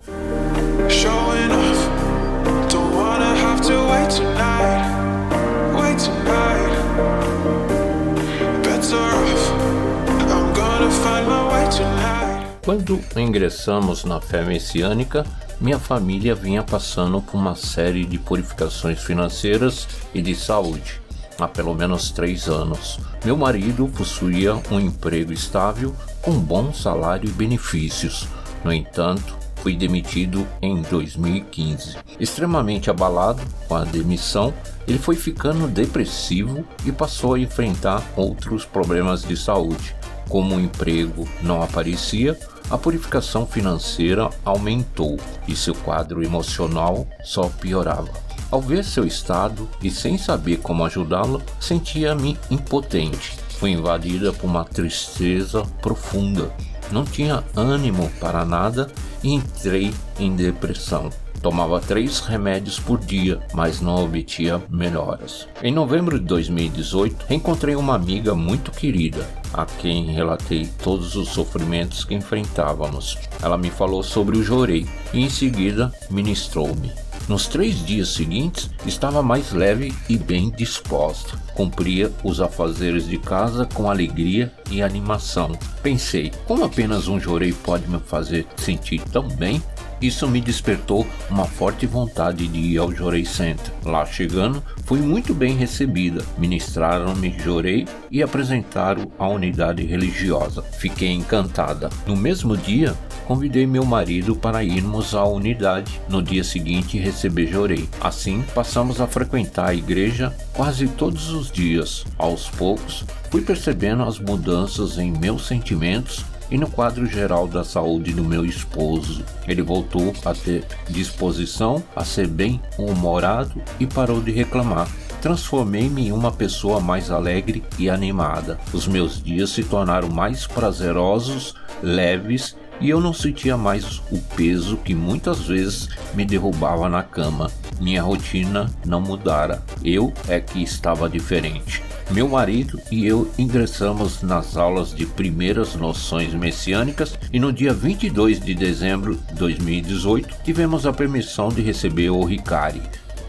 Quando 12.67 12.99
ingressamos 13.15 14.03
na 14.03 14.19
fé 14.19 14.43
messiânica, 14.43 15.25
minha 15.61 15.79
família 15.79 16.35
vinha 16.35 16.61
passando 16.61 17.21
por 17.21 17.37
uma 17.37 17.55
série 17.55 18.03
de 18.03 18.17
purificações 18.17 19.01
financeiras 19.01 19.87
e 20.13 20.21
de 20.21 20.35
saúde 20.35 20.99
há 21.39 21.47
pelo 21.47 21.73
menos 21.73 22.11
três 22.11 22.49
anos. 22.49 22.99
Meu 23.23 23.37
marido 23.37 23.87
possuía 23.95 24.61
um 24.69 24.81
emprego 24.81 25.31
estável, 25.31 25.95
com 26.21 26.33
bom 26.33 26.73
salário 26.73 27.29
e 27.29 27.31
benefícios. 27.31 28.27
No 28.65 28.73
entanto, 28.73 29.37
fui 29.63 29.73
demitido 29.73 30.45
em 30.61 30.81
2015. 30.81 31.95
Extremamente 32.19 32.89
abalado 32.89 33.41
com 33.69 33.75
a 33.75 33.85
demissão, 33.85 34.53
ele 34.85 34.99
foi 34.99 35.15
ficando 35.15 35.69
depressivo 35.69 36.65
e 36.85 36.91
passou 36.91 37.35
a 37.35 37.39
enfrentar 37.39 38.03
outros 38.17 38.65
problemas 38.65 39.23
de 39.23 39.37
saúde. 39.37 39.95
Como 40.27 40.57
o 40.57 40.59
emprego 40.59 41.25
não 41.41 41.63
aparecia, 41.63 42.37
a 42.69 42.77
purificação 42.77 43.45
financeira 43.45 44.29
aumentou 44.43 45.17
e 45.47 45.55
seu 45.55 45.73
quadro 45.73 46.23
emocional 46.23 47.07
só 47.23 47.49
piorava. 47.49 48.11
Ao 48.49 48.61
ver 48.61 48.83
seu 48.83 49.05
estado 49.05 49.69
e 49.81 49.89
sem 49.89 50.17
saber 50.17 50.57
como 50.57 50.85
ajudá-lo, 50.85 51.41
sentia-me 51.59 52.37
impotente. 52.49 53.37
Fui 53.59 53.71
invadida 53.71 54.31
por 54.31 54.45
uma 54.47 54.63
tristeza 54.63 55.63
profunda. 55.81 56.51
Não 56.91 57.03
tinha 57.03 57.43
ânimo 57.55 58.09
para 58.19 58.45
nada 58.45 58.89
e 59.23 59.33
entrei 59.33 59.93
em 60.19 60.35
depressão. 60.35 61.09
Tomava 61.41 61.79
três 61.79 62.19
remédios 62.19 62.79
por 62.79 62.99
dia, 62.99 63.39
mas 63.53 63.81
não 63.81 64.03
obtinha 64.03 64.61
melhoras. 64.69 65.47
Em 65.61 65.71
novembro 65.71 66.19
de 66.19 66.25
2018, 66.25 67.33
encontrei 67.33 67.75
uma 67.75 67.95
amiga 67.95 68.35
muito 68.35 68.71
querida, 68.71 69.27
a 69.53 69.65
quem 69.65 70.05
relatei 70.11 70.67
todos 70.83 71.15
os 71.15 71.29
sofrimentos 71.29 72.03
que 72.03 72.15
enfrentávamos. 72.15 73.17
Ela 73.41 73.57
me 73.57 73.69
falou 73.69 74.03
sobre 74.03 74.37
o 74.37 74.43
Jorei 74.43 74.87
e 75.13 75.21
em 75.21 75.29
seguida 75.29 75.91
ministrou-me. 76.09 76.91
Nos 77.27 77.45
três 77.45 77.85
dias 77.85 78.07
seguintes, 78.09 78.69
estava 78.85 79.21
mais 79.21 79.51
leve 79.51 79.93
e 80.07 80.17
bem 80.17 80.49
disposta. 80.49 81.37
Cumpria 81.53 82.09
os 82.23 82.39
afazeres 82.39 83.05
de 83.05 83.17
casa 83.17 83.65
com 83.65 83.89
alegria 83.89 84.53
e 84.71 84.81
animação. 84.81 85.51
Pensei, 85.83 86.31
como 86.47 86.63
apenas 86.63 87.09
um 87.09 87.19
jorei 87.19 87.51
pode 87.51 87.85
me 87.89 87.99
fazer 87.99 88.47
sentir 88.55 89.01
tão 89.11 89.27
bem? 89.27 89.61
Isso 89.99 90.27
me 90.27 90.39
despertou 90.39 91.07
uma 91.29 91.45
forte 91.45 91.87
vontade 91.87 92.47
de 92.47 92.59
ir 92.59 92.77
ao 92.77 92.91
Jorei 92.91 93.25
Center. 93.25 93.73
Lá 93.83 94.05
chegando, 94.05 94.63
fui 94.85 94.99
muito 94.99 95.33
bem 95.33 95.55
recebida. 95.55 96.23
Ministraram-me 96.37 97.35
Jorei 97.39 97.87
e 98.11 98.21
apresentaram 98.21 99.11
a 99.17 99.27
unidade 99.27 99.83
religiosa. 99.83 100.61
Fiquei 100.61 101.11
encantada. 101.11 101.89
No 102.05 102.15
mesmo 102.15 102.55
dia, 102.55 102.95
convidei 103.25 103.65
meu 103.65 103.83
marido 103.83 104.35
para 104.35 104.63
irmos 104.63 105.15
à 105.15 105.25
unidade. 105.25 105.99
No 106.07 106.21
dia 106.21 106.43
seguinte, 106.43 106.99
receber 106.99 107.47
Jorei. 107.47 107.89
Assim, 107.99 108.43
passamos 108.53 109.01
a 109.01 109.07
frequentar 109.07 109.69
a 109.69 109.75
igreja 109.75 110.31
quase 110.53 110.87
todos 110.87 111.31
os 111.31 111.51
dias. 111.51 112.05
Aos 112.19 112.47
poucos, 112.51 113.03
fui 113.31 113.41
percebendo 113.41 114.03
as 114.03 114.19
mudanças 114.19 114.99
em 114.99 115.11
meus 115.11 115.47
sentimentos 115.47 116.23
e 116.49 116.57
no 116.57 116.69
quadro 116.69 117.05
geral 117.05 117.47
da 117.47 117.63
saúde 117.63 118.13
do 118.13 118.23
meu 118.23 118.45
esposo. 118.45 119.23
Ele 119.47 119.61
voltou 119.61 120.13
a 120.25 120.33
ter 120.33 120.65
disposição, 120.89 121.83
a 121.95 122.03
ser 122.03 122.27
bem 122.27 122.61
humorado 122.77 123.61
e 123.79 123.85
parou 123.85 124.21
de 124.21 124.31
reclamar. 124.31 124.87
Transformei-me 125.21 126.07
em 126.07 126.11
uma 126.11 126.31
pessoa 126.31 126.79
mais 126.79 127.09
alegre 127.09 127.63
e 127.77 127.89
animada. 127.89 128.59
Os 128.71 128.87
meus 128.87 129.21
dias 129.21 129.49
se 129.49 129.63
tornaram 129.63 130.09
mais 130.09 130.45
prazerosos, 130.45 131.55
leves 131.81 132.55
e 132.79 132.89
eu 132.89 132.99
não 133.01 133.13
sentia 133.13 133.57
mais 133.57 134.01
o 134.11 134.19
peso 134.35 134.77
que 134.77 134.93
muitas 134.93 135.41
vezes 135.41 135.89
me 136.13 136.25
derrubava 136.25 136.87
na 136.87 137.03
cama. 137.03 137.51
Minha 137.79 138.01
rotina 138.01 138.69
não 138.85 139.01
mudara. 139.01 139.63
Eu 139.83 140.13
é 140.27 140.39
que 140.39 140.61
estava 140.61 141.09
diferente. 141.09 141.83
Meu 142.11 142.29
marido 142.29 142.79
e 142.89 143.05
eu 143.05 143.29
ingressamos 143.37 144.21
nas 144.21 144.55
aulas 144.55 144.95
de 144.95 145.05
primeiras 145.05 145.75
noções 145.75 146.33
messiânicas 146.33 147.17
e 147.33 147.39
no 147.39 147.51
dia 147.51 147.73
22 147.73 148.39
de 148.39 148.55
dezembro 148.55 149.15
de 149.15 149.33
2018 149.35 150.35
tivemos 150.43 150.85
a 150.85 150.93
permissão 150.93 151.49
de 151.49 151.61
receber 151.61 152.09
o 152.09 152.23
Ricari, 152.23 152.81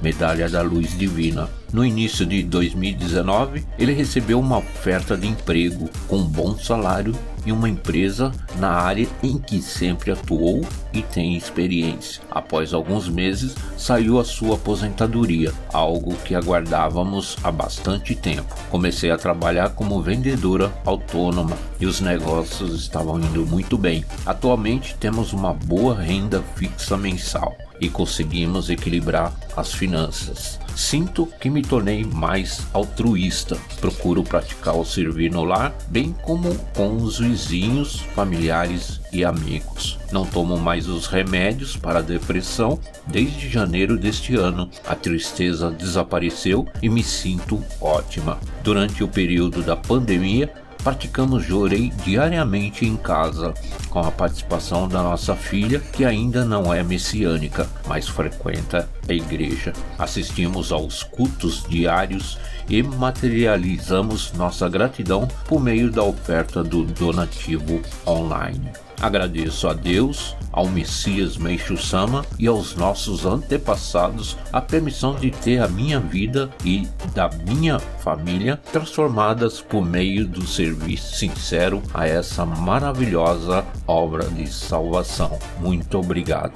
Medalha 0.03 0.49
da 0.49 0.62
Luz 0.62 0.96
Divina. 0.96 1.49
No 1.72 1.84
início 1.84 2.24
de 2.24 2.42
2019, 2.42 3.64
ele 3.78 3.92
recebeu 3.92 4.40
uma 4.40 4.59
oferta 4.59 5.16
de 5.16 5.28
emprego 5.28 5.90
com 6.09 6.22
bom 6.22 6.57
salário 6.57 7.14
em 7.46 7.53
uma 7.53 7.68
empresa 7.68 8.32
na 8.59 8.70
área 8.70 9.07
em 9.22 9.38
que 9.38 9.61
sempre 9.61 10.11
atuou 10.11 10.66
e 10.92 11.03
tem 11.03 11.36
experiência. 11.36 12.22
Após 12.30 12.72
alguns 12.72 13.09
meses, 13.09 13.55
saiu 13.76 14.18
a 14.18 14.24
sua 14.24 14.55
aposentadoria, 14.57 15.53
algo 15.72 16.14
que 16.24 16.34
aguardávamos 16.34 17.36
há 17.42 17.51
bastante 17.51 18.14
tempo. 18.14 18.55
Comecei 18.70 19.11
a 19.11 19.18
trabalhar 19.18 19.70
como 19.70 20.03
vendedora 20.03 20.72
autônoma 20.84 21.57
e 21.80 21.86
os 21.86 22.01
negócios 22.01 22.80
estavam 22.80 23.20
indo 23.20 23.46
muito 23.46 23.76
bem. 23.76 24.05
Atualmente 24.24 24.96
temos 24.99 25.32
uma 25.32 25.53
boa 25.53 25.94
renda 25.94 26.42
fixa 26.57 26.96
mensal 26.96 27.57
e 27.80 27.88
conseguimos 27.88 28.70
equilibrar 28.70 29.32
as 29.56 29.72
finanças. 29.72 30.58
Sinto 30.78 31.26
que 31.40 31.50
me 31.50 31.60
tornei 31.60 32.04
mais 32.04 32.64
altruísta. 32.72 33.56
Procuro 33.80 34.22
praticar 34.22 34.76
o 34.76 34.84
servir 34.84 35.32
no 35.32 35.42
lar, 35.42 35.74
bem 35.88 36.14
como 36.22 36.54
com 36.74 36.94
os 36.96 37.18
vizinhos, 37.18 37.98
familiares 38.14 39.00
e 39.12 39.24
amigos. 39.24 39.98
Não 40.12 40.24
tomo 40.24 40.56
mais 40.56 40.88
os 40.88 41.08
remédios 41.08 41.76
para 41.76 41.98
a 41.98 42.02
depressão 42.02 42.78
desde 43.08 43.48
janeiro 43.48 43.98
deste 43.98 44.36
ano. 44.36 44.70
A 44.86 44.94
tristeza 44.94 45.68
desapareceu 45.68 46.68
e 46.80 46.88
me 46.88 47.02
sinto 47.02 47.60
ótima. 47.80 48.38
Durante 48.62 49.02
o 49.02 49.08
período 49.08 49.62
da 49.62 49.74
pandemia, 49.74 50.52
praticamos 50.82 51.44
jorei 51.44 51.92
diariamente 52.04 52.86
em 52.86 52.96
casa, 52.96 53.52
com 53.90 54.00
a 54.00 54.10
participação 54.10 54.88
da 54.88 55.02
nossa 55.02 55.34
filha, 55.34 55.80
que 55.80 56.04
ainda 56.04 56.44
não 56.44 56.72
é 56.72 56.82
messiânica, 56.82 57.68
mas 57.86 58.08
frequenta 58.08 58.88
a 59.08 59.12
igreja. 59.12 59.72
Assistimos 59.98 60.72
aos 60.72 61.02
cultos 61.02 61.64
diários 61.68 62.38
e 62.68 62.82
materializamos 62.82 64.32
nossa 64.32 64.68
gratidão 64.68 65.26
por 65.46 65.60
meio 65.60 65.90
da 65.90 66.02
oferta 66.02 66.62
do 66.62 66.84
donativo 66.84 67.80
online. 68.06 68.70
Agradeço 69.01 69.68
a 69.68 69.72
Deus, 69.72 70.36
ao 70.51 70.66
Messias 70.66 71.36
Meixo 71.36 71.76
Sama 71.76 72.24
e 72.38 72.46
aos 72.46 72.74
nossos 72.74 73.24
antepassados 73.24 74.36
a 74.53 74.61
permissão 74.61 75.14
de 75.14 75.30
ter 75.30 75.62
a 75.62 75.68
minha 75.68 76.01
vida 76.01 76.51
e 76.64 76.88
da 77.14 77.30
minha 77.46 77.78
família 77.78 78.61
transformadas 78.72 79.61
por 79.61 79.84
meio 79.84 80.26
do 80.26 80.46
serviço 80.46 81.14
sincero 81.16 81.82
a 81.94 82.07
essa 82.07 82.44
maravilhosa 82.44 83.64
obra 83.86 84.24
de 84.24 84.46
salvação. 84.49 85.38
Muito 85.61 85.99
obrigado. 85.99 86.55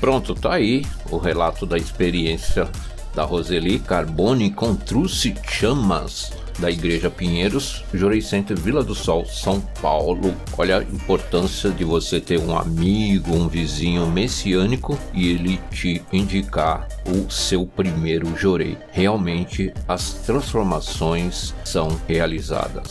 Pronto, 0.00 0.34
tá 0.34 0.54
aí 0.54 0.84
o 1.10 1.16
relato 1.16 1.66
da 1.66 1.76
experiência 1.76 2.68
da 3.14 3.24
Roseli 3.24 3.78
Carbone 3.78 4.50
com 4.50 4.74
Truce 4.74 5.34
Chamas 5.48 6.32
da 6.58 6.70
Igreja 6.70 7.10
Pinheiros, 7.10 7.84
Jurei 7.92 8.20
Center 8.20 8.58
Vila 8.58 8.82
do 8.82 8.94
Sol, 8.94 9.24
São 9.26 9.60
Paulo. 9.82 10.34
Olha 10.56 10.78
a 10.78 10.82
importância 10.82 11.70
de 11.70 11.84
você 11.84 12.20
ter 12.20 12.38
um 12.38 12.56
amigo, 12.56 13.34
um 13.34 13.48
vizinho 13.48 14.06
messiânico 14.06 14.98
e 15.12 15.28
ele 15.30 15.60
te 15.70 16.02
indicar 16.12 16.88
o 17.06 17.30
seu 17.30 17.66
primeiro 17.66 18.36
Jorei. 18.36 18.76
Realmente 18.90 19.72
as 19.86 20.14
transformações 20.24 21.54
são 21.64 21.88
realizadas. 22.08 22.88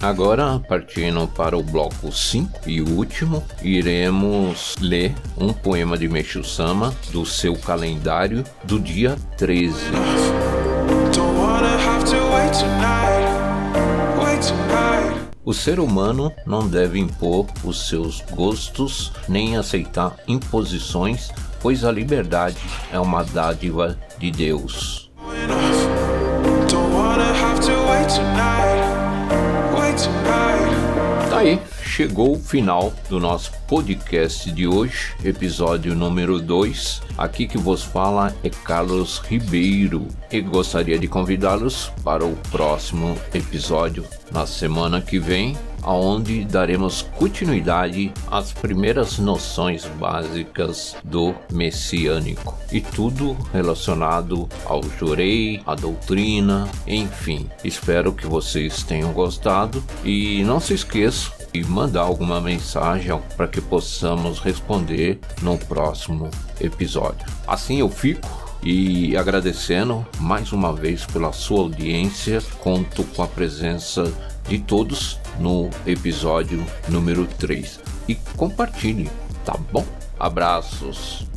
Agora, 0.00 0.60
partindo 0.68 1.26
para 1.26 1.56
o 1.56 1.62
bloco 1.62 2.12
5 2.12 2.68
e 2.68 2.80
último, 2.80 3.42
iremos 3.62 4.76
ler 4.80 5.14
um 5.38 5.52
poema 5.52 5.96
de 5.96 6.08
Meixo 6.08 6.44
Sama 6.44 6.94
do 7.10 7.24
seu 7.24 7.56
calendário 7.56 8.44
do 8.64 8.78
dia 8.78 9.16
13. 9.36 9.74
O 15.44 15.54
ser 15.54 15.78
humano 15.78 16.32
não 16.44 16.68
deve 16.68 16.98
impor 16.98 17.46
os 17.64 17.88
seus 17.88 18.20
gostos 18.32 19.12
nem 19.28 19.56
aceitar 19.56 20.16
imposições, 20.26 21.30
pois 21.60 21.84
a 21.84 21.92
liberdade 21.92 22.56
é 22.92 22.98
uma 22.98 23.22
dádiva 23.22 23.96
de 24.18 24.30
Deus. 24.30 25.10
Aí, 31.46 31.60
chegou 31.96 32.32
o 32.32 32.38
final 32.38 32.92
do 33.08 33.18
nosso 33.18 33.50
podcast 33.66 34.52
de 34.52 34.66
hoje, 34.68 35.14
episódio 35.24 35.94
número 35.94 36.38
2. 36.38 37.00
Aqui 37.16 37.46
que 37.46 37.56
vos 37.56 37.82
fala 37.82 38.36
é 38.44 38.50
Carlos 38.50 39.22
Ribeiro 39.26 40.06
e 40.30 40.42
gostaria 40.42 40.98
de 40.98 41.08
convidá-los 41.08 41.90
para 42.04 42.22
o 42.22 42.36
próximo 42.50 43.16
episódio 43.32 44.04
na 44.30 44.46
semana 44.46 45.00
que 45.00 45.18
vem, 45.18 45.56
aonde 45.82 46.44
daremos 46.44 47.00
continuidade 47.00 48.12
às 48.30 48.52
primeiras 48.52 49.18
noções 49.18 49.86
básicas 49.98 50.96
do 51.02 51.34
messiânico 51.50 52.58
e 52.70 52.82
tudo 52.82 53.34
relacionado 53.54 54.46
ao 54.66 54.82
jurei, 54.82 55.62
à 55.64 55.74
doutrina, 55.74 56.68
enfim. 56.86 57.48
Espero 57.64 58.12
que 58.12 58.26
vocês 58.26 58.82
tenham 58.82 59.14
gostado 59.14 59.82
e 60.04 60.44
não 60.44 60.60
se 60.60 60.74
esqueçam 60.74 61.45
de 61.62 61.70
mandar 61.70 62.02
alguma 62.02 62.40
mensagem 62.40 63.18
para 63.36 63.48
que 63.48 63.60
possamos 63.60 64.38
responder 64.38 65.18
no 65.42 65.56
próximo 65.56 66.30
episódio. 66.60 67.26
Assim 67.46 67.80
eu 67.80 67.88
fico 67.88 68.28
e 68.62 69.16
agradecendo 69.16 70.06
mais 70.18 70.52
uma 70.52 70.72
vez 70.72 71.06
pela 71.06 71.32
sua 71.32 71.60
audiência. 71.60 72.42
Conto 72.60 73.04
com 73.04 73.22
a 73.22 73.28
presença 73.28 74.12
de 74.48 74.58
todos 74.58 75.18
no 75.38 75.70
episódio 75.86 76.64
número 76.88 77.26
3 77.38 77.80
e 78.08 78.14
compartilhe, 78.36 79.10
tá 79.44 79.56
bom? 79.72 79.84
Abraços. 80.18 81.35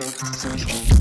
Central 0.00 0.12
Concentration. 0.12 0.99